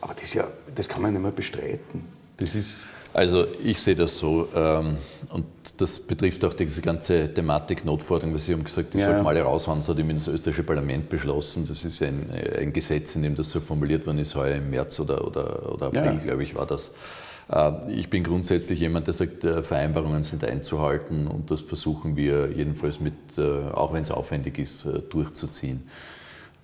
aber 0.00 0.14
das, 0.14 0.34
ja, 0.34 0.46
das 0.74 0.88
kann 0.88 1.02
man 1.02 1.12
nicht 1.12 1.22
mehr 1.22 1.32
bestreiten. 1.32 2.04
Das 2.36 2.54
ist 2.54 2.86
also 3.14 3.46
ich 3.64 3.80
sehe 3.80 3.94
das 3.94 4.18
so 4.18 4.48
ähm, 4.54 4.96
und 5.30 5.46
das 5.78 5.98
betrifft 5.98 6.44
auch 6.44 6.54
diese 6.54 6.82
ganze 6.82 7.32
Thematik 7.32 7.84
Notforderung, 7.84 8.32
weil 8.32 8.40
Sie 8.40 8.52
haben 8.52 8.64
gesagt, 8.64 8.94
die 8.94 8.98
ja. 8.98 9.06
sollten 9.06 9.26
alle 9.26 9.42
raushauen, 9.42 9.78
das 9.78 9.88
hat 9.88 9.98
eben 9.98 10.10
das 10.10 10.28
österreichische 10.28 10.62
Parlament 10.62 11.08
beschlossen. 11.08 11.66
Das 11.66 11.84
ist 11.84 12.02
ein, 12.02 12.30
ein, 12.58 12.72
Gesetz, 12.72 13.16
in 13.16 13.22
dem 13.22 13.34
das 13.34 13.50
so 13.50 13.60
formuliert 13.60 14.06
worden 14.06 14.18
ist, 14.18 14.34
heuer 14.34 14.56
im 14.56 14.70
März 14.70 15.00
oder, 15.00 15.26
oder, 15.26 15.72
oder 15.72 15.86
April, 15.86 16.04
ja. 16.04 16.18
glaube 16.18 16.42
ich, 16.42 16.54
war 16.54 16.66
das. 16.66 16.90
Äh, 17.50 17.92
ich 17.92 18.10
bin 18.10 18.22
grundsätzlich 18.22 18.78
jemand, 18.78 19.06
der 19.06 19.14
sagt, 19.14 19.42
äh, 19.44 19.62
Vereinbarungen 19.62 20.22
sind 20.22 20.44
einzuhalten 20.44 21.28
und 21.28 21.50
das 21.50 21.60
versuchen 21.60 22.14
wir 22.14 22.52
jedenfalls 22.52 23.00
mit, 23.00 23.14
äh, 23.38 23.70
auch 23.72 23.94
wenn 23.94 24.02
es 24.02 24.10
aufwendig 24.10 24.58
ist, 24.58 24.86
durchzuziehen. 25.10 25.88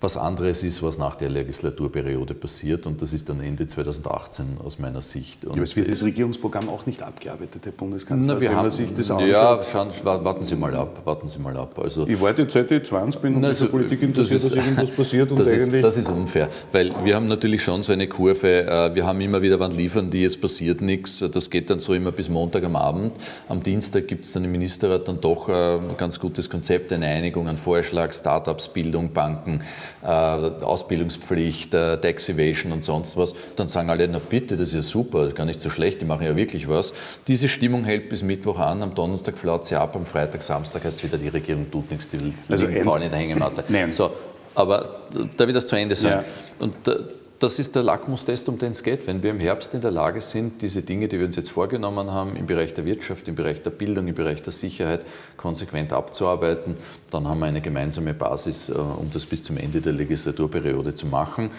Was 0.05 0.17
anderes 0.17 0.61
ist, 0.61 0.83
was 0.83 0.99
nach 0.99 1.15
der 1.15 1.29
Legislaturperiode 1.29 2.35
passiert 2.35 2.85
und 2.85 3.01
das 3.01 3.11
ist 3.11 3.27
dann 3.27 3.39
Ende 3.41 3.65
2018 3.65 4.57
aus 4.63 4.77
meiner 4.77 5.01
Sicht. 5.01 5.45
Und 5.45 5.53
ja, 5.53 5.55
aber 5.55 5.63
es 5.63 5.75
wird 5.75 5.89
das 5.89 6.03
Regierungsprogramm 6.03 6.69
auch 6.69 6.85
nicht 6.85 7.01
abgearbeitet, 7.01 7.65
Herr 7.65 7.71
Bundeskanzler, 7.71 8.35
na, 8.35 8.39
wir 8.39 8.49
wenn 8.49 8.55
haben, 8.55 8.67
man 8.67 8.71
sich 8.71 8.93
das 8.95 9.09
anschaut. 9.09 9.27
Ja, 9.27 9.59
schauen, 9.63 9.89
warten 10.03 10.43
Sie 10.43 10.55
mal 10.55 10.75
ab, 10.75 11.01
warten 11.05 11.27
Sie 11.27 11.39
mal 11.39 11.57
ab. 11.57 11.79
Also, 11.79 12.05
ich 12.07 12.21
warte 12.21 12.43
jetzt 12.43 12.53
seit 12.53 12.69
ich 12.69 12.83
20 12.83 13.19
bin 13.19 13.33
und 13.33 13.41
Na, 13.41 13.47
in 13.47 13.53
der 13.55 13.61
also, 13.61 13.67
Politik 13.69 14.03
interessiert, 14.03 14.35
das 14.35 14.43
ist- 14.43 14.55
dass 14.55 14.63
irgendwas 14.63 14.91
passiert 14.91 15.31
und 15.31 15.39
das 15.39 15.49
ist, 15.51 15.63
eigentlich... 15.69 15.81
das 15.81 15.97
ist 15.97 16.09
unfair, 16.09 16.49
weil 16.71 16.93
wir 17.03 17.15
haben 17.15 17.27
natürlich 17.27 17.63
schon 17.63 17.81
so 17.81 17.91
eine 17.91 18.05
Kurve, 18.05 18.61
äh, 18.67 18.93
wir 18.93 19.07
haben 19.07 19.19
immer 19.21 19.41
wieder, 19.41 19.59
wann 19.59 19.71
liefern 19.71 20.11
die, 20.11 20.23
es 20.23 20.39
passiert 20.39 20.81
nichts, 20.81 21.17
das 21.33 21.49
geht 21.49 21.71
dann 21.71 21.79
so 21.79 21.95
immer 21.95 22.11
bis 22.11 22.29
Montag 22.29 22.63
am 22.63 22.75
Abend. 22.75 23.13
Am 23.49 23.63
Dienstag 23.63 24.07
gibt 24.07 24.25
es 24.25 24.33
dann 24.33 24.43
im 24.43 24.51
Ministerrat 24.51 25.07
dann 25.07 25.19
doch 25.19 25.49
äh, 25.49 25.77
ein 25.77 25.97
ganz 25.97 26.19
gutes 26.19 26.47
Konzept, 26.47 26.93
eine 26.93 27.07
Einigung, 27.07 27.47
einen 27.47 27.57
Vorschlag, 27.57 28.13
Startups, 28.13 28.67
Bildung, 28.67 29.11
Banken, 29.11 29.61
Ausbildungspflicht, 30.01 31.73
äh, 31.73 31.97
Tax 31.97 32.29
Evasion 32.29 32.71
und 32.71 32.83
sonst 32.83 33.17
was. 33.17 33.33
Dann 33.55 33.67
sagen 33.67 33.89
alle, 33.89 34.07
na 34.07 34.19
bitte, 34.19 34.55
das 34.55 34.69
ist 34.69 34.75
ja 34.75 34.81
super, 34.81 35.19
das 35.19 35.29
ist 35.29 35.35
gar 35.35 35.45
nicht 35.45 35.61
so 35.61 35.69
schlecht, 35.69 36.01
die 36.01 36.05
machen 36.05 36.25
ja 36.25 36.35
wirklich 36.35 36.67
was. 36.67 36.93
Diese 37.27 37.47
Stimmung 37.47 37.83
hält 37.85 38.09
bis 38.09 38.21
Mittwoch 38.21 38.59
an, 38.59 38.83
am 38.83 38.93
Donnerstag 38.93 39.37
flaut 39.37 39.65
sie 39.65 39.75
ab, 39.75 39.95
am 39.95 40.05
Freitag, 40.05 40.43
Samstag 40.43 40.83
heißt 40.83 40.97
es 40.97 41.03
wieder, 41.03 41.17
die 41.17 41.29
Regierung 41.29 41.69
tut 41.71 41.89
nichts, 41.89 42.09
die 42.09 42.33
Also 42.49 42.65
liegen 42.65 42.83
faul 42.83 43.01
in 43.01 43.09
der 43.09 43.19
Hängematte. 43.19 43.63
Nein. 43.69 43.91
So, 43.93 44.11
aber 44.53 45.07
darf 45.35 45.47
ich 45.47 45.53
das 45.53 45.65
zu 45.65 45.75
Ende 45.75 45.95
sagen? 45.95 46.23
Ja. 46.59 46.65
Und 46.65 46.87
äh, 46.87 46.97
das 47.45 47.59
ist 47.59 47.75
der 47.75 47.83
Lackmustest, 47.83 48.49
um 48.49 48.57
den 48.57 48.71
es 48.71 48.81
geht. 48.81 49.05
Wenn 49.05 49.21
wir 49.21 49.29
im 49.29 49.39
Herbst 49.39 49.75
in 49.75 49.81
der 49.81 49.91
Lage 49.91 50.19
sind, 50.19 50.63
diese 50.63 50.81
Dinge, 50.81 51.07
die 51.07 51.19
wir 51.19 51.27
uns 51.27 51.35
jetzt 51.35 51.51
vorgenommen 51.51 52.11
haben, 52.11 52.35
im 52.35 52.47
Bereich 52.47 52.73
der 52.73 52.85
Wirtschaft, 52.85 53.27
im 53.27 53.35
Bereich 53.35 53.61
der 53.61 53.69
Bildung, 53.69 54.07
im 54.07 54.15
Bereich 54.15 54.41
der 54.41 54.51
Sicherheit 54.51 55.01
konsequent 55.37 55.93
abzuarbeiten, 55.93 56.75
dann 57.11 57.27
haben 57.27 57.39
wir 57.39 57.45
eine 57.45 57.61
gemeinsame 57.61 58.15
Basis, 58.15 58.69
äh, 58.69 58.73
um 58.73 59.11
das 59.13 59.27
bis 59.27 59.43
zum 59.43 59.57
Ende 59.57 59.79
der 59.79 59.93
Legislaturperiode 59.93 60.95
zu 60.95 61.05
machen. 61.05 61.51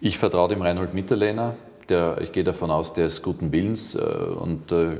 Ich 0.00 0.16
vertraue 0.16 0.48
dem 0.48 0.62
Reinhold 0.62 0.94
Mitterlehner. 0.94 1.56
Der, 1.88 2.18
ich 2.20 2.32
gehe 2.32 2.44
davon 2.44 2.70
aus, 2.70 2.94
der 2.94 3.06
ist 3.06 3.22
guten 3.22 3.52
Willens 3.52 3.94
äh, 3.94 4.00
und 4.00 4.72
äh, 4.72 4.96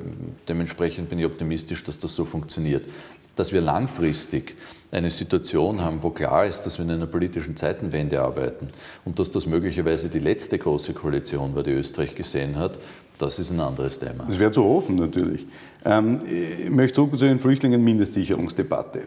dementsprechend 0.49 1.09
bin 1.09 1.19
ich 1.19 1.27
optimistisch, 1.27 1.83
dass 1.83 1.99
das 1.99 2.15
so 2.15 2.25
funktioniert. 2.25 2.85
Dass 3.35 3.53
wir 3.53 3.61
langfristig 3.61 4.55
eine 4.93 5.11
Situation 5.11 5.83
haben, 5.83 6.03
wo 6.03 6.11
klar 6.11 6.47
ist, 6.47 6.63
dass 6.63 6.79
wir 6.79 6.85
in 6.85 6.93
einer 6.93 7.07
politischen 7.07 7.57
Zeitenwende 7.57 8.23
arbeiten 8.23 8.69
und 9.05 9.19
dass 9.19 9.31
das 9.31 9.47
möglicherweise 9.47 10.09
die 10.09 10.21
letzte 10.21 10.59
große 10.59 10.95
Koalition 10.95 11.55
war, 11.55 11.63
die 11.63 11.73
Österreich 11.73 12.15
gesehen 12.15 12.57
hat, 12.57 12.79
das 13.19 13.39
ist 13.39 13.51
ein 13.51 13.61
anderes 13.61 13.99
Thema. 13.99 14.25
Das 14.29 14.39
wäre 14.39 14.53
zu 14.53 14.63
hoffen 14.63 14.97
natürlich. 14.97 15.47
Ähm, 15.85 16.21
ich 16.27 16.71
möchte 16.71 16.97
zurück 16.97 17.19
zu 17.19 17.25
den 17.25 17.41
Flüchtlingen-Mindestsicherungsdebatte. 17.41 19.03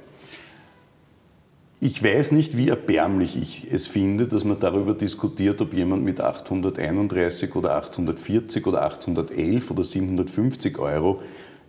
Ich 1.82 2.04
weiß 2.04 2.34
nicht, 2.34 2.58
wie 2.58 2.68
erbärmlich 2.68 3.38
ich 3.38 3.72
es 3.72 3.88
finde, 3.88 4.28
dass 4.28 4.44
man 4.44 4.60
darüber 4.60 4.94
diskutiert, 4.94 5.62
ob 5.62 5.74
jemand 5.74 6.04
mit 6.04 6.20
831 6.20 7.56
oder 7.56 7.76
840 7.78 8.68
oder 8.68 8.84
811 8.84 9.72
oder 9.72 9.86
750 9.86 10.78
Euro 10.78 11.22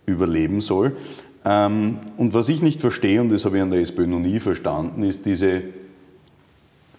überleben 0.07 0.61
soll. 0.61 0.97
Ähm, 1.45 1.99
Und 2.17 2.35
was 2.35 2.49
ich 2.49 2.61
nicht 2.61 2.81
verstehe, 2.81 3.21
und 3.21 3.29
das 3.29 3.45
habe 3.45 3.59
ich 3.59 3.63
an 3.63 3.71
der 3.71 3.81
SPÖ 3.81 4.09
noch 4.09 4.19
nie 4.19 4.41
verstanden, 4.41 5.05
ist 5.05 5.27
diese 5.27 5.63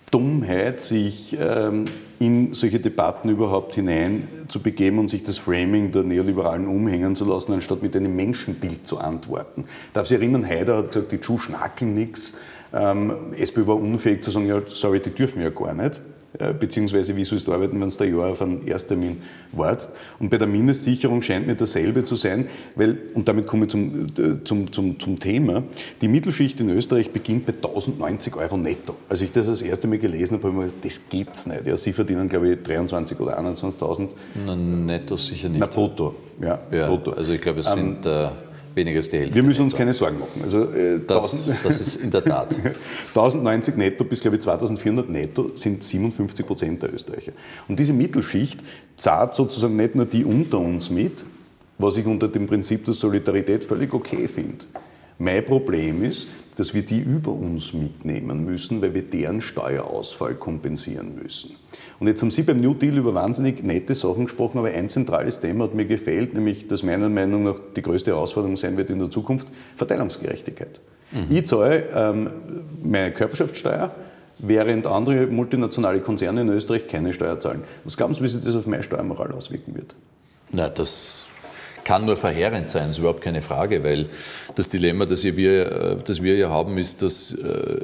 Dummheit, 0.09 0.79
sich 0.79 1.35
ähm, 1.37 1.85
in 2.19 2.53
solche 2.53 2.79
Debatten 2.79 3.27
überhaupt 3.27 3.75
hinein 3.75 4.27
zu 4.47 4.61
begeben 4.61 4.99
und 4.99 5.09
sich 5.09 5.23
das 5.23 5.37
Framing 5.37 5.91
der 5.91 6.03
Neoliberalen 6.03 6.65
umhängen 6.65 7.15
zu 7.15 7.25
lassen, 7.25 7.53
anstatt 7.53 7.81
mit 7.81 7.93
einem 7.93 8.15
Menschenbild 8.15 8.87
zu 8.87 8.99
antworten. 8.99 9.65
Darf 9.93 10.07
Sie 10.07 10.15
erinnern, 10.15 10.47
Haider 10.47 10.77
hat 10.77 10.93
gesagt, 10.93 11.11
die 11.11 11.19
Tschu 11.19 11.39
schnackeln 11.39 11.93
nichts. 11.93 12.33
Ähm, 12.73 13.33
SPÖ 13.37 13.67
war 13.67 13.75
unfähig 13.75 14.23
zu 14.23 14.31
sagen, 14.31 14.47
ja, 14.47 14.61
sorry, 14.67 14.99
die 14.99 15.11
dürfen 15.11 15.41
ja 15.41 15.49
gar 15.49 15.73
nicht. 15.73 15.99
Beziehungsweise, 16.59 17.15
wie 17.17 17.25
sollst 17.25 17.45
du 17.47 17.53
arbeiten, 17.53 17.79
wenn 17.81 17.89
du 17.89 17.95
da 17.97 18.05
ein 18.05 18.17
Jahr 18.17 18.29
auf 18.29 18.41
einen 18.41 18.65
Ersttermin 18.65 19.17
wartest? 19.51 19.89
Und 20.17 20.29
bei 20.29 20.37
der 20.37 20.47
Mindestsicherung 20.47 21.21
scheint 21.21 21.45
mir 21.45 21.55
dasselbe 21.55 22.05
zu 22.05 22.15
sein, 22.15 22.47
weil, 22.75 22.97
und 23.13 23.27
damit 23.27 23.45
komme 23.45 23.65
ich 23.65 23.71
zum, 23.71 24.05
äh, 24.17 24.41
zum, 24.45 24.71
zum, 24.71 24.97
zum 24.97 25.19
Thema, 25.19 25.63
die 25.99 26.07
Mittelschicht 26.07 26.59
in 26.61 26.69
Österreich 26.69 27.11
beginnt 27.11 27.45
bei 27.45 27.53
1090 27.53 28.33
Euro 28.37 28.57
netto. 28.57 28.95
Als 29.09 29.21
ich 29.21 29.33
das 29.33 29.47
das 29.47 29.61
erste 29.61 29.89
Mal 29.89 29.97
gelesen 29.97 30.37
habe, 30.37 30.47
habe 30.47 30.53
ich 30.53 30.57
mir 30.57 30.65
gedacht, 30.71 30.85
das 30.85 31.01
gibt's 31.09 31.45
nicht. 31.47 31.67
Ja, 31.67 31.75
Sie 31.75 31.91
verdienen, 31.91 32.29
glaube 32.29 32.53
ich, 32.53 32.63
23 32.63 33.19
oder 33.19 33.37
21.000. 33.37 34.07
Na, 34.45 34.55
netto 34.55 35.17
sicher 35.17 35.49
nicht. 35.49 35.59
Na, 35.59 35.67
brutto. 35.67 36.15
Ja, 36.41 36.59
ja, 36.71 36.87
brutto. 36.87 37.11
also 37.11 37.33
ich 37.33 37.41
glaube, 37.41 37.59
es 37.59 37.71
sind 37.71 38.05
äh, 38.05 38.29
weniger 38.75 38.97
als 38.97 39.09
die 39.09 39.17
Hälfte. 39.17 39.35
Wir 39.35 39.43
müssen 39.43 39.63
uns 39.63 39.75
keine 39.75 39.93
Sorgen 39.93 40.19
machen. 40.19 40.41
Also, 40.43 40.71
äh, 40.71 40.99
das, 41.05 41.47
1000 41.47 41.57
das 41.65 41.81
ist 41.81 41.95
in 41.97 42.11
der 42.11 42.23
Tat. 42.23 42.53
1090 43.09 43.75
netto 43.75 44.03
bis, 44.03 44.21
glaube 44.21 44.37
ich, 44.37 44.41
2400 44.41 45.09
netto 45.09 45.51
sind 45.55 45.83
57 45.83 46.45
Prozent 46.45 46.83
der 46.83 46.93
Österreicher. 46.93 47.33
Und 47.67 47.79
diese 47.79 47.93
Mittelschicht 47.93 48.59
zahlt 48.97 49.33
sozusagen 49.33 49.75
nicht 49.75 49.95
nur 49.95 50.05
die 50.05 50.25
unter 50.25 50.59
uns 50.59 50.89
mit, 50.89 51.23
was 51.77 51.97
ich 51.97 52.05
unter 52.05 52.27
dem 52.27 52.47
Prinzip 52.47 52.85
der 52.85 52.93
Solidarität 52.93 53.63
völlig 53.63 53.93
okay 53.93 54.27
finde. 54.27 54.65
Mein 55.21 55.45
Problem 55.45 56.03
ist, 56.03 56.29
dass 56.57 56.73
wir 56.73 56.81
die 56.81 56.99
über 56.99 57.31
uns 57.31 57.73
mitnehmen 57.73 58.43
müssen, 58.43 58.81
weil 58.81 58.95
wir 58.95 59.03
deren 59.03 59.39
Steuerausfall 59.39 60.33
kompensieren 60.33 61.13
müssen. 61.21 61.55
Und 61.99 62.07
jetzt 62.07 62.23
haben 62.23 62.31
Sie 62.31 62.41
beim 62.41 62.57
New 62.57 62.73
Deal 62.73 62.97
über 62.97 63.13
wahnsinnig 63.13 63.63
nette 63.63 63.93
Sachen 63.93 64.25
gesprochen, 64.25 64.57
aber 64.57 64.69
ein 64.69 64.89
zentrales 64.89 65.39
Thema 65.39 65.65
hat 65.65 65.75
mir 65.75 65.85
gefehlt, 65.85 66.33
nämlich 66.33 66.67
dass 66.67 66.81
meiner 66.81 67.07
Meinung 67.07 67.43
nach 67.43 67.59
die 67.75 67.83
größte 67.83 68.09
Herausforderung 68.09 68.57
sein 68.57 68.77
wird 68.77 68.89
in 68.89 68.97
der 68.97 69.11
Zukunft, 69.11 69.47
Verteilungsgerechtigkeit. 69.75 70.81
Ich 71.29 71.45
zahle 71.45 71.83
ähm, 71.93 72.29
meine 72.83 73.11
Körperschaftssteuer, 73.11 73.93
während 74.39 74.87
andere 74.87 75.27
multinationale 75.27 75.99
Konzerne 75.99 76.41
in 76.41 76.49
Österreich 76.49 76.87
keine 76.87 77.13
Steuer 77.13 77.39
zahlen. 77.39 77.61
Was 77.83 77.95
glauben 77.95 78.15
Sie, 78.15 78.23
wie 78.23 78.27
sich 78.27 78.43
das 78.43 78.55
auf 78.55 78.65
meine 78.65 78.81
Steuermoral 78.81 79.33
auswirken 79.33 79.75
wird? 79.75 79.93
Na, 80.51 80.67
das 80.67 81.27
kann 81.83 82.05
nur 82.05 82.17
verheerend 82.17 82.69
sein, 82.69 82.89
ist 82.89 82.97
überhaupt 82.99 83.21
keine 83.21 83.41
Frage, 83.41 83.83
weil 83.83 84.07
das 84.55 84.69
Dilemma, 84.69 85.05
das 85.05 85.23
wir, 85.23 85.95
das 86.05 86.21
wir 86.21 86.35
ja 86.35 86.49
haben, 86.49 86.77
ist, 86.77 87.01
dass 87.01 87.33
äh, 87.33 87.79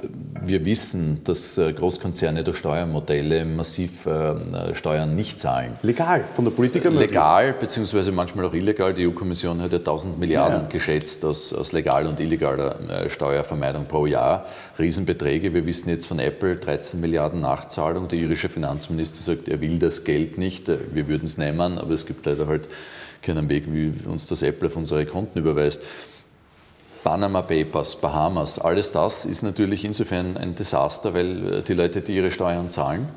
wir 0.45 0.65
wissen, 0.65 1.21
dass 1.23 1.57
äh, 1.57 1.71
Großkonzerne 1.73 2.43
durch 2.43 2.57
Steuermodelle 2.57 3.45
massiv 3.45 4.05
äh, 4.05 4.75
Steuern 4.75 5.15
nicht 5.15 5.39
zahlen. 5.39 5.77
Legal, 5.81 6.23
von 6.35 6.45
der 6.45 6.51
Politiker 6.51 6.89
möglich. 6.89 7.09
Legal, 7.09 7.53
beziehungsweise 7.53 8.11
manchmal 8.11 8.45
auch 8.45 8.53
illegal. 8.53 8.93
Die 8.93 9.07
EU-Kommission 9.07 9.61
hat 9.61 9.71
ja 9.71 9.77
1000 9.79 10.19
Milliarden 10.19 10.61
Ja. 10.61 10.67
geschätzt 10.67 11.23
aus, 11.25 11.53
aus 11.53 11.73
legal 11.73 12.05
und 12.07 12.19
illegaler 12.19 12.77
äh, 12.89 13.09
Steuervermeidung 13.09 13.85
pro 13.85 14.05
Jahr. 14.05 14.45
Riesenbeträge. 14.79 15.53
Wir 15.53 15.65
wissen 15.65 15.89
jetzt 15.89 16.05
von 16.07 16.19
Apple 16.19 16.57
13 16.57 16.99
Milliarden 16.99 17.39
Nachzahlung. 17.41 18.07
Der 18.07 18.19
irische 18.19 18.49
Finanzminister 18.49 19.21
sagt, 19.21 19.47
er 19.47 19.61
will 19.61 19.79
das 19.79 20.03
Geld 20.03 20.37
nicht. 20.37 20.69
Äh, 20.69 20.77
Wir 20.93 21.07
würden 21.07 21.25
es 21.25 21.37
nehmen, 21.37 21.77
aber 21.77 21.93
es 21.93 22.05
gibt 22.05 22.25
leider 22.25 22.47
halt 22.47 22.67
keinen 23.21 23.49
Weg, 23.49 23.65
wie 23.67 23.93
uns 24.07 24.27
das 24.27 24.41
Apple 24.41 24.67
auf 24.67 24.75
unsere 24.75 25.05
Konten 25.05 25.39
überweist. 25.39 25.83
Panama 27.03 27.41
Papers, 27.41 27.95
Bahamas, 27.95 28.59
alles 28.59 28.91
das 28.91 29.23
ist 29.23 29.41
natürlich 29.41 29.85
insofern 29.85 30.35
ein 30.35 30.55
Desaster, 30.55 31.13
weil 31.13 31.53
äh, 31.53 31.61
die 31.61 31.73
Leute, 31.73 32.01
die 32.01 32.15
ihre 32.17 32.31
Steuern 32.31 32.69
zahlen, 32.69 33.07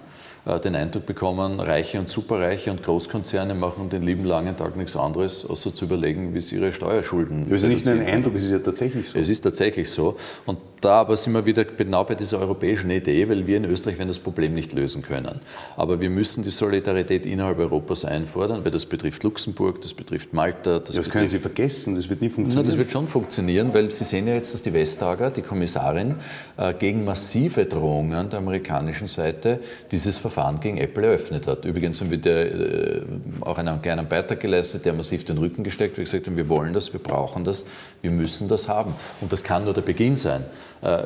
äh, 0.46 0.60
den 0.60 0.74
Eindruck 0.76 1.06
bekommen, 1.06 1.60
Reiche 1.60 1.98
und 1.98 2.08
Superreiche 2.08 2.70
und 2.70 2.82
Großkonzerne 2.82 3.54
machen 3.54 3.88
den 3.88 4.02
lieben 4.02 4.24
langen 4.24 4.56
Tag 4.56 4.76
nichts 4.76 4.96
anderes, 4.96 5.44
außer 5.44 5.74
zu 5.74 5.86
überlegen, 5.86 6.34
wie 6.34 6.40
sie 6.40 6.56
ihre 6.56 6.72
Steuerschulden 6.72 7.50
Das 7.50 7.56
ist 7.56 7.62
ja 7.64 7.68
nicht 7.68 7.86
nur 7.86 7.94
ein. 7.96 8.06
Eindruck, 8.06 8.36
es 8.36 8.44
ist 8.44 8.52
ja 8.52 8.58
tatsächlich 8.60 9.10
so. 9.10 9.18
Es 9.18 9.28
ist 9.28 9.40
tatsächlich 9.40 9.90
so. 9.90 10.16
Und 10.46 10.58
da 10.80 11.00
aber 11.00 11.16
sind 11.16 11.32
wir 11.32 11.44
wieder 11.46 11.64
genau 11.64 12.04
bei 12.04 12.14
dieser 12.14 12.38
europäischen 12.38 12.90
Idee, 12.90 13.28
weil 13.28 13.46
wir 13.46 13.56
in 13.56 13.64
Österreich 13.64 13.98
werden 13.98 14.08
das 14.08 14.18
Problem 14.18 14.54
nicht 14.54 14.72
lösen 14.72 15.02
können. 15.02 15.40
Aber 15.76 16.00
wir 16.00 16.10
müssen 16.10 16.42
die 16.42 16.50
Solidarität 16.50 17.26
innerhalb 17.26 17.58
Europas 17.58 18.04
einfordern, 18.04 18.64
weil 18.64 18.70
das 18.70 18.86
betrifft 18.86 19.22
Luxemburg, 19.22 19.80
das 19.82 19.94
betrifft 19.94 20.32
Malta, 20.32 20.78
das, 20.78 20.96
Das 20.96 21.10
können 21.10 21.26
betrifft 21.26 21.30
Sie 21.30 21.38
vergessen, 21.40 21.96
das 21.96 22.08
wird 22.08 22.20
nie 22.22 22.28
na, 22.28 22.34
funktionieren. 22.34 22.66
das 22.66 22.78
wird 22.78 22.92
schon 22.92 23.06
funktionieren, 23.06 23.74
weil 23.74 23.90
Sie 23.90 24.04
sehen 24.04 24.26
ja 24.26 24.34
jetzt, 24.34 24.54
dass 24.54 24.62
die 24.62 24.72
Vestager, 24.72 25.30
die 25.30 25.42
Kommissarin, 25.42 26.16
äh, 26.56 26.74
gegen 26.74 27.04
massive 27.04 27.66
Drohungen 27.66 28.30
der 28.30 28.38
amerikanischen 28.38 29.06
Seite 29.06 29.60
dieses 29.90 30.18
Verfahren 30.18 30.60
gegen 30.60 30.78
Apple 30.78 31.06
eröffnet 31.06 31.46
hat. 31.46 31.64
Übrigens 31.64 32.00
haben 32.00 32.10
wir 32.10 32.18
der, 32.18 32.54
äh, 32.54 33.02
auch 33.40 33.58
einen 33.58 33.82
kleinen 33.82 34.08
Beitrag 34.08 34.40
geleistet, 34.40 34.84
der 34.84 34.92
massiv 34.92 35.24
den 35.24 35.38
Rücken 35.38 35.62
gesteckt, 35.62 35.92
weil 35.94 35.98
wir 35.98 36.04
gesagt 36.04 36.26
haben, 36.26 36.36
wir 36.36 36.48
wollen 36.48 36.72
das, 36.72 36.92
wir 36.92 37.00
brauchen 37.00 37.44
das, 37.44 37.64
wir 38.02 38.10
müssen 38.10 38.48
das 38.48 38.68
haben. 38.68 38.94
Und 39.20 39.32
das 39.32 39.42
kann 39.42 39.64
nur 39.64 39.74
der 39.74 39.82
Beginn 39.82 40.16
sein. 40.16 40.44
Äh, 40.82 41.02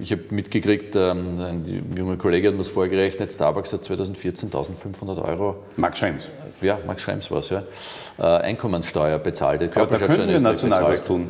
Ich 0.00 0.12
habe 0.12 0.22
mitgekriegt, 0.30 0.94
ähm, 0.96 1.38
ein 1.40 1.94
junger 1.96 2.16
Kollege 2.16 2.48
hat 2.48 2.54
mir 2.54 2.58
das 2.58 2.68
vorgerechnet, 2.68 3.32
Starbucks 3.32 3.72
hat 3.72 3.84
2014 3.84 4.48
1500 4.48 5.18
Euro 5.18 5.56
Max 5.76 5.98
Schrems. 5.98 6.28
ja, 6.60 6.78
Max 6.86 7.02
Schrems 7.02 7.30
war 7.30 7.38
es, 7.38 7.50
ja. 7.50 7.62
Äh, 8.18 8.22
Einkommenssteuer 8.22 9.18
bezahlt, 9.18 9.62
Aber 9.76 9.98
da 9.98 10.06
in 10.06 10.28
wir 10.28 10.40
national 10.40 10.84
was 10.84 11.04
tun. 11.04 11.28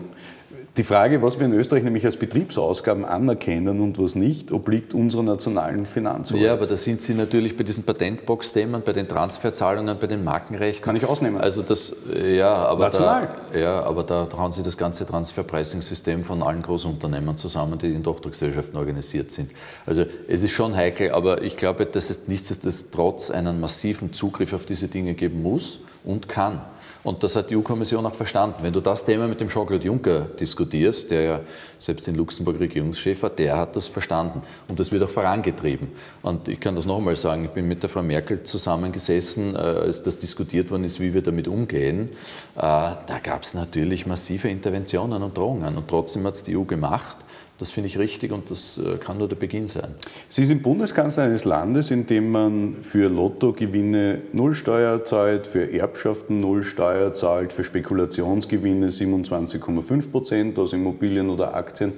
Die 0.77 0.83
Frage, 0.83 1.23
was 1.23 1.39
wir 1.39 1.47
in 1.47 1.53
Österreich 1.53 1.85
nämlich 1.85 2.05
als 2.05 2.17
Betriebsausgaben 2.17 3.05
anerkennen 3.05 3.81
und 3.81 3.97
was 3.97 4.17
nicht, 4.17 4.51
obliegt 4.51 4.93
unserer 4.93 5.23
nationalen 5.23 5.87
Finanzordnung. 5.87 6.45
Ja, 6.45 6.53
aber 6.53 6.67
da 6.67 6.77
sind 6.77 7.01
Sie 7.01 7.15
natürlich 7.15 7.57
bei 7.57 7.63
diesen 7.63 7.85
Patentbox-Themen, 7.85 8.83
bei 8.85 8.93
den 8.93 9.07
Transferzahlungen, 9.07 9.97
bei 10.01 10.09
den 10.09 10.25
Markenrechten. 10.25 10.85
Kann 10.85 10.97
ich 10.97 11.07
ausnehmen. 11.07 11.41
Also 11.41 11.63
das, 11.63 11.95
ja, 12.29 12.53
aber 12.53 12.87
National. 12.87 13.29
da, 13.53 13.59
ja, 13.59 13.83
aber 13.85 14.03
da 14.03 14.27
trauen 14.27 14.51
Sie 14.51 14.65
das 14.65 14.77
ganze 14.77 15.07
Transferpricing-System 15.07 16.25
von 16.25 16.43
allen 16.43 16.63
Großunternehmen 16.63 17.37
zusammen, 17.37 17.79
die 17.79 17.95
in 17.95 18.03
Tochtergesellschaften 18.03 18.77
organisiert 18.77 19.31
sind. 19.31 19.53
Also 19.87 20.05
es 20.27 20.43
ist 20.43 20.51
schon 20.51 20.75
heikel, 20.75 21.13
aber 21.13 21.43
ich 21.43 21.57
glaube, 21.57 21.87
dass 21.87 22.11
es 22.11 22.27
nichtsdestotrotz 22.27 23.31
einen 23.31 23.61
massiven 23.61 24.13
Zugriff 24.13 24.53
auf 24.53 24.67
diese 24.67 24.89
Dinge 24.89 25.15
geben 25.15 25.41
muss 25.41 25.79
und 26.03 26.29
kann. 26.29 26.63
Und 27.05 27.23
das 27.23 27.37
hat 27.37 27.51
die 27.51 27.57
EU-Kommission 27.57 28.05
auch 28.07 28.15
verstanden. 28.15 28.57
Wenn 28.63 28.73
du 28.73 28.81
das 28.81 29.05
Thema 29.05 29.29
mit 29.29 29.39
dem 29.41 29.49
Jean-Claude 29.49 29.85
Juncker 29.85 30.21
diskutierst, 30.23 31.11
der 31.11 31.21
ja 31.21 31.41
selbst 31.79 32.09
in 32.09 32.15
Luxemburg 32.15 32.59
Regierungschef 32.59 33.23
war, 33.23 33.31
der 33.31 33.59
hat 33.59 33.77
das 33.77 33.89
verstanden. 33.89 34.41
Und 34.69 34.81
das 34.81 34.91
wird 34.91 35.03
auch 35.03 35.11
vorangetrieben. 35.11 35.89
Und 36.23 36.49
ich 36.49 36.59
kann 36.59 36.75
das 36.75 36.87
nochmal 36.87 37.15
sagen, 37.17 37.45
ich 37.45 37.51
bin 37.51 37.69
mit 37.69 37.83
der 37.83 37.91
Frau 37.91 38.03
Merkel 38.03 38.43
zusammengesessen, 38.43 39.55
äh, 39.55 39.59
als 39.59 40.03
das 40.03 40.19
diskutiert 40.19 40.71
worden 40.71 40.85
ist, 40.85 40.99
wie 40.99 41.13
wir 41.13 41.23
damit 41.23 41.47
umgehen. 41.47 42.09
Äh, 42.57 42.61
da 42.61 43.21
gab 43.23 43.43
es 43.43 43.53
natürlich 43.53 44.07
massive 44.07 44.49
Interventionen 44.49 45.23
und 45.23 45.37
Drohungen. 45.37 45.77
Und 45.77 45.87
trotzdem 45.89 46.25
hat 46.25 46.37
es 46.37 46.43
die 46.43 46.57
EU 46.57 46.65
gemacht. 46.65 47.19
Das 47.59 47.71
finde 47.71 47.87
ich 47.87 47.99
richtig 47.99 48.33
und 48.33 48.51
das 48.51 48.79
äh, 48.79 48.97
kann 48.97 49.19
nur 49.19 49.29
der 49.29 49.37
Beginn 49.37 49.69
sein. 49.69 49.95
Sie 50.29 50.45
sind 50.45 50.65
Bundeskanzler 50.65 51.25
eines 51.25 51.45
Landes, 51.45 51.93
in 51.93 52.07
dem 52.07 52.33
man 52.33 52.77
für 52.83 53.09
Lottogewinne 53.09 54.23
null 54.33 54.55
Steuer 54.55 55.05
zahlt, 55.05 55.47
für 55.47 55.73
Erbschaften 55.73 56.41
null 56.41 56.65
Steuer 56.65 57.15
zahlt, 57.15 57.53
für 57.53 57.63
Spekulationsgewinne 57.63 58.89
27,5 58.89 60.11
Prozent 60.11 60.59
aus 60.59 60.73
Immobilien 60.73 61.31
oder 61.31 61.55
Aktien 61.55 61.93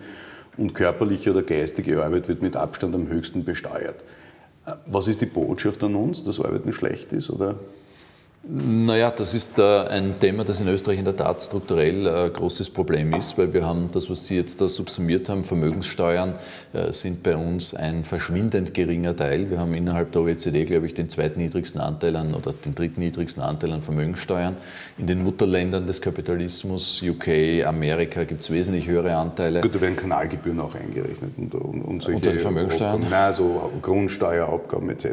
und 0.58 0.74
körperliche 0.74 1.30
oder 1.30 1.42
geistige 1.42 2.04
Arbeit 2.04 2.28
wird 2.28 2.42
mit 2.42 2.54
Abstand 2.54 2.94
am 2.94 3.08
höchsten 3.08 3.44
besteuert. 3.44 4.04
Äh, 4.66 4.72
was 4.86 5.08
ist 5.08 5.22
die 5.22 5.26
Botschaft 5.26 5.82
an 5.82 5.94
uns, 5.94 6.22
dass 6.22 6.38
Arbeiten 6.38 6.74
schlecht 6.74 7.14
ist? 7.14 7.30
Oder? 7.30 7.54
Naja, 8.48 9.10
das 9.10 9.34
ist 9.34 9.58
äh, 9.58 9.88
ein 9.88 10.20
Thema, 10.20 10.44
das 10.44 10.60
in 10.60 10.68
Österreich 10.68 11.00
in 11.00 11.04
der 11.04 11.16
Tat 11.16 11.42
strukturell 11.42 12.06
ein 12.06 12.26
äh, 12.28 12.30
großes 12.30 12.70
Problem 12.70 13.12
ist, 13.14 13.36
weil 13.36 13.52
wir 13.52 13.66
haben 13.66 13.88
das, 13.90 14.08
was 14.08 14.26
Sie 14.26 14.36
jetzt 14.36 14.60
da 14.60 14.68
subsumiert 14.68 15.28
haben, 15.28 15.42
Vermögenssteuern 15.42 16.34
äh, 16.72 16.92
sind 16.92 17.24
bei 17.24 17.36
uns 17.36 17.74
ein 17.74 18.04
verschwindend 18.04 18.72
geringer 18.72 19.16
Teil. 19.16 19.50
Wir 19.50 19.58
haben 19.58 19.74
innerhalb 19.74 20.12
der 20.12 20.22
OECD, 20.22 20.64
glaube 20.64 20.86
ich, 20.86 20.94
den 20.94 21.08
zweitniedrigsten 21.08 21.80
Anteil 21.80 22.14
an 22.14 22.34
oder 22.34 22.52
den 22.52 22.76
drittniedrigsten 22.76 23.42
Anteil 23.42 23.72
an 23.72 23.82
Vermögenssteuern. 23.82 24.56
In 24.96 25.08
den 25.08 25.24
Mutterländern 25.24 25.84
des 25.88 26.00
Kapitalismus, 26.00 27.02
UK, 27.02 27.64
Amerika, 27.66 28.22
gibt 28.22 28.44
es 28.44 28.50
wesentlich 28.52 28.86
höhere 28.86 29.16
Anteile. 29.16 29.60
Gut, 29.60 29.74
da 29.74 29.80
werden 29.80 29.96
Kanalgebühren 29.96 30.60
auch 30.60 30.76
eingerechnet 30.76 31.32
und, 31.36 31.52
und, 31.52 31.82
und 31.82 32.02
solche 32.04 32.16
Unter 32.18 32.32
die 32.32 32.38
Vermögenssteuern? 32.38 33.06
Nein, 33.10 33.32
so 33.32 33.72
Grundsteuerabgaben 33.82 34.88
etc. 34.90 35.06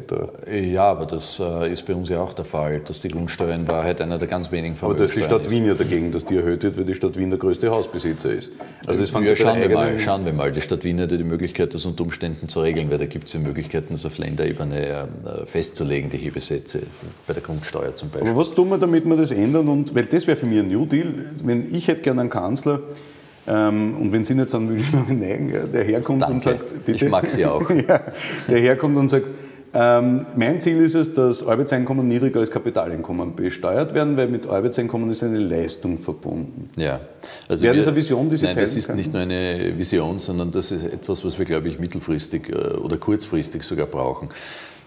Ja, 0.52 0.84
aber 0.84 1.08
das 1.08 1.42
ist 1.72 1.84
bei 1.88 1.96
uns 1.96 2.10
ja 2.10 2.22
auch 2.22 2.34
der 2.34 2.46
Fall, 2.46 2.80
dass 2.82 3.00
die 3.00 3.10
Grundsteuer 3.24 3.56
in 3.56 3.68
Wahrheit 3.70 4.02
einer 4.02 4.18
der 4.18 4.28
ganz 4.28 4.52
wenigen 4.52 4.76
Aber 4.82 4.96
da 4.96 5.06
ist 5.06 5.16
die 5.16 5.24
Stadt. 5.24 5.50
Wien 5.50 5.66
ja 5.66 5.74
dagegen, 5.74 6.12
dass 6.12 6.26
die 6.26 6.36
erhöht 6.36 6.64
wird, 6.64 6.78
weil 6.78 6.84
die 6.84 6.94
Stadt 6.94 7.18
Wien 7.18 7.30
der 7.30 7.40
größte 7.40 7.72
Hausbesitzer 7.72 8.34
ist. 8.34 8.52
Also 8.86 9.00
das 9.00 9.12
ja, 9.12 9.36
schauen, 9.36 9.62
wir 9.62 9.70
mal, 9.70 9.98
schauen 9.98 10.26
wir 10.26 10.34
mal. 10.34 10.52
Die 10.52 10.60
Stadt 10.60 10.84
Wien 10.84 11.00
hat 11.00 11.12
ja 11.12 11.18
die 11.18 11.24
Möglichkeit, 11.24 11.74
das 11.74 11.86
unter 11.86 12.04
Umständen 12.04 12.50
zu 12.50 12.60
regeln, 12.60 12.90
weil 12.92 12.98
da 12.98 13.06
gibt 13.06 13.28
es 13.28 13.34
ja 13.34 13.40
Möglichkeiten, 13.40 13.94
das 13.94 14.06
auf 14.06 14.18
Länderebene 14.18 14.86
äh, 14.86 15.46
festzulegen, 15.46 16.10
die 16.10 16.18
Hebesätze 16.18 16.82
bei 17.26 17.34
der 17.34 17.42
Grundsteuer 17.42 17.96
zum 17.96 18.10
Beispiel. 18.10 18.30
Aber 18.30 18.40
was 18.42 18.54
tun 18.54 18.70
wir, 18.70 18.78
damit 18.78 19.06
wir 19.06 19.16
das 19.16 19.32
ändern? 19.32 19.70
Und, 19.70 19.96
weil 19.96 20.06
das 20.06 20.28
wäre 20.28 20.36
für 20.36 20.46
mich 20.46 20.60
ein 20.60 20.68
New 20.68 20.86
Deal. 20.86 21.14
Wenn 21.44 21.74
ich 21.74 21.88
hätte 21.88 22.02
gerne 22.02 22.22
einen 22.22 22.30
Kanzler, 22.30 22.82
ähm, 23.46 23.98
und 23.98 24.12
wenn 24.12 24.24
Sie 24.26 24.36
nicht 24.36 24.50
sagen, 24.50 24.70
würde 24.70 24.82
ich 24.82 24.92
mir 24.92 25.14
neigen, 25.14 25.54
der 25.74 25.84
herkommt 25.84 26.22
Danke. 26.22 26.34
und 26.36 26.44
sagt, 26.44 26.86
bitte. 26.86 27.06
Ich 27.06 27.12
mag 27.12 27.30
Sie 27.30 27.46
auch. 27.46 27.70
ja, 27.70 28.02
der 28.48 28.60
herkommt 28.60 28.98
und 28.98 29.10
sagt, 29.10 29.26
ähm, 29.76 30.26
mein 30.36 30.62
Ziel 30.62 30.78
ist 30.78 30.94
es, 30.94 31.16
dass 31.16 31.46
Arbeitseinkommen 31.46 32.08
niedriger 32.08 32.40
als 32.40 32.52
Kapitaleinkommen 32.52 33.36
besteuert 33.36 33.94
werden, 33.96 34.16
weil 34.18 34.28
mit 34.28 34.48
Arbeitseinkommen 34.48 35.10
ist 35.10 35.24
eine 35.24 35.40
Leistung 35.40 35.98
verbunden. 35.98 36.70
Ja. 36.76 37.00
Also 37.50 37.64
Wäre 37.64 37.74
wir, 37.74 37.80
das 37.80 37.88
eine 37.88 37.98
Vision, 37.98 38.30
die 38.30 38.38
Sie 38.38 38.46
Nein, 38.46 38.56
das 38.56 38.76
ist 38.76 38.86
können? 38.86 39.00
nicht 39.00 39.12
nur 39.12 39.24
eine 39.24 39.76
Vision, 39.76 40.20
sondern 40.20 40.52
das 40.52 40.72
ist 40.72 40.86
etwas, 40.86 41.26
was 41.26 41.40
wir, 41.40 41.46
glaube 41.46 41.70
ich, 41.70 41.80
mittelfristig 41.80 42.50
äh, 42.50 42.76
oder 42.78 42.98
kurzfristig 42.98 43.64
sogar 43.64 43.88
brauchen. 43.88 44.30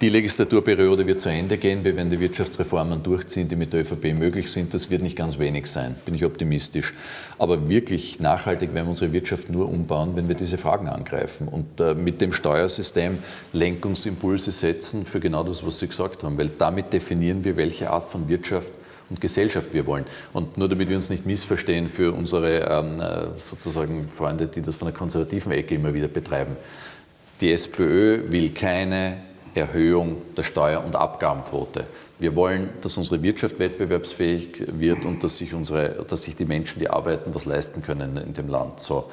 Die 0.03 0.11
Legislaturperiode 0.11 1.07
wird 1.07 1.23
zu 1.23 1.31
Ende 1.31 1.57
gehen. 1.57 1.83
Wir 1.83 1.97
werden 1.97 2.11
die 2.11 2.21
Wirtschaftsreformen 2.21 3.03
durchziehen, 3.03 3.49
die 3.49 3.57
mit 3.57 3.73
der 3.73 3.81
ÖVP 3.81 4.13
möglich 4.13 4.53
sind. 4.53 4.75
Das 4.75 4.91
wird 4.91 5.01
nicht 5.01 5.17
ganz 5.17 5.39
wenig 5.39 5.69
sein, 5.69 5.97
bin 6.05 6.15
ich 6.15 6.23
optimistisch. 6.27 6.93
Aber 7.39 7.71
wirklich 7.71 8.21
nachhaltig 8.21 8.75
werden 8.75 8.85
wir 8.85 8.91
unsere 8.91 9.15
Wirtschaft 9.15 9.49
nur 9.49 9.71
umbauen, 9.71 10.15
wenn 10.15 10.29
wir 10.29 10.35
diese 10.35 10.59
Fragen 10.59 10.89
angreifen 10.89 11.49
und 11.49 11.81
äh, 11.81 11.95
mit 11.95 12.21
dem 12.21 12.35
Steuersystem 12.35 13.17
Lenkungsimpulse 13.55 14.53
setzen 14.53 15.07
für 15.07 15.19
genau 15.19 15.43
das, 15.45 15.67
was 15.67 15.79
Sie 15.79 15.89
gesagt 15.89 16.23
haben. 16.25 16.37
Weil 16.37 16.51
damit 16.59 16.93
definieren 16.93 17.43
wir, 17.43 17.57
welche 17.57 17.89
Art 17.89 18.11
von 18.11 18.29
Wirtschaft 18.29 18.73
und 19.09 19.23
Gesellschaft 19.23 19.73
wir 19.73 19.87
wollen. 19.87 20.05
Und 20.35 20.59
nur 20.59 20.69
damit 20.69 20.91
wir 20.91 20.97
uns 20.97 21.09
nicht 21.09 21.25
missverstehen 21.25 21.89
für 21.89 22.13
unsere 22.13 22.69
ähm, 22.69 23.01
äh, 23.01 23.39
sozusagen 23.39 24.07
Freunde, 24.11 24.47
die 24.47 24.61
das 24.61 24.77
von 24.77 24.89
der 24.89 24.95
konservativen 24.95 25.53
Ecke 25.53 25.75
immer 25.75 25.95
wieder 25.95 26.09
betreiben. 26.09 26.55
Die 27.41 27.51
SPÖ 27.51 28.31
will 28.31 28.51
keine 28.51 29.23
Erhöhung 29.57 30.17
der 30.37 30.43
Steuer- 30.43 30.85
und 30.85 30.97
Abgabenquote. 30.97 31.85
Wir 32.19 32.35
wollen, 32.35 32.71
dass 32.81 32.97
unsere 32.97 33.23
Wirtschaft 33.23 33.59
wettbewerbsfähig 33.59 34.65
wird 34.79 35.05
und 35.05 35.23
dass 35.23 35.37
sich, 35.37 35.55
unsere, 35.55 36.05
dass 36.09 36.23
sich 36.23 36.37
die 36.37 36.45
Menschen, 36.45 36.79
die 36.79 36.89
arbeiten, 36.89 37.35
was 37.35 37.45
leisten 37.45 37.83
können 37.83 38.17
in 38.17 38.33
dem 38.33 38.49
Land. 38.49 38.81
So. 38.81 39.11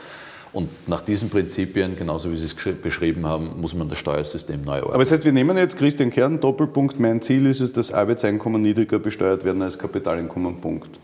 Und 0.53 0.87
nach 0.87 1.01
diesen 1.01 1.29
Prinzipien, 1.29 1.97
genauso 1.97 2.31
wie 2.31 2.37
Sie 2.37 2.45
es 2.45 2.55
beschrieben 2.55 3.25
haben, 3.25 3.59
muss 3.59 3.73
man 3.73 3.89
das 3.89 3.97
Steuersystem 3.97 4.63
neu 4.63 4.77
ordnen. 4.77 4.93
Aber 4.93 5.03
das 5.03 5.11
heißt, 5.11 5.25
wir 5.25 5.31
nehmen 5.31 5.57
jetzt 5.57 5.77
Christian 5.77 6.11
Kern, 6.11 6.39
Doppelpunkt, 6.39 6.99
mein 6.99 7.21
Ziel 7.23 7.47
ist 7.47 7.59
es, 7.59 7.73
dass 7.73 7.91
Arbeitseinkommen 7.91 8.61
niedriger 8.61 8.99
besteuert 8.99 9.43
werden 9.43 9.63
als 9.63 9.79
Kapitaleinkommen, 9.79 10.61
Punkt. 10.61 10.99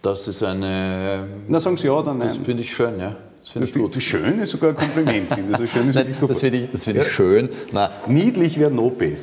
Das 0.00 0.26
ist 0.26 0.42
eine. 0.42 1.26
Na, 1.48 1.60
sagen 1.60 1.76
Sie 1.76 1.86
ja 1.86 1.92
oder 1.92 2.12
nein? 2.12 2.20
Das 2.20 2.36
finde 2.38 2.62
ich 2.62 2.74
schön, 2.74 2.98
ja. 2.98 3.16
Das 3.46 3.52
finde 3.52 3.68
ich 3.68 3.74
gut. 3.74 3.94
Wie 3.96 4.00
schön 4.00 4.40
ist 4.40 4.50
sogar 4.50 4.70
ein 4.70 4.76
Kompliment, 4.76 5.32
finde 5.32 5.52
ich. 5.52 5.58
So 5.58 5.66
schön 5.66 5.88
ist 5.88 5.94
Nein, 5.94 6.04
wirklich 6.04 6.16
super. 6.16 6.32
das 6.32 6.40
finde 6.42 6.58
ich, 6.58 6.68
das 6.72 6.82
finde 6.84 7.02
ich 7.02 7.08
schön. 7.12 7.48
Na, 7.72 7.90
Niedlich 8.08 8.58
wäre. 8.58 8.72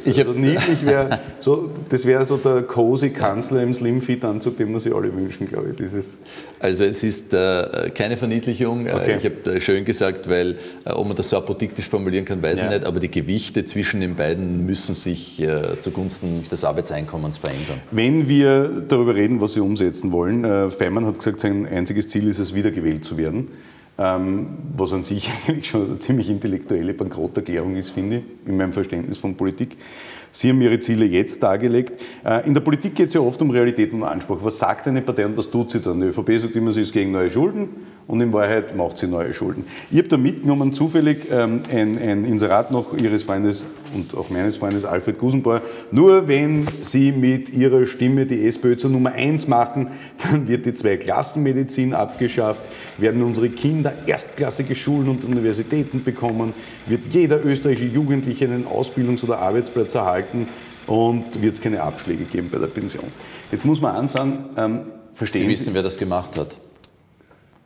Ich 0.06 0.18
hab- 0.18 0.28
also 0.28 0.40
niedlich 0.40 0.86
wäre 0.86 1.20
so, 1.42 1.70
das 1.90 2.06
wäre 2.06 2.26
so 2.26 2.38
der 2.38 2.62
cozy 2.64 3.10
Kanzler 3.10 3.62
im 3.62 3.74
Slimfit-Anzug, 3.74 4.56
den 4.56 4.72
wir 4.72 4.80
sich 4.80 4.96
alle 4.96 5.14
wünschen, 5.14 5.46
glaube 5.46 5.72
ich. 5.72 5.76
Dieses 5.76 6.18
Also 6.60 6.86
es 6.86 7.04
ist 7.04 7.34
äh, 7.34 7.92
keine 7.94 8.16
Verniedlichung. 8.16 8.86
Äh, 8.88 8.94
Okay. 8.94 9.18
Ich 9.20 9.26
habe 9.26 9.58
äh, 9.58 9.60
schön 9.60 9.84
gesagt, 9.84 10.30
weil 10.30 10.56
äh, 10.86 10.92
ob 10.92 11.06
man 11.06 11.18
das 11.18 11.28
so 11.28 11.36
apodiktisch 11.36 11.90
formulieren 11.90 12.24
kann, 12.24 12.42
weiß 12.42 12.60
Ja. 12.60 12.66
ich 12.68 12.72
nicht, 12.72 12.86
aber 12.86 13.02
die 13.02 13.12
Gewichte 13.12 13.66
zwischen 13.66 14.00
den 14.00 14.16
beiden 14.16 14.66
müssen 14.66 14.96
sich 14.96 15.42
äh, 15.42 15.78
zugunsten 15.82 16.44
des 16.50 16.64
Arbeitseinkommens 16.64 17.38
verändern. 17.40 17.82
Wenn 17.92 18.30
wir 18.30 18.84
darüber 18.88 19.16
reden, 19.16 19.42
was 19.42 19.52
Sie 19.54 19.60
umsetzen 19.60 20.14
wollen, 20.14 20.46
äh, 20.46 20.70
Feimann 20.70 21.06
hat 21.06 21.18
gesagt, 21.20 21.42
sein 21.42 21.68
einziges 21.68 22.08
Ziel 22.08 22.30
ist 22.30 22.40
es, 22.40 22.54
wiedergewählt 22.56 23.04
zu 23.04 23.18
werden. 23.18 23.50
Ähm, 24.04 24.48
was 24.76 24.92
an 24.92 25.04
sich 25.04 25.30
eigentlich 25.48 25.68
schon 25.68 25.86
eine 25.86 26.00
ziemlich 26.00 26.30
intellektuelle 26.30 26.94
Bankrotterklärung 26.94 27.76
ist, 27.78 27.92
finde 27.92 28.18
ich, 28.18 28.24
in 28.50 28.58
meinem 28.58 28.74
Verständnis 28.74 29.18
von 29.18 29.36
Politik. 29.36 29.78
Sie 30.32 30.50
haben 30.50 30.60
Ihre 30.62 30.80
Ziele 30.80 31.06
jetzt 31.06 31.42
dargelegt. 31.42 31.94
Äh, 32.26 32.46
in 32.46 32.54
der 32.54 32.62
Politik 32.62 32.96
geht 32.96 33.08
es 33.08 33.14
ja 33.14 33.22
oft 33.22 33.42
um 33.42 33.52
Realität 33.52 33.94
und 33.94 34.04
Anspruch. 34.04 34.40
Was 34.42 34.58
sagt 34.58 34.88
eine 34.88 35.02
Partei 35.02 35.26
und 35.26 35.38
was 35.38 35.50
tut 35.50 35.70
sie 35.70 35.80
dann? 35.80 36.02
Die 36.02 36.08
ÖVP 36.08 36.42
sagt 36.42 36.56
immer, 36.56 36.72
sie 36.74 36.82
ist 36.82 36.92
gegen 36.92 37.12
neue 37.12 37.32
Schulden 37.32 37.70
und 38.08 38.20
in 38.20 38.34
Wahrheit 38.34 38.76
macht 38.76 38.98
sie 38.98 39.08
neue 39.08 39.34
Schulden. 39.34 39.64
Ich 39.92 39.98
habe 40.00 40.08
da 40.08 40.18
mitgenommen 40.18 40.74
zufällig 40.74 41.20
ähm, 41.32 41.62
ein, 41.72 41.98
ein 41.98 42.26
Inserat 42.26 42.72
noch 42.72 42.98
Ihres 42.98 43.24
Freundes 43.24 43.66
und 43.94 44.18
auch 44.18 44.30
meines 44.30 44.58
Freundes 44.58 44.86
Alfred 44.86 45.20
Gusenbauer. 45.20 45.62
Nur 45.92 46.28
wenn 46.28 46.66
Sie 46.82 47.12
mit 47.12 47.52
Ihrer 47.52 47.86
Stimme 47.86 48.26
die 48.26 48.46
SPÖ 48.46 48.76
zur 48.76 48.90
Nummer 48.90 49.12
eins 49.12 49.48
machen, 49.48 49.88
dann 50.24 50.48
wird 50.48 50.66
die 50.66 50.74
Zweiklassenmedizin 50.74 51.94
abgeschafft, 51.94 52.64
werden 52.98 53.22
unsere 53.24 53.50
Kinder 53.50 53.94
erstklassige 54.06 54.76
Schulen 54.76 55.10
und 55.10 55.24
Universitäten 55.24 56.04
bekommen, 56.04 56.54
wird 56.88 57.02
jeder 57.12 57.44
österreichische 57.44 57.88
Jugendliche 57.88 58.46
einen 58.46 58.66
Ausbildungs- 58.68 59.24
oder 59.24 59.40
Arbeitsplatz 59.40 59.96
erhalten 59.96 60.48
und 60.88 61.42
wird 61.42 61.56
es 61.56 61.62
keine 61.62 61.82
Abschläge 61.82 62.26
geben 62.26 62.50
bei 62.52 62.60
der 62.60 62.68
Pension. 62.68 63.06
Jetzt 63.52 63.66
muss 63.66 63.82
man 63.82 63.96
ansagen, 63.96 64.46
ähm, 64.58 64.82
verstehen 65.14 65.44
Sie 65.44 65.50
wissen, 65.50 65.74
wer 65.74 65.84
das 65.84 65.98
gemacht 65.98 66.38
hat. 66.38 66.56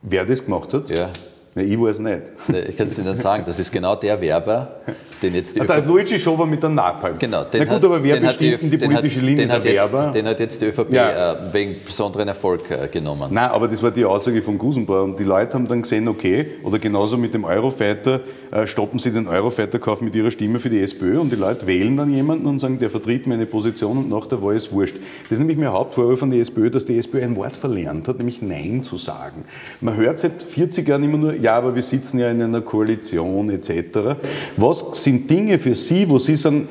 wer 0.02 0.24
das 0.24 0.44
gemacht 0.44 0.72
hat? 0.72 0.88
Ja. 0.90 1.10
Na, 1.58 1.64
ich 1.64 1.80
weiß 1.80 1.98
nicht. 1.98 2.20
Ne, 2.48 2.60
Ich 2.68 2.76
kann 2.76 2.86
es 2.86 2.98
Ihnen 2.98 3.16
sagen, 3.16 3.42
das 3.44 3.58
ist 3.58 3.72
genau 3.72 3.96
der 3.96 4.20
Werber, 4.20 4.76
den 5.20 5.34
jetzt 5.34 5.56
die 5.56 5.60
Ah, 5.60 5.64
der 5.64 5.78
ÖVP 5.78 5.86
Luigi 5.88 6.20
Schober 6.20 6.46
mit 6.46 6.62
der 6.62 6.70
Napalm. 6.70 7.18
Genau, 7.18 7.44
Na 7.52 7.58
gut, 7.58 7.68
hat- 7.68 7.84
aber 7.84 8.00
wer 8.02 8.14
den 8.16 8.26
bestimmt 8.26 8.62
denn 8.62 8.70
die 8.70 8.78
den 8.78 8.90
hat- 8.94 9.00
politische 9.00 9.20
Linie 9.26 9.46
den 9.46 9.52
hat 9.52 9.64
der 9.64 9.72
jetzt, 9.72 9.92
Werber? 9.92 10.12
Den 10.12 10.26
hat 10.26 10.38
jetzt 10.40 10.60
die 10.60 10.66
ÖVP 10.66 10.92
Ja. 10.92 11.32
äh, 11.32 11.52
wegen 11.52 11.74
besonderen 11.84 12.28
Erfolg 12.28 12.70
äh, 12.70 12.86
genommen. 12.86 13.28
Nein, 13.32 13.50
aber 13.50 13.66
das 13.66 13.82
war 13.82 13.90
die 13.90 14.04
Aussage 14.04 14.40
von 14.42 14.56
Gusenbauer 14.56 15.02
und 15.02 15.18
die 15.18 15.24
Leute 15.24 15.54
haben 15.54 15.66
dann 15.66 15.82
gesehen, 15.82 16.06
okay, 16.06 16.46
oder 16.62 16.78
genauso 16.78 17.16
mit 17.16 17.34
dem 17.34 17.42
Eurofighter, 17.44 18.20
äh, 18.52 18.66
stoppen 18.68 19.00
sie 19.00 19.10
den 19.10 19.26
Eurofighter-Kauf 19.26 20.00
mit 20.00 20.14
ihrer 20.14 20.30
Stimme 20.30 20.60
für 20.60 20.70
die 20.70 20.80
SPÖ 20.80 21.18
und 21.18 21.32
die 21.32 21.36
Leute 21.36 21.66
wählen 21.66 21.96
dann 21.96 22.12
jemanden 22.12 22.46
und 22.46 22.60
sagen, 22.60 22.78
der 22.78 22.90
vertritt 22.90 23.26
meine 23.26 23.46
Position 23.46 23.98
und 23.98 24.08
nach 24.10 24.26
der 24.26 24.40
Wahl 24.42 24.54
ist 24.54 24.72
wurscht. 24.72 24.94
Das 25.24 25.32
ist 25.32 25.38
nämlich 25.38 25.56
mein 25.58 25.72
Hauptvorwurf 25.72 26.20
von 26.20 26.30
der 26.30 26.40
SPÖ, 26.40 26.70
dass 26.70 26.84
die 26.84 26.96
SPÖ 26.98 27.22
ein 27.24 27.34
Wort 27.34 27.56
verlernt 27.56 28.06
hat, 28.06 28.18
nämlich 28.18 28.40
Nein 28.42 28.82
zu 28.84 28.96
sagen. 28.98 29.44
Man 29.80 29.96
hört 29.96 30.20
seit 30.20 30.42
40 30.42 30.86
Jahren 30.86 31.02
immer 31.02 31.18
nur, 31.18 31.34
ja, 31.34 31.47
aber 31.48 31.74
wir 31.74 31.82
sitzen 31.82 32.18
ja 32.18 32.30
in 32.30 32.42
einer 32.42 32.60
Koalition 32.60 33.50
etc. 33.50 34.16
Was 34.56 34.84
sind 34.92 35.30
Dinge 35.30 35.58
für 35.58 35.74
Sie, 35.74 36.08
wo 36.08 36.18
Sie 36.18 36.36
sagen, 36.36 36.68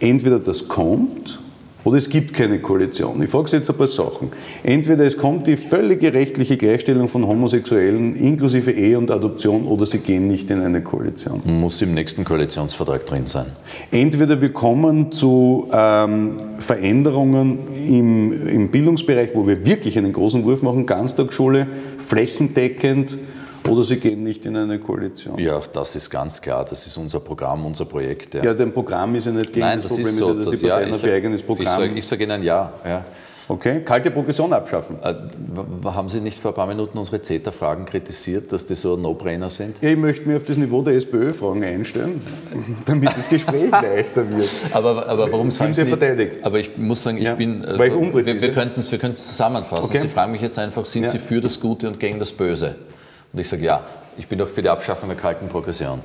entweder 0.00 0.38
das 0.38 0.68
kommt 0.68 1.40
oder 1.84 1.98
es 1.98 2.08
gibt 2.08 2.32
keine 2.32 2.60
Koalition. 2.60 3.22
Ich 3.22 3.28
frage 3.28 3.48
Sie 3.48 3.56
jetzt 3.56 3.68
ein 3.68 3.76
paar 3.76 3.86
Sachen. 3.86 4.30
Entweder 4.62 5.04
es 5.04 5.18
kommt 5.18 5.46
die 5.46 5.58
völlige 5.58 6.14
rechtliche 6.14 6.56
Gleichstellung 6.56 7.08
von 7.08 7.26
Homosexuellen 7.26 8.16
inklusive 8.16 8.70
Ehe 8.70 8.96
und 8.96 9.10
Adoption 9.10 9.66
oder 9.66 9.84
sie 9.84 9.98
gehen 9.98 10.26
nicht 10.26 10.50
in 10.50 10.62
eine 10.62 10.82
Koalition. 10.82 11.42
Muss 11.44 11.82
im 11.82 11.92
nächsten 11.92 12.24
Koalitionsvertrag 12.24 13.04
drin 13.04 13.26
sein. 13.26 13.46
Entweder 13.90 14.40
wir 14.40 14.52
kommen 14.52 15.12
zu 15.12 15.68
ähm, 15.72 16.36
Veränderungen 16.58 17.58
im, 17.86 18.48
im 18.48 18.68
Bildungsbereich, 18.68 19.30
wo 19.34 19.46
wir 19.46 19.66
wirklich 19.66 19.98
einen 19.98 20.14
großen 20.14 20.42
Wurf 20.44 20.62
machen, 20.62 20.86
Ganztagsschule, 20.86 21.66
flächendeckend, 22.08 23.18
oder 23.68 23.82
sie 23.82 23.96
gehen 23.96 24.22
nicht 24.22 24.44
in 24.46 24.56
eine 24.56 24.78
Koalition. 24.78 25.38
Ja, 25.38 25.60
das 25.72 25.94
ist 25.94 26.10
ganz 26.10 26.40
klar. 26.40 26.64
Das 26.68 26.86
ist 26.86 26.96
unser 26.96 27.20
Programm, 27.20 27.64
unser 27.64 27.86
Projekt. 27.86 28.34
Ja. 28.34 28.44
Ja, 28.44 28.54
dein 28.54 28.72
Programm 28.72 29.14
ist 29.14 29.26
ja 29.26 29.32
nicht 29.32 29.52
gegen 29.52 29.64
Nein, 29.66 29.80
das 29.80 29.94
das 29.94 30.00
Problem, 30.00 30.06
ist 30.12 30.18
so. 30.18 30.28
ist 30.30 30.36
ja, 30.36 30.38
dass 30.38 30.50
das, 30.50 30.58
die 30.60 30.66
ja, 30.66 30.74
Parteien 30.74 30.88
ich, 30.94 31.00
auf 31.00 31.06
ihr 31.06 31.14
eigenes 31.14 31.40
ich 31.40 31.46
Programm... 31.46 31.66
sage 31.76 32.02
sag 32.02 32.20
Ihnen 32.20 32.42
ja. 32.42 32.72
ja. 32.84 33.04
okay, 33.48 33.80
kalte 33.82 34.10
Progression 34.10 34.52
abschaffen. 34.52 34.98
Äh, 35.02 35.14
haben 35.86 36.08
Sie 36.10 36.20
nicht 36.20 36.40
vor 36.40 36.50
ein 36.50 36.54
paar 36.54 36.66
Minuten 36.66 36.98
unsere 36.98 37.22
CETA-Fragen 37.22 37.86
kritisiert, 37.86 38.52
dass 38.52 38.66
die 38.66 38.74
so 38.74 38.96
No-Brainer 38.96 39.48
sind? 39.48 39.80
Ja, 39.80 39.88
ich 39.90 39.96
möchte 39.96 40.28
mich 40.28 40.36
auf 40.36 40.44
das 40.44 40.58
Niveau 40.58 40.82
der 40.82 40.94
SPÖ-Fragen 40.96 41.64
einstellen, 41.64 42.20
damit 42.86 43.16
das 43.16 43.28
Gespräch 43.30 43.70
leichter 43.70 44.28
wird. 44.30 44.54
Aber, 44.72 45.08
aber 45.08 45.32
warum 45.32 45.50
sagen 45.50 45.72
Sie 45.72 45.80
ja 45.82 45.86
verteidigt. 45.86 46.40
Aber 46.44 46.58
ich 46.58 46.76
muss 46.76 47.02
sagen, 47.02 47.16
ich 47.16 47.24
Ja, 47.24 47.34
bin. 47.34 47.64
äh, 47.64 47.78
weil 47.78 47.88
ich 47.88 47.94
wir 47.94 48.00
unpräzise. 48.00 48.42
wir 48.42 48.52
könnten 48.52 48.80
es 48.80 48.92
wir 48.92 49.00
zusammenfassen. 49.14 49.86
Okay. 49.86 50.00
Sie 50.02 50.08
fragen 50.08 50.32
mich 50.32 50.42
jetzt 50.42 50.58
einfach, 50.58 50.84
sind 50.84 51.04
Ja. 51.04 51.08
Sie 51.08 51.18
für 51.18 51.40
das 51.40 51.60
Gute 51.60 51.88
und 51.88 51.98
gegen 51.98 52.18
das 52.18 52.30
Böse? 52.32 52.74
Und 53.34 53.40
ich 53.40 53.48
sage 53.48 53.64
ja. 53.64 53.82
Ich 54.16 54.28
bin 54.28 54.38
doch 54.38 54.48
für 54.48 54.62
die 54.62 54.68
Abschaffung 54.68 55.08
der 55.08 55.18
kalten 55.18 55.48
Progression. 55.48 56.00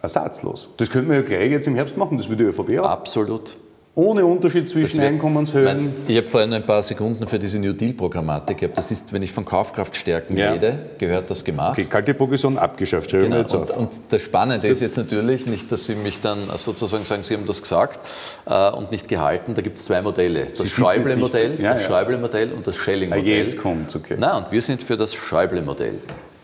Ersatzlos. 0.00 0.68
Das 0.78 0.88
könnten 0.90 1.10
wir 1.10 1.16
ja 1.16 1.22
gleich 1.22 1.50
jetzt 1.50 1.66
im 1.66 1.74
Herbst 1.74 1.96
machen, 1.96 2.16
das 2.18 2.28
würde 2.28 2.44
die 2.44 2.50
ÖVP 2.50 2.78
auch. 2.80 2.88
Absolut. 2.88 3.56
Ohne 3.94 4.24
Unterschied 4.24 4.70
zwischen 4.70 4.98
wird- 5.02 5.08
Einkommenshöhen. 5.12 5.64
Nein, 5.86 5.92
Ich 6.06 6.16
habe 6.16 6.28
vorhin 6.28 6.52
ein 6.52 6.64
paar 6.64 6.80
Sekunden 6.82 7.26
für 7.26 7.38
diese 7.40 7.58
New 7.58 7.72
Deal-Programmatik 7.72 8.56
gehabt. 8.58 8.78
Das 8.78 8.92
ist, 8.92 9.12
wenn 9.12 9.22
ich 9.22 9.32
von 9.32 9.44
Kaufkraftstärken 9.44 10.36
Ja. 10.36 10.52
rede, 10.52 10.78
gehört 10.98 11.28
das 11.30 11.44
gemacht. 11.44 11.72
Okay, 11.72 11.86
kalte 11.90 12.14
Progression 12.14 12.56
abgeschafft, 12.58 13.10
schreiben 13.10 13.24
wir 13.24 13.28
Genau. 13.30 13.40
jetzt 13.42 13.54
Und, 13.54 13.70
auf. 13.72 13.76
und 13.76 13.90
das 14.10 14.22
Spannende 14.22 14.68
ist 14.68 14.80
jetzt 14.80 14.96
natürlich 14.96 15.46
nicht, 15.46 15.72
dass 15.72 15.84
Sie 15.86 15.96
mich 15.96 16.20
dann 16.20 16.48
sozusagen 16.54 17.04
sagen, 17.04 17.24
Sie 17.24 17.34
haben 17.34 17.44
das 17.46 17.60
gesagt 17.60 17.98
äh, 18.46 18.70
und 18.70 18.92
nicht 18.92 19.08
gehalten. 19.08 19.54
Da 19.54 19.62
gibt 19.62 19.78
es 19.80 19.86
zwei 19.86 20.00
Modelle. 20.00 20.46
Das 20.56 20.68
Schäuble-Modell, 20.70 21.60
ja, 21.60 21.72
das 21.74 21.82
ja. 21.82 21.88
Schäuble-Modell 21.88 22.52
und 22.52 22.66
das 22.68 22.76
Ah, 22.76 22.78
Schelling-Modell. 22.84 23.24
jetzt 23.24 23.58
kommt's, 23.58 23.96
okay. 23.96 24.14
Nein, 24.16 24.44
und 24.44 24.52
wir 24.52 24.62
sind 24.62 24.80
für 24.80 24.96
das 24.96 25.12
Schäuble-Modell. 25.14 25.94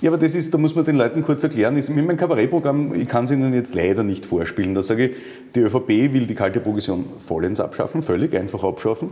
Ja, 0.05 0.11
aber 0.11 0.19
das 0.19 0.35
ist, 0.35 0.53
da 0.53 0.59
muss 0.59 0.75
man 0.75 0.85
den 0.85 0.97
Leuten 0.97 1.23
kurz 1.23 1.43
erklären, 1.45 1.79
ist, 1.79 1.89
mit 1.89 2.07
meinem 2.07 2.19
Kabarettprogramm, 2.19 2.93
ich 2.95 3.09
kann 3.09 3.25
es 3.25 3.31
Ihnen 3.31 3.55
jetzt 3.55 3.75
leider 3.75 4.03
nicht 4.03 4.27
vorspielen, 4.27 4.75
da 4.75 4.83
sage 4.83 5.07
ich, 5.07 5.17
die 5.55 5.61
ÖVP 5.61 5.89
will 6.13 6.27
die 6.27 6.35
kalte 6.35 6.61
Progression 6.61 7.07
vollends 7.27 7.59
abschaffen, 7.59 8.03
völlig 8.03 8.37
einfach 8.37 8.63
abschaffen. 8.65 9.09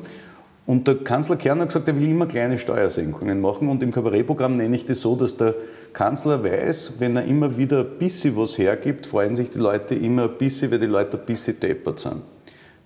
Und 0.66 0.86
der 0.86 0.96
Kanzler 0.96 1.36
Kern 1.36 1.60
hat 1.60 1.68
gesagt, 1.68 1.88
er 1.88 1.98
will 1.98 2.10
immer 2.10 2.26
kleine 2.26 2.58
Steuersenkungen 2.58 3.40
machen. 3.40 3.70
Und 3.70 3.82
im 3.82 3.90
Kabarettprogramm 3.90 4.58
nenne 4.58 4.76
ich 4.76 4.84
das 4.84 4.98
so, 4.98 5.16
dass 5.16 5.38
der 5.38 5.54
Kanzler 5.94 6.44
weiß, 6.44 6.92
wenn 6.98 7.16
er 7.16 7.24
immer 7.24 7.56
wieder 7.56 7.80
ein 7.80 7.98
bisschen 7.98 8.36
was 8.36 8.58
hergibt, 8.58 9.06
freuen 9.06 9.34
sich 9.34 9.48
die 9.48 9.60
Leute 9.60 9.94
immer 9.94 10.24
ein 10.24 10.36
bisschen, 10.36 10.70
weil 10.70 10.78
die 10.78 10.84
Leute 10.84 11.18
ein 11.18 11.24
bisschen 11.24 11.58
deppert 11.58 12.00
sind. 12.00 12.20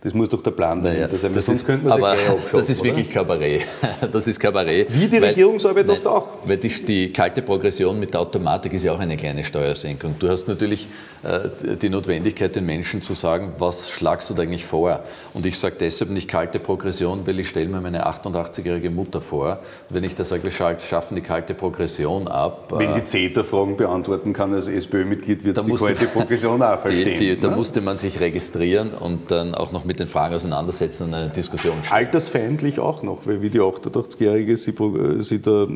Das 0.06 0.14
muss 0.14 0.28
doch 0.28 0.40
der 0.40 0.52
Plan 0.52 0.80
dahinter 0.80 1.16
sein, 1.16 1.30
weil 1.30 1.34
das 1.34 1.46
sonst 1.46 1.58
ist, 1.58 1.66
könnte 1.66 1.88
man 1.88 2.00
aber 2.00 2.14
das 2.52 2.68
ist 2.68 2.78
oder? 2.78 2.90
wirklich 2.90 3.10
Kabarett. 3.10 3.62
Das 4.12 4.24
ist 4.28 4.38
Kabarett. 4.38 4.86
Wie 4.88 5.08
die 5.08 5.16
Regierungsarbeit 5.16 5.90
oft 5.90 6.06
auch. 6.06 6.28
Weil 6.44 6.58
die, 6.58 6.68
die 6.68 7.12
kalte 7.12 7.42
Progression 7.42 7.98
mit 7.98 8.14
der 8.14 8.20
Automatik 8.20 8.72
ist 8.74 8.84
ja 8.84 8.92
auch 8.92 9.00
eine 9.00 9.16
kleine 9.16 9.42
Steuersenkung. 9.42 10.14
Du 10.16 10.28
hast 10.28 10.46
natürlich 10.46 10.86
äh, 11.24 11.76
die 11.76 11.88
Notwendigkeit, 11.88 12.54
den 12.54 12.66
Menschen 12.66 13.02
zu 13.02 13.14
sagen, 13.14 13.54
was 13.58 13.90
schlagst 13.90 14.30
du 14.30 14.34
da 14.34 14.44
eigentlich 14.44 14.64
vor? 14.64 15.00
Und 15.34 15.44
ich 15.44 15.58
sage 15.58 15.74
deshalb 15.80 16.12
nicht 16.12 16.28
kalte 16.28 16.60
Progression, 16.60 17.26
weil 17.26 17.40
ich 17.40 17.48
stelle 17.48 17.66
mir 17.66 17.80
meine 17.80 18.06
88-jährige 18.06 18.90
Mutter 18.90 19.20
vor. 19.20 19.58
Und 19.88 19.96
wenn 19.96 20.04
ich 20.04 20.14
da 20.14 20.24
sage, 20.24 20.44
wir 20.44 20.52
schaffen 20.52 21.16
die 21.16 21.20
kalte 21.20 21.54
Progression 21.54 22.28
ab, 22.28 22.72
Wenn 22.76 22.92
äh, 22.94 23.00
die 23.00 23.04
CETA-Fragen 23.04 23.76
beantworten 23.76 24.32
kann 24.32 24.54
als 24.54 24.68
SPÖ-Mitglied, 24.68 25.42
wird 25.42 25.56
da 25.56 25.62
es 25.62 25.66
die 25.66 25.74
kalte 25.74 26.06
Progression 26.14 26.62
auch 26.62 26.76
die, 26.84 26.92
verstehen. 26.92 27.18
die, 27.18 27.40
da 27.40 27.48
ne? 27.48 27.56
musste 27.56 27.80
man 27.80 27.96
sich 27.96 28.20
registrieren 28.20 28.92
und 28.92 29.32
dann 29.32 29.56
auch 29.56 29.72
noch 29.72 29.84
mit 29.84 29.95
den 29.98 30.06
Fragen 30.06 30.34
auseinandersetzen 30.34 31.04
und 31.04 31.14
eine 31.14 31.28
Diskussion 31.28 31.74
stellen. 31.82 32.06
Altersfeindlich 32.06 32.78
auch 32.78 33.02
noch, 33.02 33.26
weil 33.26 33.42
wie 33.42 33.50
die 33.50 33.60
88-Jährige 33.60 34.56
sie, 34.56 34.70
äh, 34.70 35.22
sie 35.22 35.40
da. 35.40 35.66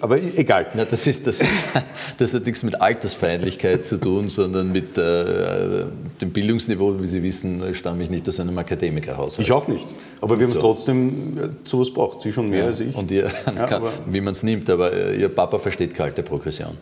Aber 0.00 0.18
egal. 0.20 0.66
Na, 0.74 0.84
das, 0.84 1.06
ist, 1.06 1.26
das, 1.26 1.40
ist, 1.40 1.52
das 2.18 2.34
hat 2.34 2.44
nichts 2.46 2.62
mit 2.62 2.80
Altersfeindlichkeit 2.80 3.84
zu 3.86 3.98
tun, 3.98 4.28
sondern 4.28 4.72
mit 4.72 4.96
äh, 4.98 5.86
dem 6.20 6.30
Bildungsniveau. 6.30 7.00
Wie 7.00 7.06
Sie 7.06 7.22
wissen, 7.22 7.74
stamme 7.74 8.02
ich 8.04 8.10
nicht 8.10 8.28
aus 8.28 8.40
einem 8.40 8.56
Akademikerhaushalt. 8.58 9.46
Ich 9.46 9.52
auch 9.52 9.68
nicht. 9.68 9.86
Aber 10.20 10.38
wir 10.38 10.46
haben 10.46 10.54
so. 10.54 10.60
trotzdem, 10.60 11.38
äh, 11.38 11.48
sowas 11.64 11.92
braucht 11.92 12.22
sie 12.22 12.32
schon 12.32 12.50
mehr 12.50 12.60
Ja, 12.60 12.66
als 12.66 12.80
ich. 12.80 12.94
Und 12.94 13.10
ihr, 13.10 13.30
Ja, 13.46 13.66
kann, 13.66 13.82
wie 14.06 14.20
man 14.20 14.32
es 14.32 14.42
nimmt, 14.42 14.68
aber 14.70 14.92
äh, 14.92 15.20
Ihr 15.20 15.28
Papa 15.28 15.58
versteht 15.58 15.94
kalte 15.94 16.22
Progression. 16.22 16.76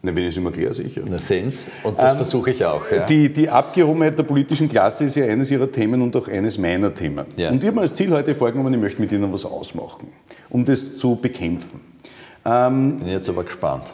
Na, 0.00 0.14
wenn 0.14 0.22
ich 0.22 0.28
es 0.28 0.36
immer 0.36 0.52
klar 0.52 0.72
sicher. 0.72 1.02
Na, 1.08 1.18
Sens. 1.18 1.66
Und 1.82 1.98
das 1.98 2.14
versuche 2.14 2.50
ich 2.52 2.64
auch. 2.64 2.82
Ja. 2.90 2.98
Ähm, 2.98 3.06
Die, 3.08 3.32
die 3.32 3.48
Abgehobenheit 3.48 4.16
der 4.16 4.22
politischen 4.22 4.68
Klasse 4.68 5.04
ist 5.06 5.16
ja 5.16 5.24
eines 5.24 5.50
ihrer 5.50 5.70
Themen 5.70 6.00
und 6.02 6.14
auch 6.14 6.28
eines 6.28 6.56
meiner 6.56 6.94
Themen. 6.94 7.26
Ja. 7.36 7.50
Und 7.50 7.58
ich 7.60 7.66
habe 7.66 7.74
mir 7.74 7.82
als 7.82 7.94
Ziel 7.94 8.10
heute 8.12 8.34
vorgenommen, 8.34 8.72
ich 8.74 8.80
möchte 8.80 9.00
mit 9.00 9.10
Ihnen 9.10 9.32
was 9.32 9.44
ausmachen, 9.44 10.08
um 10.50 10.64
das 10.64 10.96
zu 10.98 11.16
bekämpfen. 11.16 11.80
Ähm, 12.48 12.98
Bin 12.98 13.08
jetzt 13.08 13.28
aber 13.28 13.44
gespannt. 13.44 13.84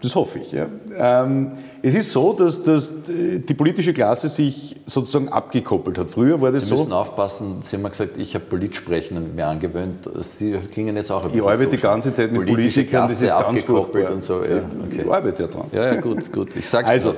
Das 0.00 0.14
hoffe 0.14 0.38
ich. 0.38 0.52
Ja. 0.52 0.66
Ähm, 0.96 1.52
es 1.82 1.94
ist 1.94 2.12
so, 2.12 2.32
dass, 2.32 2.62
dass 2.62 2.92
die 3.06 3.54
politische 3.54 3.92
Klasse 3.92 4.28
sich 4.28 4.76
sozusagen 4.86 5.28
abgekoppelt 5.28 5.98
hat. 5.98 6.10
Früher 6.10 6.40
war 6.40 6.52
das 6.52 6.66
Sie 6.66 6.70
müssen 6.72 6.90
so, 6.90 6.94
aufpassen, 6.94 7.62
Sie 7.62 7.76
haben 7.76 7.82
mal 7.82 7.88
gesagt, 7.88 8.16
ich 8.16 8.34
habe 8.34 8.44
Politsprechen 8.44 9.34
mir 9.34 9.46
angewöhnt. 9.46 10.08
Sie 10.20 10.52
klingen 10.70 10.96
jetzt 10.96 11.10
auch 11.10 11.22
ein 11.22 11.28
ich 11.28 11.34
bisschen 11.36 11.48
arbeite 11.48 11.64
so 11.64 11.70
die 11.76 11.82
ganze 11.82 12.12
Zeit 12.12 12.32
mit 12.32 12.46
Politikern, 12.46 13.08
das 13.08 13.20
ist 13.22 13.30
ganz 13.30 13.62
furchtbar. 13.62 14.12
und 14.12 14.22
so. 14.22 14.42
Ja, 14.44 14.58
okay. 14.86 15.02
Ich 15.04 15.10
arbeite 15.12 15.42
ja 15.42 15.48
dran. 15.48 15.66
ja, 15.72 15.94
ja 15.94 16.00
gut, 16.00 16.32
gut. 16.32 16.56
Ich 16.56 16.68
sag's 16.68 16.90
Also, 16.90 17.10
nur. 17.10 17.16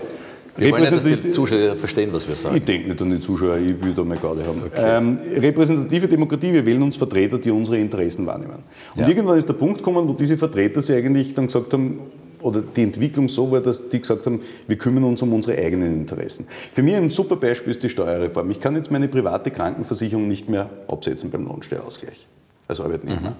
Wir 0.56 0.70
wollen 0.70 0.84
dass 0.84 1.04
die 1.04 1.28
Zuschauer 1.28 1.76
verstehen, 1.76 2.10
was 2.12 2.28
wir 2.28 2.36
sagen. 2.36 2.56
Ich 2.56 2.64
denke 2.64 2.88
nicht 2.88 3.00
an 3.00 3.10
die 3.10 3.20
Zuschauer, 3.20 3.56
ich 3.56 3.80
will 3.82 3.94
da 3.94 4.04
mal 4.04 4.18
gerade 4.18 4.44
haben. 4.44 4.62
Ähm, 4.76 5.18
repräsentative 5.38 6.08
Demokratie, 6.08 6.52
wir 6.52 6.64
wählen 6.66 6.82
uns 6.82 6.96
Vertreter, 6.96 7.38
die 7.38 7.50
unsere 7.50 7.78
Interessen 7.78 8.26
wahrnehmen. 8.26 8.58
Und 8.94 9.00
Ja. 9.00 9.08
irgendwann 9.08 9.38
ist 9.38 9.48
der 9.48 9.54
Punkt 9.54 9.78
gekommen, 9.78 10.06
wo 10.06 10.12
diese 10.12 10.36
Vertreter 10.36 10.82
sich 10.82 10.94
eigentlich 10.94 11.34
dann 11.34 11.46
gesagt 11.46 11.72
haben, 11.72 12.00
oder 12.42 12.60
die 12.60 12.82
Entwicklung 12.82 13.28
so 13.28 13.50
war, 13.50 13.60
dass 13.60 13.88
die 13.88 14.00
gesagt 14.00 14.26
haben, 14.26 14.40
wir 14.66 14.76
kümmern 14.76 15.04
uns 15.04 15.22
um 15.22 15.32
unsere 15.32 15.56
eigenen 15.56 15.94
Interessen. 15.94 16.46
Für 16.72 16.82
mich 16.82 16.96
ein 16.96 17.08
super 17.08 17.36
Beispiel 17.36 17.70
ist 17.70 17.82
die 17.82 17.88
Steuerreform. 17.88 18.50
Ich 18.50 18.60
kann 18.60 18.74
jetzt 18.74 18.90
meine 18.90 19.08
private 19.08 19.50
Krankenversicherung 19.50 20.26
nicht 20.26 20.48
mehr 20.48 20.68
absetzen 20.88 21.30
beim 21.30 21.46
Lohnsteuerausgleich 21.46 22.26
als 22.68 22.80
Arbeitnehmer. 22.80 23.36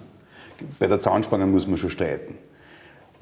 Bei 0.78 0.86
der 0.86 1.00
Zahnspange 1.00 1.46
muss 1.46 1.66
man 1.66 1.76
schon 1.78 1.90
streiten. 1.90 2.34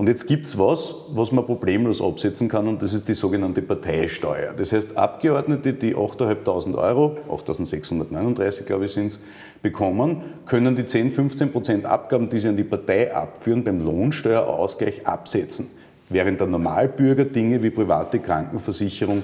Und 0.01 0.09
jetzt 0.09 0.27
gibt 0.27 0.47
es 0.47 0.59
was, 0.59 0.95
was 1.11 1.31
man 1.31 1.45
problemlos 1.45 2.01
absetzen 2.01 2.49
kann, 2.49 2.67
und 2.67 2.81
das 2.81 2.95
ist 2.95 3.07
die 3.07 3.13
sogenannte 3.13 3.61
Parteisteuer. 3.61 4.55
Das 4.57 4.73
heißt, 4.73 4.97
Abgeordnete, 4.97 5.75
die 5.75 5.95
8.500 5.95 6.75
Euro, 6.79 7.19
8.639 7.29 8.63
glaube 8.63 8.87
ich 8.87 8.93
sind 8.93 9.09
es, 9.09 9.19
bekommen, 9.61 10.23
können 10.47 10.75
die 10.75 10.87
10, 10.87 11.11
15 11.11 11.53
Prozent 11.53 11.85
Abgaben, 11.85 12.31
die 12.31 12.41
sie 12.41 12.49
an 12.49 12.57
die 12.57 12.65
Partei 12.65 13.15
abführen, 13.15 13.63
beim 13.63 13.85
Lohnsteuerausgleich 13.85 15.07
absetzen. 15.07 15.67
Während 16.09 16.41
der 16.41 16.47
Normalbürger 16.47 17.27
Dinge 17.27 17.63
wie 17.63 17.69
private 17.69 18.21
Krankenversicherung 18.21 19.23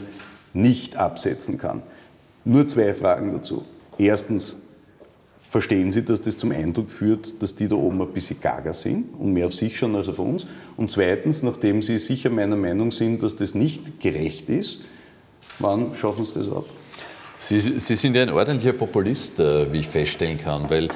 nicht 0.53 0.95
absetzen 0.95 1.57
kann. 1.57 1.81
Nur 2.45 2.69
zwei 2.69 2.93
Fragen 2.93 3.33
dazu. 3.33 3.65
Erstens, 3.97 4.55
verstehen 5.57 5.91
Sie, 5.91 6.05
dass 6.05 6.21
das 6.21 6.37
zum 6.37 6.53
Eindruck 6.53 6.91
führt, 6.91 7.41
dass 7.41 7.55
die 7.55 7.67
da 7.67 7.77
oben 7.77 8.03
ein 8.03 8.13
bisschen 8.13 8.39
gaga 8.39 8.75
sind 8.75 9.07
und 9.19 9.33
mehr 9.33 9.47
auf 9.47 9.55
sich 9.55 9.79
schauen 9.79 9.97
als 9.97 10.07
auf 10.07 10.19
uns? 10.19 10.45
Und 10.77 10.91
zweitens, 10.91 11.43
nachdem 11.43 11.81
Sie 11.81 11.99
sicher 11.99 12.29
meiner 12.29 12.57
Meinung 12.57 12.93
sind, 12.93 13.23
dass 13.23 13.37
das 13.37 13.55
nicht 13.55 13.99
gerecht 13.99 14.51
ist, 14.51 14.81
wann 15.59 15.95
schaffen 15.95 16.27
Sie 16.27 16.35
das 16.35 16.51
ab? 16.51 16.67
Sie, 17.39 17.59
Sie 17.59 17.97
sind 17.97 18.15
ja 18.17 18.23
ein 18.23 18.29
ordentlicher 18.29 18.75
Populist, 18.75 19.41
äh, 19.41 19.73
wie 19.73 19.81
ich 19.81 19.89
feststellen 19.89 20.37
kann, 20.37 20.69
weil 20.69 20.91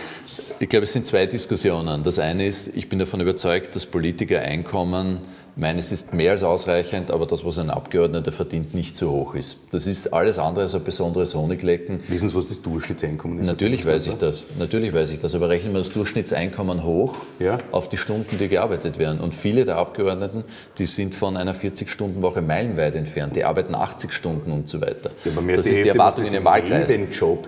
ich 0.59 0.69
glaube, 0.69 0.85
es 0.85 0.93
sind 0.93 1.07
zwei 1.07 1.25
Diskussionen. 1.25 2.03
Das 2.03 2.19
eine 2.19 2.47
ist, 2.47 2.77
ich 2.77 2.87
bin 2.87 2.99
davon 2.99 3.23
überzeugt, 3.23 3.75
dass 3.75 3.87
Politiker 3.87 4.43
Einkommen 4.43 5.21
Meines 5.61 5.93
ist 5.93 6.15
mehr 6.15 6.31
als 6.31 6.43
ausreichend, 6.43 7.11
aber 7.11 7.27
das, 7.27 7.45
was 7.45 7.59
ein 7.59 7.69
Abgeordneter 7.69 8.33
verdient, 8.33 8.73
nicht 8.73 8.97
so 8.97 9.11
hoch 9.11 9.35
ist. 9.35 9.69
Das 9.73 9.87
ist 9.87 10.15
alles 10.15 10.39
andere 10.39 10.65
als 10.65 10.75
ein 10.75 10.83
besonderes 10.83 11.35
Honiglecken. 11.35 12.01
Wissen 12.09 12.31
Sie, 12.31 12.35
was 12.35 12.49
das 12.49 12.63
Durchschnittseinkommen 12.63 13.41
ist? 13.41 13.47
Natürlich 13.47 13.85
weiß 13.85 14.07
ich 14.07 14.15
das. 14.15 14.45
Natürlich 14.59 14.95
weiß 14.95 15.11
ich 15.11 15.21
das. 15.21 15.35
Aber 15.35 15.51
rechnen 15.51 15.75
wir 15.75 15.81
das 15.81 15.91
Durchschnittseinkommen 15.91 16.83
hoch 16.83 17.17
Ja. 17.39 17.59
auf 17.73 17.91
die 17.91 17.99
Stunden, 17.99 18.39
die 18.39 18.49
gearbeitet 18.49 18.99
werden. 18.99 19.21
Und 19.21 19.35
viele 19.35 19.67
der 19.67 19.77
Abgeordneten, 19.77 20.45
die 20.79 20.87
sind 20.87 21.15
von 21.15 21.37
einer 21.37 21.55
40-Stunden-Woche 21.55 22.41
meilenweit 22.41 22.95
entfernt. 22.95 23.37
Die 23.37 23.45
arbeiten 23.45 23.75
80 23.75 24.15
Stunden 24.15 24.53
und 24.53 24.67
so 24.67 24.81
weiter. 24.81 25.11
Ja, 25.27 25.33
aber 25.33 25.43
mehr 25.43 25.59
das 25.59 25.67
die 25.67 25.73
ist 25.73 25.77
die 25.77 25.83
Hälfte 25.83 25.99
Erwartung 25.99 26.25
in 26.25 26.35
im 26.35 26.45
Wahlkreis. 26.47 26.91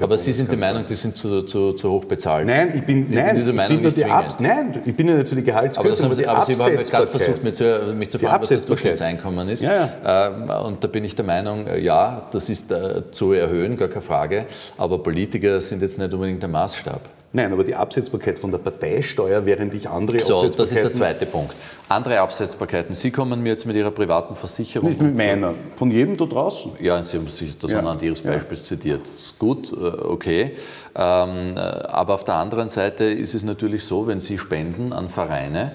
Aber 0.02 0.18
Sie 0.18 0.32
sind 0.32 0.50
der. 0.52 0.58
Meinung, 0.58 0.84
die 0.84 0.94
sind 0.96 1.16
zu, 1.16 1.42
zu, 1.42 1.72
zu 1.72 1.90
hoch 1.90 2.04
bezahlt. 2.04 2.46
Nein, 2.46 2.72
ich 2.74 2.82
bin, 2.82 3.06
bin 3.06 3.18
nein, 3.18 3.36
dieser 3.36 3.50
ich 3.52 3.56
Meinung 3.56 3.80
nicht 3.82 3.96
die 3.96 4.04
nein, 4.04 4.82
ich 4.84 4.94
bin 4.94 5.08
ja 5.08 5.14
nicht 5.14 5.28
für 5.28 5.36
die 5.36 5.50
Aber, 5.50 5.88
das 5.88 6.00
Gehaltskürzung, 6.00 6.04
haben 6.04 6.12
aber 6.12 6.14
Sie, 6.14 6.26
aber 6.26 6.44
Sie 6.44 6.54
haben 6.62 6.82
gerade 6.82 7.06
versucht, 7.06 7.42
mich 7.42 7.54
zu, 7.54 7.94
mich 8.02 8.10
zu 8.10 8.18
fragen, 8.18 8.42
was 8.42 8.48
das 8.48 8.56
Absetzbarkeit. 8.58 8.84
Durchschnittseinkommen 8.84 9.48
ist. 9.48 9.62
Ja, 9.62 9.88
Ähm, 10.04 10.50
Und 10.66 10.82
da 10.84 10.88
bin 10.88 11.04
ich 11.04 11.14
der 11.14 11.24
Meinung, 11.24 11.66
äh, 11.66 11.78
ja, 11.80 12.26
das 12.32 12.48
ist 12.48 12.70
äh, 12.70 13.02
zu 13.10 13.32
erhöhen, 13.32 13.76
gar 13.76 13.88
keine 13.88 14.02
Frage. 14.02 14.46
Aber 14.76 14.98
Politiker 15.02 15.60
sind 15.60 15.82
jetzt 15.82 15.98
nicht 15.98 16.12
unbedingt 16.12 16.42
der 16.42 16.48
Maßstab. 16.48 17.00
Nein, 17.34 17.50
aber 17.50 17.64
die 17.64 17.74
Absetzbarkeit 17.74 18.38
von 18.38 18.50
der 18.50 18.58
Parteisteuer, 18.58 19.46
während 19.46 19.72
ich 19.72 19.88
andere 19.88 20.20
So, 20.20 20.46
das 20.48 20.70
ist 20.70 20.76
der 20.84 20.92
zweite 20.92 21.24
Punkt. 21.24 21.54
Andere 21.88 22.20
Absetzbarkeiten. 22.20 22.94
Sie 22.94 23.10
kommen 23.10 23.42
mir 23.42 23.50
jetzt 23.50 23.64
mit 23.64 23.74
Ihrer 23.74 23.90
privaten 23.90 24.34
Versicherung. 24.36 24.90
Nicht 24.90 25.00
mit 25.00 25.16
meiner, 25.16 25.54
von 25.76 25.90
jedem 25.90 26.14
da 26.18 26.26
draußen. 26.26 26.72
Ja, 26.80 27.02
Sie 27.02 27.16
haben 27.16 27.28
sich 27.28 27.56
das 27.56 27.72
Ja. 27.72 27.78
anhand 27.78 28.02
Ihres 28.02 28.22
Ja. 28.22 28.32
Beispiels 28.32 28.64
zitiert. 28.64 29.00
Das 29.08 29.18
ist 29.18 29.38
gut, 29.38 29.72
äh, 29.72 29.76
okay. 29.76 30.52
Ähm, 30.94 31.56
äh, 31.56 31.60
Aber 32.02 32.14
auf 32.14 32.24
der 32.24 32.34
anderen 32.34 32.68
Seite 32.68 33.04
ist 33.04 33.32
es 33.34 33.42
natürlich 33.44 33.84
so, 33.84 34.06
wenn 34.06 34.20
Sie 34.20 34.36
spenden 34.36 34.92
an 34.92 35.08
Vereine, 35.08 35.72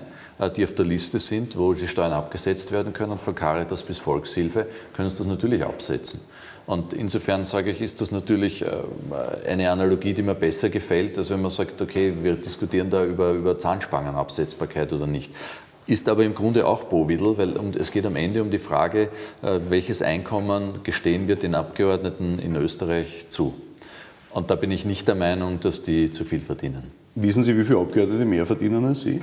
die 0.56 0.64
auf 0.64 0.74
der 0.74 0.86
Liste 0.86 1.20
sind, 1.20 1.58
wo 1.58 1.74
die 1.74 1.88
Steuern 1.88 2.14
abgesetzt 2.14 2.72
werden 2.72 2.94
können, 2.94 3.18
von 3.18 3.34
Caritas 3.34 3.84
bis 3.84 3.98
Volkshilfe, 3.98 4.68
können 4.96 5.10
Sie 5.10 5.18
das 5.18 5.28
natürlich 5.28 5.64
absetzen. 5.64 6.22
Und 6.68 6.94
insofern 6.94 7.46
sage 7.46 7.72
ich, 7.72 7.82
ist 7.82 8.02
das 8.02 8.12
natürlich 8.12 8.62
äh, 8.62 8.68
eine 9.48 9.72
Analogie, 9.72 10.14
die 10.14 10.22
mir 10.22 10.36
besser 10.36 10.70
gefällt, 10.70 11.18
als 11.18 11.30
wenn 11.30 11.42
man 11.42 11.50
sagt, 11.50 11.82
okay, 11.82 12.14
wir 12.22 12.36
diskutieren 12.36 12.90
da 12.90 13.06
über, 13.06 13.32
über 13.32 13.58
Zahnspangenabsetzbarkeit 13.58 14.92
oder 14.92 15.08
nicht. 15.08 15.32
Ist 15.88 16.10
aber 16.10 16.26
im 16.26 16.36
Grunde 16.36 16.68
auch 16.68 16.84
Bovidel, 16.84 17.38
weil 17.38 17.56
es 17.78 17.92
geht 17.92 18.06
am 18.06 18.18
Ende 18.18 18.42
um 18.42 18.52
die 18.52 18.60
Frage, 18.60 19.04
äh, 19.42 19.60
welches 19.70 20.02
Einkommen 20.02 20.84
gestehen 20.84 21.30
wir 21.30 21.38
den 21.38 21.56
Abgeordneten 21.56 22.38
in 22.38 22.58
Österreich 22.58 23.28
zu. 23.30 23.54
Und 24.32 24.52
da 24.52 24.56
bin 24.56 24.70
ich 24.70 24.84
nicht 24.84 25.08
der 25.08 25.16
Meinung, 25.16 25.62
dass 25.62 25.84
die 25.84 26.12
zu 26.12 26.26
viel 26.26 26.42
verdienen. 26.42 26.92
Wissen 27.16 27.44
Sie, 27.44 27.58
wie 27.58 27.64
viele 27.64 27.80
Abgeordnete 27.80 28.26
mehr 28.26 28.46
verdienen 28.46 28.84
als 28.84 29.04
Sie? 29.04 29.22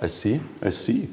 Als 0.00 0.20
Sie? 0.20 0.40
Als 0.60 0.84
Sie. 0.84 1.08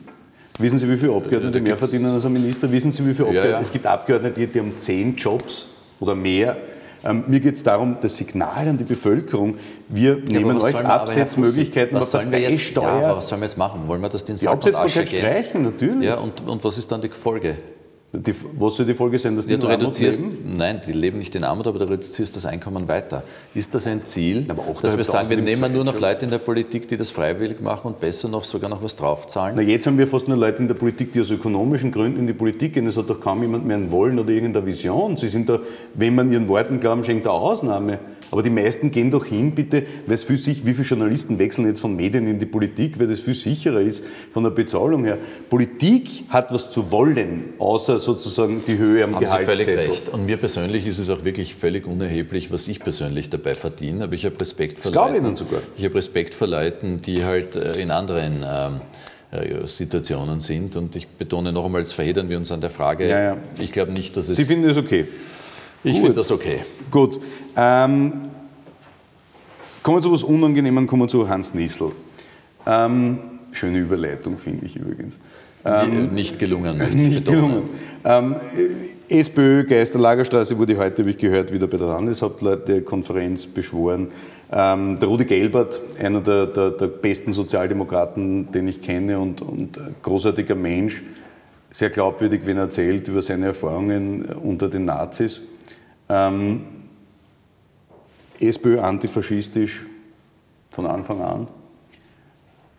Wissen 0.59 0.77
Sie, 0.79 0.89
wie 0.89 0.97
viele 0.97 1.13
Abgeordnete 1.13 1.59
Da 1.59 1.63
mehr 1.63 1.77
verdienen 1.77 2.05
als 2.13 2.25
ein 2.25 2.33
Minister? 2.33 2.71
Wissen 2.71 2.91
Sie, 2.91 2.99
wie 3.05 3.13
viele 3.13 3.25
Ja, 3.25 3.41
Abgeordnete? 3.41 3.51
ja. 3.53 3.61
Es 3.61 3.71
gibt 3.71 3.85
Abgeordnete, 3.85 4.47
die 4.47 4.59
haben 4.59 4.77
zehn 4.77 5.15
Jobs 5.15 5.67
oder 5.99 6.13
mehr. 6.15 6.57
Ähm, 7.03 7.23
mir 7.27 7.39
geht 7.39 7.55
es 7.55 7.63
darum, 7.63 7.97
das 7.99 8.15
Signal 8.15 8.67
an 8.67 8.77
die 8.77 8.83
Bevölkerung, 8.83 9.55
wir 9.89 10.17
nehmen 10.17 10.61
euch 10.61 10.75
Absetzmöglichkeiten 10.75 11.97
was 11.97 12.11
sollen 12.11 12.31
wir 12.31 12.39
jetzt, 12.39 12.75
ja, 12.75 13.15
was 13.15 13.27
sollen 13.27 13.41
wir 13.41 13.47
jetzt 13.47 13.57
machen? 13.57 13.87
Wollen 13.87 14.01
wir 14.01 14.09
das 14.09 14.23
den 14.23 14.35
die 14.35 14.43
Sack 14.43 14.59
Asche 14.59 14.77
Absetzbarkeit 14.77 15.09
streichen, 15.09 15.61
natürlich. 15.63 16.03
Ja, 16.03 16.19
und, 16.19 16.47
und 16.47 16.63
was 16.63 16.77
ist 16.77 16.91
dann 16.91 17.01
die 17.01 17.09
Folge? 17.09 17.57
Die, 18.13 18.35
was 18.59 18.75
soll 18.75 18.85
die 18.85 18.93
Folge 18.93 19.17
sein, 19.19 19.37
dass 19.37 19.45
die 19.45 19.53
Ja, 19.53 19.57
du 19.57 19.67
reduzierst, 19.67 20.19
leben? 20.19 20.55
nein, 20.57 20.81
die 20.85 20.91
leben 20.91 21.17
nicht 21.19 21.33
in 21.33 21.45
Armut, 21.45 21.65
aber 21.65 21.79
du 21.79 21.85
reduzierst 21.85 22.35
das 22.35 22.45
Einkommen 22.45 22.89
weiter. 22.89 23.23
Ist 23.53 23.73
das 23.73 23.87
ein 23.87 24.03
Ziel, 24.03 24.43
Aber 24.49 24.63
auch 24.63 24.81
dass 24.81 24.97
wir 24.97 25.03
sagen, 25.05 25.29
wir 25.29 25.37
3.500 25.37 25.41
nehmen 25.41 25.73
nur 25.73 25.85
noch 25.85 25.97
Leute 25.97 26.25
in 26.25 26.31
der 26.31 26.39
Politik, 26.39 26.89
die 26.89 26.97
das 26.97 27.09
freiwillig 27.09 27.61
machen 27.61 27.87
und 27.87 28.01
besser 28.01 28.27
noch 28.27 28.43
sogar 28.43 28.69
noch 28.69 28.83
was 28.83 28.97
draufzahlen? 28.97 29.55
Na, 29.55 29.61
jetzt 29.61 29.87
haben 29.87 29.97
wir 29.97 30.07
fast 30.09 30.27
nur 30.27 30.35
Leute 30.35 30.61
in 30.61 30.67
der 30.67 30.75
Politik, 30.75 31.13
die 31.13 31.21
aus 31.21 31.29
ökonomischen 31.29 31.89
Gründen 31.93 32.19
in 32.19 32.27
die 32.27 32.33
Politik 32.33 32.73
gehen. 32.73 32.85
Es 32.85 32.97
hat 32.97 33.09
doch 33.09 33.21
kaum 33.21 33.43
jemand 33.43 33.65
mehr 33.65 33.77
ein 33.77 33.91
Wollen 33.91 34.19
oder 34.19 34.29
irgendeine 34.31 34.65
Vision. 34.65 35.15
Sie 35.15 35.29
sind 35.29 35.47
da, 35.47 35.59
wenn 35.93 36.13
man 36.13 36.29
ihren 36.33 36.49
Worten 36.49 36.81
glauben 36.81 37.05
schenkt, 37.05 37.25
eine 37.25 37.33
Ausnahme. 37.33 37.99
Aber 38.31 38.41
die 38.41 38.49
meisten 38.49 38.91
gehen 38.91 39.11
doch 39.11 39.25
hin, 39.25 39.53
bitte, 39.53 39.83
weil 40.05 40.15
es 40.15 40.23
für 40.23 40.37
sich, 40.37 40.65
wie 40.65 40.73
viele 40.73 40.87
Journalisten 40.87 41.37
wechseln 41.37 41.67
jetzt 41.67 41.81
von 41.81 41.95
Medien 41.95 42.27
in 42.27 42.39
die 42.39 42.45
Politik, 42.45 42.97
weil 42.97 43.07
das 43.07 43.19
viel 43.19 43.35
sicherer 43.35 43.81
ist 43.81 44.05
von 44.33 44.43
der 44.43 44.51
Bezahlung 44.51 45.03
her. 45.03 45.17
Politik 45.49 46.23
hat 46.29 46.53
was 46.53 46.69
zu 46.69 46.91
wollen, 46.91 47.53
außer 47.59 47.99
sozusagen 47.99 48.63
die 48.65 48.77
Höhe 48.77 49.03
am 49.03 49.15
Haben 49.15 49.25
Sie 49.25 49.37
völlig 49.39 49.67
recht. 49.67 50.09
Und 50.09 50.25
mir 50.25 50.37
persönlich 50.37 50.87
ist 50.87 50.97
es 50.97 51.09
auch 51.09 51.25
wirklich 51.25 51.55
völlig 51.55 51.85
unerheblich, 51.85 52.51
was 52.51 52.69
ich 52.69 52.79
persönlich 52.79 53.29
dabei 53.29 53.53
verdiene. 53.53 54.05
Aber 54.05 54.13
ich 54.13 54.25
habe 54.25 54.39
Respekt 54.39 54.79
vor 54.79 54.91
Das 54.91 55.11
Leuten. 55.11 55.25
Ihnen 55.25 55.35
sogar. 55.35 55.61
Ich 55.75 55.83
habe 55.83 55.95
Respekt 55.95 56.33
vor 56.33 56.47
Leuten, 56.47 57.01
die 57.01 57.25
halt 57.25 57.57
äh, 57.57 57.81
in 57.81 57.91
anderen 57.91 58.45
ähm, 58.47 58.81
äh, 59.31 59.67
Situationen 59.67 60.39
sind. 60.39 60.77
Und 60.77 60.95
ich 60.95 61.07
betone 61.07 61.51
noch 61.51 61.65
einmal, 61.65 61.81
jetzt 61.81 61.93
verheddern 61.93 62.29
wir 62.29 62.37
uns 62.37 62.51
an 62.51 62.61
der 62.61 62.69
Frage. 62.69 63.09
Ja, 63.09 63.21
ja. 63.21 63.37
Ich 63.59 63.71
glaube 63.73 63.91
nicht, 63.91 64.15
dass 64.15 64.29
es. 64.29 64.37
Sie 64.37 64.45
finden 64.45 64.67
das 64.67 64.77
okay? 64.77 65.07
Ich 65.83 65.99
finde 65.99 66.13
das 66.13 66.31
okay. 66.31 66.59
Gut. 66.89 67.19
Ähm, 67.55 68.13
kommen 69.83 69.97
wir 69.97 70.01
zu 70.01 70.09
etwas 70.09 70.23
Unangenehmem, 70.23 70.87
kommen 70.87 71.03
wir 71.03 71.07
zu 71.07 71.27
Hans 71.27 71.53
Niesel. 71.53 71.91
Ähm, 72.65 73.17
schöne 73.51 73.79
Überleitung, 73.79 74.37
finde 74.37 74.65
ich 74.65 74.75
übrigens. 74.75 75.19
nicht 76.13 76.39
gelungen, 76.39 76.77
möchte 76.77 76.93
ich 76.95 77.01
Ähm, 77.01 77.09
Nicht 77.09 77.25
betonen. 77.25 77.41
gelungen. 77.41 77.69
Ähm, 78.03 78.35
äh, 79.09 79.19
SPÖ, 79.19 79.65
Geister 79.65 79.99
Lagerstraße 79.99 80.57
wurde 80.57 80.77
heute, 80.77 80.99
habe 81.01 81.09
ich 81.09 81.17
gehört, 81.17 81.51
wieder 81.51 81.67
bei 81.67 81.77
der 81.77 81.87
Landeshauptleute-Konferenz 81.87 83.45
beschworen. 83.45 84.07
Ähm, 84.51 84.99
der 84.99 85.07
Rudi 85.07 85.25
Gelbert, 85.25 85.79
einer 85.99 86.21
der, 86.21 86.45
der, 86.47 86.71
der 86.71 86.87
besten 86.87 87.33
Sozialdemokraten, 87.33 88.51
den 88.51 88.67
ich 88.67 88.81
kenne 88.81 89.19
und, 89.19 89.41
und 89.41 89.77
großartiger 90.01 90.55
Mensch, 90.55 91.03
sehr 91.73 91.89
glaubwürdig, 91.89 92.41
wenn 92.45 92.57
er 92.57 92.63
erzählt 92.63 93.07
über 93.07 93.21
seine 93.21 93.47
Erfahrungen 93.47 94.25
unter 94.25 94.69
den 94.69 94.85
Nazis. 94.85 95.41
Ähm, 96.11 96.65
SPÖ 98.41 98.81
antifaschistisch 98.81 99.85
von 100.71 100.85
Anfang 100.85 101.21
an. 101.21 101.47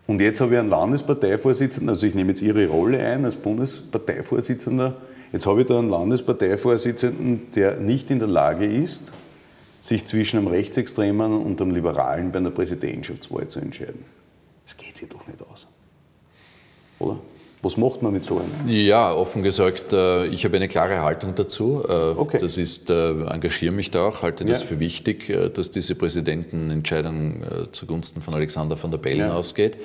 Und 0.05 0.21
jetzt 0.21 0.39
habe 0.39 0.53
ich 0.53 0.59
einen 0.59 0.69
Landesparteivorsitzenden, 0.69 1.89
also 1.89 2.05
ich 2.05 2.13
nehme 2.13 2.29
jetzt 2.29 2.43
Ihre 2.43 2.67
Rolle 2.67 2.99
ein 2.99 3.25
als 3.25 3.35
Bundesparteivorsitzender. 3.35 4.97
Jetzt 5.31 5.47
habe 5.47 5.61
ich 5.61 5.67
da 5.67 5.79
einen 5.79 5.89
Landesparteivorsitzenden, 5.89 7.51
der 7.53 7.79
nicht 7.79 8.11
in 8.11 8.19
der 8.19 8.27
Lage 8.27 8.65
ist, 8.65 9.11
sich 9.81 10.05
zwischen 10.05 10.37
einem 10.37 10.47
Rechtsextremen 10.47 11.33
und 11.33 11.59
einem 11.59 11.71
Liberalen 11.71 12.31
bei 12.31 12.37
einer 12.37 12.51
Präsidentschaftswahl 12.51 13.47
zu 13.47 13.59
entscheiden. 13.59 14.05
Das 14.63 14.77
geht 14.77 14.97
sich 14.97 15.09
doch 15.09 15.25
nicht 15.25 15.41
aus. 15.41 15.65
Oder? 16.99 17.17
Was 17.65 17.77
macht 17.77 18.01
man 18.01 18.11
mit 18.11 18.25
so 18.25 18.35
einem? 18.39 18.67
Ja, 18.67 19.13
offen 19.13 19.41
gesagt, 19.41 19.93
äh, 19.93 20.25
ich 20.27 20.43
habe 20.43 20.57
eine 20.57 20.67
klare 20.67 21.01
Haltung 21.01 21.33
dazu. 21.33 21.83
Äh, 21.87 21.93
Okay. 22.23 22.37
Das 22.39 22.57
ist, 22.57 22.89
äh, 22.89 23.11
engagiere 23.25 23.71
mich 23.73 23.89
da 23.89 24.05
auch, 24.07 24.21
halte 24.21 24.43
das 24.45 24.61
Ja. 24.61 24.67
für 24.67 24.79
wichtig, 24.81 25.33
dass 25.53 25.71
diese 25.71 25.95
Präsidentenentscheidung 25.95 27.41
zugunsten 27.71 28.21
von 28.21 28.33
Alexander 28.33 28.81
van 28.81 28.91
der 28.91 28.97
Bellen 28.97 29.19
Ja. 29.19 29.33
ausgeht. 29.33 29.77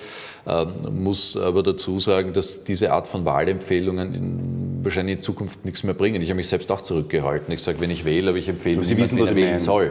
Ähm, 0.47 1.03
Muss 1.05 1.37
aber 1.37 1.63
dazu 1.63 1.99
sagen, 1.99 2.33
dass 2.33 2.65
diese 2.65 2.93
Art 2.93 3.07
von 3.07 3.25
Wahlempfehlungen 3.25 4.15
in, 4.15 4.81
wahrscheinlich 4.85 5.17
in 5.17 5.21
Zukunft 5.23 5.65
nichts 5.65 5.83
mehr 5.85 5.95
bringen. 5.95 6.21
Ich 6.23 6.29
habe 6.31 6.37
mich 6.37 6.49
selbst 6.49 6.71
auch 6.73 6.81
zurückgehalten. 6.81 7.53
Ich 7.53 7.63
sage, 7.63 7.81
wenn 7.81 7.91
ich 7.91 8.05
wähle, 8.05 8.31
aber 8.31 8.39
ich 8.39 8.49
empfehle 8.49 8.83
Sie 8.85 8.97
wissen, 8.97 9.19
was 9.21 9.31
ich 9.31 9.37
wählen 9.37 9.59
soll. 9.59 9.91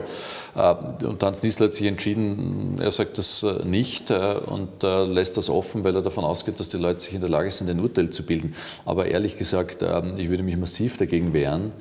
Äh, 0.57 1.05
Und 1.05 1.21
Hans 1.23 1.43
Niesler 1.43 1.67
hat 1.67 1.73
sich 1.75 1.85
entschieden, 1.85 2.75
er 2.79 2.91
sagt 2.91 3.17
das 3.17 3.43
äh, 3.43 3.63
nicht 3.65 4.09
äh, 4.09 4.35
und 4.45 4.83
lässt 4.83 5.37
das 5.37 5.49
offen, 5.49 5.83
weil 5.83 5.95
er 5.95 6.01
davon 6.01 6.23
ausgeht, 6.23 6.59
dass 6.59 6.69
die 6.69 6.77
Leute 6.77 7.01
sich 7.01 7.13
in 7.13 7.21
der 7.21 7.29
Lage 7.29 7.51
sind, 7.51 7.69
ein 7.69 7.79
Urteil 7.79 8.09
zu 8.09 8.25
bilden. 8.25 8.53
Aber 8.85 9.05
ehrlich 9.05 9.37
gesagt, 9.37 9.83
ähm, 9.83 10.13
ich 10.17 10.29
würde 10.29 10.43
mich 10.43 10.57
massiv 10.57 10.97
dagegen 10.97 11.33
wehren, 11.33 11.71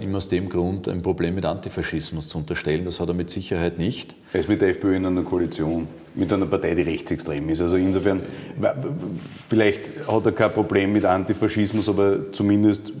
ihm 0.00 0.14
aus 0.14 0.28
dem 0.28 0.50
Grund 0.50 0.86
ein 0.86 1.00
Problem 1.00 1.34
mit 1.34 1.46
Antifaschismus 1.46 2.28
zu 2.28 2.36
unterstellen. 2.36 2.84
Das 2.84 3.00
hat 3.00 3.08
er 3.08 3.14
mit 3.14 3.30
Sicherheit 3.30 3.78
nicht. 3.78 4.14
Er 4.34 4.40
ist 4.40 4.48
mit 4.48 4.60
der 4.60 4.68
FPÖ 4.68 4.96
in 4.96 5.06
einer 5.06 5.22
Koalition, 5.22 5.88
mit 6.14 6.30
einer 6.30 6.44
Partei, 6.44 6.74
die 6.74 6.82
rechtsextrem 6.82 7.48
ist. 7.48 7.62
Also 7.62 7.76
insofern, 7.76 8.20
vielleicht 9.48 10.06
hat 10.06 10.26
er 10.26 10.32
kein 10.32 10.52
Problem 10.52 10.92
mit 10.92 11.06
Antifaschismus, 11.06 11.88
aber 11.88 12.32
zumindest 12.32 12.92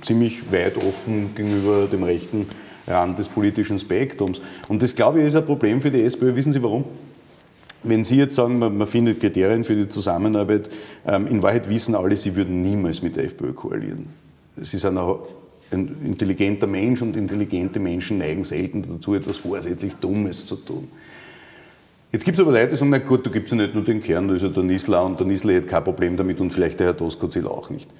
ziemlich 0.00 0.50
weit 0.50 0.78
offen 0.78 1.34
gegenüber 1.34 1.86
dem 1.92 2.02
rechten 2.02 2.46
Rand 2.86 3.18
des 3.18 3.28
politischen 3.28 3.78
Spektrums. 3.78 4.40
Und 4.68 4.82
das, 4.82 4.94
glaube 4.94 5.20
ich, 5.20 5.26
ist 5.26 5.36
ein 5.36 5.44
Problem 5.44 5.80
für 5.80 5.90
die 5.90 6.02
SPÖ. 6.02 6.34
Wissen 6.34 6.52
Sie 6.52 6.62
warum? 6.62 6.84
Wenn 7.82 8.04
Sie 8.04 8.16
jetzt 8.16 8.34
sagen, 8.34 8.58
man, 8.58 8.86
findet 8.86 9.20
Kriterien 9.20 9.62
für 9.62 9.76
die 9.76 9.88
Zusammenarbeit, 9.88 10.70
ähm, 11.06 11.26
in 11.26 11.42
Wahrheit 11.42 11.68
wissen 11.68 11.94
alle, 11.94 12.16
Sie 12.16 12.34
würden 12.34 12.62
niemals 12.62 13.02
mit 13.02 13.16
der 13.16 13.24
FPÖ 13.24 13.52
koalieren. 13.52 14.06
Sie 14.56 14.78
sind 14.78 14.96
auch 14.96 15.28
ein 15.70 15.96
intelligenter 16.04 16.66
Mensch 16.66 17.02
und 17.02 17.16
intelligente 17.16 17.80
Menschen 17.80 18.18
neigen 18.18 18.44
selten 18.44 18.82
dazu, 18.82 19.14
etwas 19.14 19.36
vorsätzlich 19.36 19.94
Dummes 19.96 20.46
zu 20.46 20.56
tun. 20.56 20.88
Jetzt 22.12 22.24
gibt 22.24 22.38
es 22.38 22.44
aber 22.44 22.52
Leute, 22.52 22.68
die 22.68 22.76
sagen, 22.76 22.90
na 22.90 22.98
gut, 22.98 23.26
da 23.26 23.30
gibt 23.30 23.46
es 23.46 23.50
ja 23.50 23.56
nicht 23.56 23.74
nur 23.74 23.82
den 23.82 24.00
Kern, 24.00 24.28
da 24.28 24.34
ist 24.34 24.42
ja 24.42 24.48
der 24.48 24.62
Nisla 24.62 25.00
und 25.00 25.18
der 25.18 25.26
Nisla 25.26 25.52
hätte 25.52 25.66
kein 25.66 25.82
Problem 25.82 26.16
damit 26.16 26.40
und 26.40 26.52
vielleicht 26.52 26.78
der 26.78 26.86
Herr 26.86 26.94
Doskozil 26.94 27.46
auch 27.46 27.70
nicht. 27.70 27.90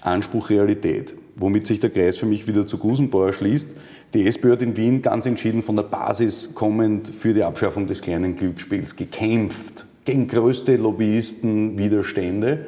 Anspruch 0.00 0.48
Realität, 0.50 1.14
womit 1.36 1.66
sich 1.66 1.78
der 1.78 1.90
Kreis 1.90 2.16
für 2.16 2.26
mich 2.26 2.46
wieder 2.46 2.66
zu 2.66 2.78
Gusenbauer 2.78 3.32
schließt. 3.32 3.68
Die 4.14 4.26
SPÖ 4.26 4.52
hat 4.52 4.62
in 4.62 4.76
Wien 4.76 5.02
ganz 5.02 5.26
entschieden 5.26 5.62
von 5.62 5.76
der 5.76 5.82
Basis 5.82 6.50
kommend 6.54 7.08
für 7.08 7.34
die 7.34 7.42
Abschaffung 7.42 7.86
des 7.86 8.00
kleinen 8.00 8.36
Glücksspiels 8.36 8.96
gekämpft, 8.96 9.84
gegen 10.06 10.26
größte 10.26 10.76
Lobbyistenwiderstände. 10.76 12.66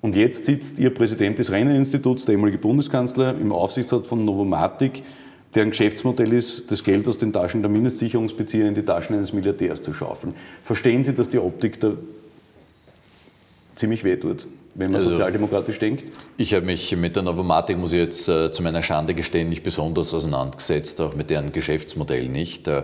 Und 0.00 0.16
jetzt 0.16 0.46
sitzt 0.46 0.78
Ihr 0.78 0.94
Präsident 0.94 1.38
des 1.38 1.52
Renner-Instituts, 1.52 2.24
der 2.24 2.32
ehemalige 2.32 2.56
Bundeskanzler, 2.56 3.38
im 3.38 3.52
Aufsichtsrat 3.52 4.06
von 4.06 4.24
Novomatic, 4.24 5.02
deren 5.54 5.70
Geschäftsmodell 5.70 6.32
ist, 6.32 6.70
das 6.70 6.82
Geld 6.82 7.06
aus 7.06 7.18
den 7.18 7.34
Taschen 7.34 7.60
der 7.60 7.70
Mindestsicherungsbezieher 7.70 8.68
in 8.68 8.74
die 8.74 8.82
Taschen 8.82 9.14
eines 9.14 9.34
Milliardärs 9.34 9.82
zu 9.82 9.92
schaufeln. 9.92 10.34
Verstehen 10.64 11.04
Sie, 11.04 11.14
dass 11.14 11.28
die 11.28 11.38
Optik 11.38 11.80
da 11.80 11.92
ziemlich 13.74 14.04
wehtut, 14.04 14.46
wenn 14.76 14.90
man 14.92 14.96
Also- 15.00 15.10
sozialdemokratisch 15.10 15.78
denkt? 15.78 16.04
Ich 16.36 16.52
habe 16.54 16.66
mich 16.66 16.94
mit 16.96 17.16
der 17.16 17.22
Novomatic, 17.22 17.76
muss 17.78 17.92
ich 17.92 17.98
jetzt 17.98 18.28
äh, 18.28 18.50
zu 18.52 18.62
meiner 18.62 18.82
Schande 18.82 19.14
gestehen, 19.14 19.48
nicht 19.48 19.62
besonders 19.62 20.12
auseinandergesetzt, 20.14 21.00
auch 21.00 21.14
mit 21.14 21.30
deren 21.30 21.52
Geschäftsmodell 21.52 22.28
nicht. 22.28 22.68
Äh, 22.68 22.82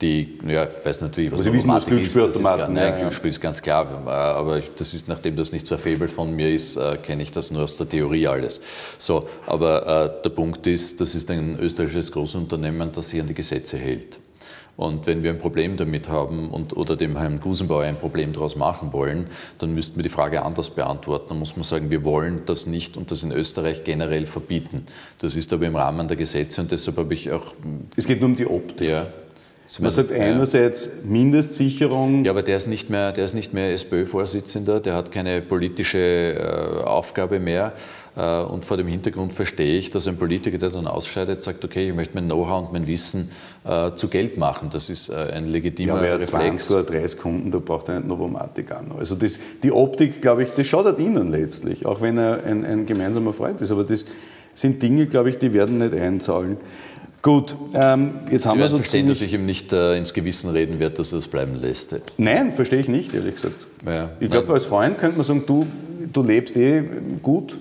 die, 0.00 0.36
ja, 0.48 0.64
ich 0.64 0.84
weiß 0.84 1.00
natürlich, 1.02 1.30
was 1.30 1.42
Sie 1.42 1.52
wissen, 1.52 1.68
was 1.68 1.78
ist, 1.78 1.84
ist 1.84 1.90
Glücksspielautomaten, 1.94 2.58
gar- 2.58 2.68
Nein, 2.70 2.92
ja. 2.94 3.00
Glücksspiel 3.02 3.30
ist 3.30 3.40
ganz 3.40 3.62
klar. 3.62 3.86
Äh, 4.04 4.10
Aber 4.10 4.60
das 4.76 4.94
ist, 4.94 5.06
nachdem 5.08 5.36
das 5.36 5.52
nicht 5.52 5.64
so 5.66 5.76
ein 5.76 5.80
Faible 5.80 6.08
von 6.08 6.34
mir 6.34 6.52
ist, 6.52 6.76
äh, 6.76 6.96
kenne 7.00 7.22
ich 7.22 7.30
das 7.30 7.52
nur 7.52 7.62
aus 7.62 7.76
der 7.76 7.88
Theorie 7.88 8.26
alles. 8.26 8.60
So, 8.98 9.28
aber 9.46 9.86
äh, 10.18 10.22
der 10.24 10.30
Punkt 10.30 10.66
ist, 10.66 11.00
das 11.00 11.14
ist 11.14 11.30
ein 11.30 11.56
österreichisches 11.60 12.10
Großunternehmen, 12.10 12.90
das 12.92 13.08
sich 13.08 13.20
an 13.20 13.28
die 13.28 13.34
Gesetze 13.34 13.76
hält. 13.76 14.18
Und 14.76 15.06
wenn 15.06 15.22
wir 15.22 15.30
ein 15.30 15.38
Problem 15.38 15.76
damit 15.76 16.08
haben 16.08 16.50
und, 16.50 16.76
oder 16.76 16.96
dem 16.96 17.16
Herrn 17.16 17.40
Gusenbauer 17.40 17.82
ein 17.82 17.98
Problem 17.98 18.32
daraus 18.32 18.56
machen 18.56 18.92
wollen, 18.92 19.26
dann 19.58 19.74
müssten 19.74 19.96
wir 19.96 20.02
die 20.02 20.08
Frage 20.08 20.42
anders 20.42 20.70
beantworten. 20.70 21.26
Dann 21.28 21.38
muss 21.38 21.56
man 21.56 21.62
sagen, 21.62 21.90
wir 21.90 22.04
wollen 22.04 22.42
das 22.46 22.66
nicht 22.66 22.96
und 22.96 23.10
das 23.10 23.22
in 23.22 23.32
Österreich 23.32 23.84
generell 23.84 24.26
verbieten. 24.26 24.86
Das 25.20 25.36
ist 25.36 25.52
aber 25.52 25.66
im 25.66 25.76
Rahmen 25.76 26.08
der 26.08 26.16
Gesetze 26.16 26.60
und 26.60 26.70
deshalb 26.70 26.96
habe 26.96 27.12
ich 27.12 27.30
auch 27.30 27.52
Es 27.96 28.06
geht 28.06 28.20
nur 28.20 28.30
um 28.30 28.36
die 28.36 28.46
Optik. 28.46 28.78
der. 28.78 29.12
Man 29.80 29.90
sagt 29.90 30.12
einerseits 30.12 30.88
Mindestsicherung, 31.04 32.24
ja, 32.24 32.32
aber 32.32 32.42
der 32.42 32.56
ist 32.56 32.66
nicht 32.66 32.90
mehr, 32.90 33.12
der 33.12 33.24
ist 33.24 33.34
nicht 33.34 33.54
mehr 33.54 33.72
SPÖ-Vorsitzender, 33.72 34.80
der 34.80 34.94
hat 34.94 35.10
keine 35.10 35.40
politische 35.40 35.98
äh, 35.98 36.84
Aufgabe 36.84 37.40
mehr. 37.40 37.72
Äh, 38.14 38.42
und 38.42 38.64
vor 38.64 38.76
dem 38.76 38.88
Hintergrund 38.88 39.32
verstehe 39.32 39.78
ich, 39.78 39.90
dass 39.90 40.06
ein 40.06 40.16
Politiker, 40.16 40.58
der 40.58 40.70
dann 40.70 40.86
ausscheidet, 40.86 41.42
sagt, 41.42 41.64
okay, 41.64 41.88
ich 41.88 41.94
möchte 41.94 42.14
mein 42.14 42.26
Know-how 42.26 42.66
und 42.66 42.72
mein 42.72 42.86
Wissen 42.86 43.30
äh, 43.64 43.92
zu 43.94 44.08
Geld 44.08 44.36
machen. 44.36 44.68
Das 44.70 44.90
ist 44.90 45.08
äh, 45.08 45.14
ein 45.14 45.46
legitimer 45.46 46.04
ja 46.04 46.16
Reflex. 46.16 46.66
20 46.66 46.70
oder 46.70 46.82
30 46.82 47.20
Kunden, 47.20 47.50
da 47.50 47.58
braucht 47.58 47.88
er 47.88 47.96
nicht 47.96 48.08
Novomatic 48.08 48.70
an. 48.72 48.92
Also 48.98 49.14
das, 49.14 49.38
die 49.62 49.72
Optik, 49.72 50.20
glaube 50.20 50.42
ich, 50.42 50.50
das 50.50 50.66
schadet 50.66 50.98
Ihnen 50.98 51.28
letztlich, 51.28 51.86
auch 51.86 52.00
wenn 52.00 52.18
er 52.18 52.44
ein, 52.44 52.64
ein 52.64 52.84
gemeinsamer 52.84 53.32
Freund 53.32 53.62
ist. 53.62 53.72
Aber 53.72 53.84
das 53.84 54.04
sind 54.54 54.82
Dinge, 54.82 55.06
glaube 55.06 55.30
ich, 55.30 55.38
die 55.38 55.54
werden 55.54 55.78
nicht 55.78 55.94
einzahlen. 55.94 56.58
Gut, 57.22 57.54
ähm, 57.74 58.14
jetzt 58.32 58.42
Sie 58.42 58.48
haben 58.48 58.58
wir 58.58 58.68
so 58.68 58.76
verstehen, 58.76 59.06
dass 59.06 59.20
ich 59.20 59.32
ihm 59.32 59.46
nicht 59.46 59.72
äh, 59.72 59.96
ins 59.96 60.12
Gewissen 60.12 60.50
reden 60.50 60.80
werde, 60.80 60.96
dass 60.96 61.12
er 61.12 61.20
es 61.20 61.28
bleiben 61.28 61.54
lässt. 61.54 61.94
Nein, 62.18 62.52
verstehe 62.52 62.80
ich 62.80 62.88
nicht, 62.88 63.14
ehrlich 63.14 63.36
gesagt. 63.36 63.64
Ja, 63.86 64.10
ich 64.18 64.28
glaube, 64.28 64.52
als 64.52 64.66
Freund 64.66 64.98
könnte 64.98 65.18
man 65.18 65.26
sagen, 65.26 65.44
du, 65.46 65.64
du 66.12 66.22
lebst 66.24 66.56
eh 66.56 66.82
gut, 67.22 67.56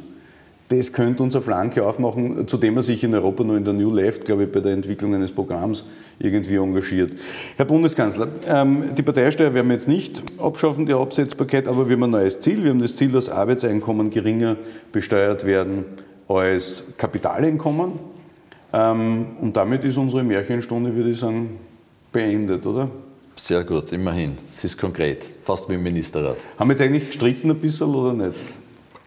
das 0.69 0.91
könnte 0.91 1.21
unsere 1.21 1.43
Flanke 1.43 1.85
aufmachen, 1.85 2.47
zu 2.47 2.57
dem 2.57 2.75
er 2.77 2.81
sich 2.81 3.03
in 3.03 3.13
Europa 3.13 3.43
nur 3.43 3.55
in 3.55 3.63
der 3.63 3.73
New 3.73 3.93
Left, 3.93 4.25
glaube 4.25 4.45
ich, 4.45 4.51
bei 4.51 4.61
der 4.61 4.71
Entwicklung 4.71 5.13
eines 5.13 5.31
Programms 5.31 5.85
irgendwie 6.17 6.55
engagiert. 6.55 7.11
Herr 7.57 7.65
Bundeskanzler, 7.65 8.29
ähm, 8.47 8.95
die 8.97 9.03
Parteisteuer 9.03 9.53
werden 9.53 9.67
wir 9.67 9.75
jetzt 9.75 9.87
nicht 9.87 10.23
abschaffen, 10.39 10.87
die 10.87 10.93
Absetzbarkeit, 10.93 11.67
aber 11.67 11.87
wir 11.87 11.97
haben 11.97 12.03
ein 12.05 12.09
neues 12.09 12.39
Ziel. 12.39 12.63
Wir 12.63 12.71
haben 12.71 12.79
das 12.79 12.95
Ziel, 12.95 13.11
dass 13.11 13.29
Arbeitseinkommen 13.29 14.09
geringer 14.09 14.55
besteuert 14.91 15.45
werden 15.45 15.85
als 16.27 16.83
Kapitaleinkommen. 16.97 18.10
Ähm, 18.73 19.25
und 19.41 19.55
damit 19.55 19.83
ist 19.83 19.97
unsere 19.97 20.23
Märchenstunde, 20.23 20.95
würde 20.95 21.11
ich 21.11 21.19
sagen, 21.19 21.59
beendet, 22.11 22.65
oder? 22.65 22.89
Sehr 23.35 23.63
gut, 23.63 23.91
immerhin. 23.91 24.37
Es 24.47 24.63
ist 24.63 24.77
konkret, 24.77 25.25
fast 25.43 25.69
wie 25.69 25.73
im 25.73 25.83
Ministerrat. 25.83 26.37
Haben 26.57 26.69
wir 26.69 26.73
jetzt 26.73 26.81
eigentlich 26.81 27.07
gestritten 27.07 27.49
ein 27.49 27.59
bisschen 27.59 27.93
oder 27.93 28.13
nicht? 28.13 28.39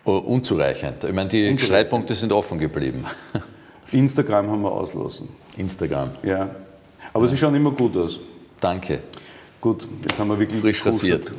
Oh, 0.04 0.18
unzureichend. 0.18 1.04
Ich 1.04 1.12
meine, 1.12 1.28
die 1.28 1.56
Streitpunkte 1.58 2.14
sind 2.14 2.32
offen 2.32 2.58
geblieben. 2.58 3.04
Instagram 3.92 4.50
haben 4.50 4.62
wir 4.62 4.72
auslassen. 4.72 5.28
Instagram. 5.56 6.10
Ja. 6.22 6.50
Aber 7.12 7.28
sie 7.28 7.36
schauen 7.36 7.54
immer 7.54 7.70
gut 7.70 7.96
aus. 7.96 8.18
Danke. 8.60 9.00
Gut, 9.60 9.86
jetzt 10.02 10.18
haben 10.18 10.28
wir 10.28 10.38
wirklich 10.38 10.60
Frisch 10.60 10.84
rasiert. 10.84 11.32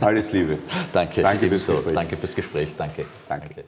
Alles 0.00 0.32
Liebe. 0.32 0.58
Danke. 0.92 1.22
Danke 1.22 1.48
fürs. 1.48 1.66
Danke 1.94 2.16
fürs 2.16 2.34
Gespräch. 2.34 2.68
Danke. 2.76 3.06
Danke. 3.28 3.64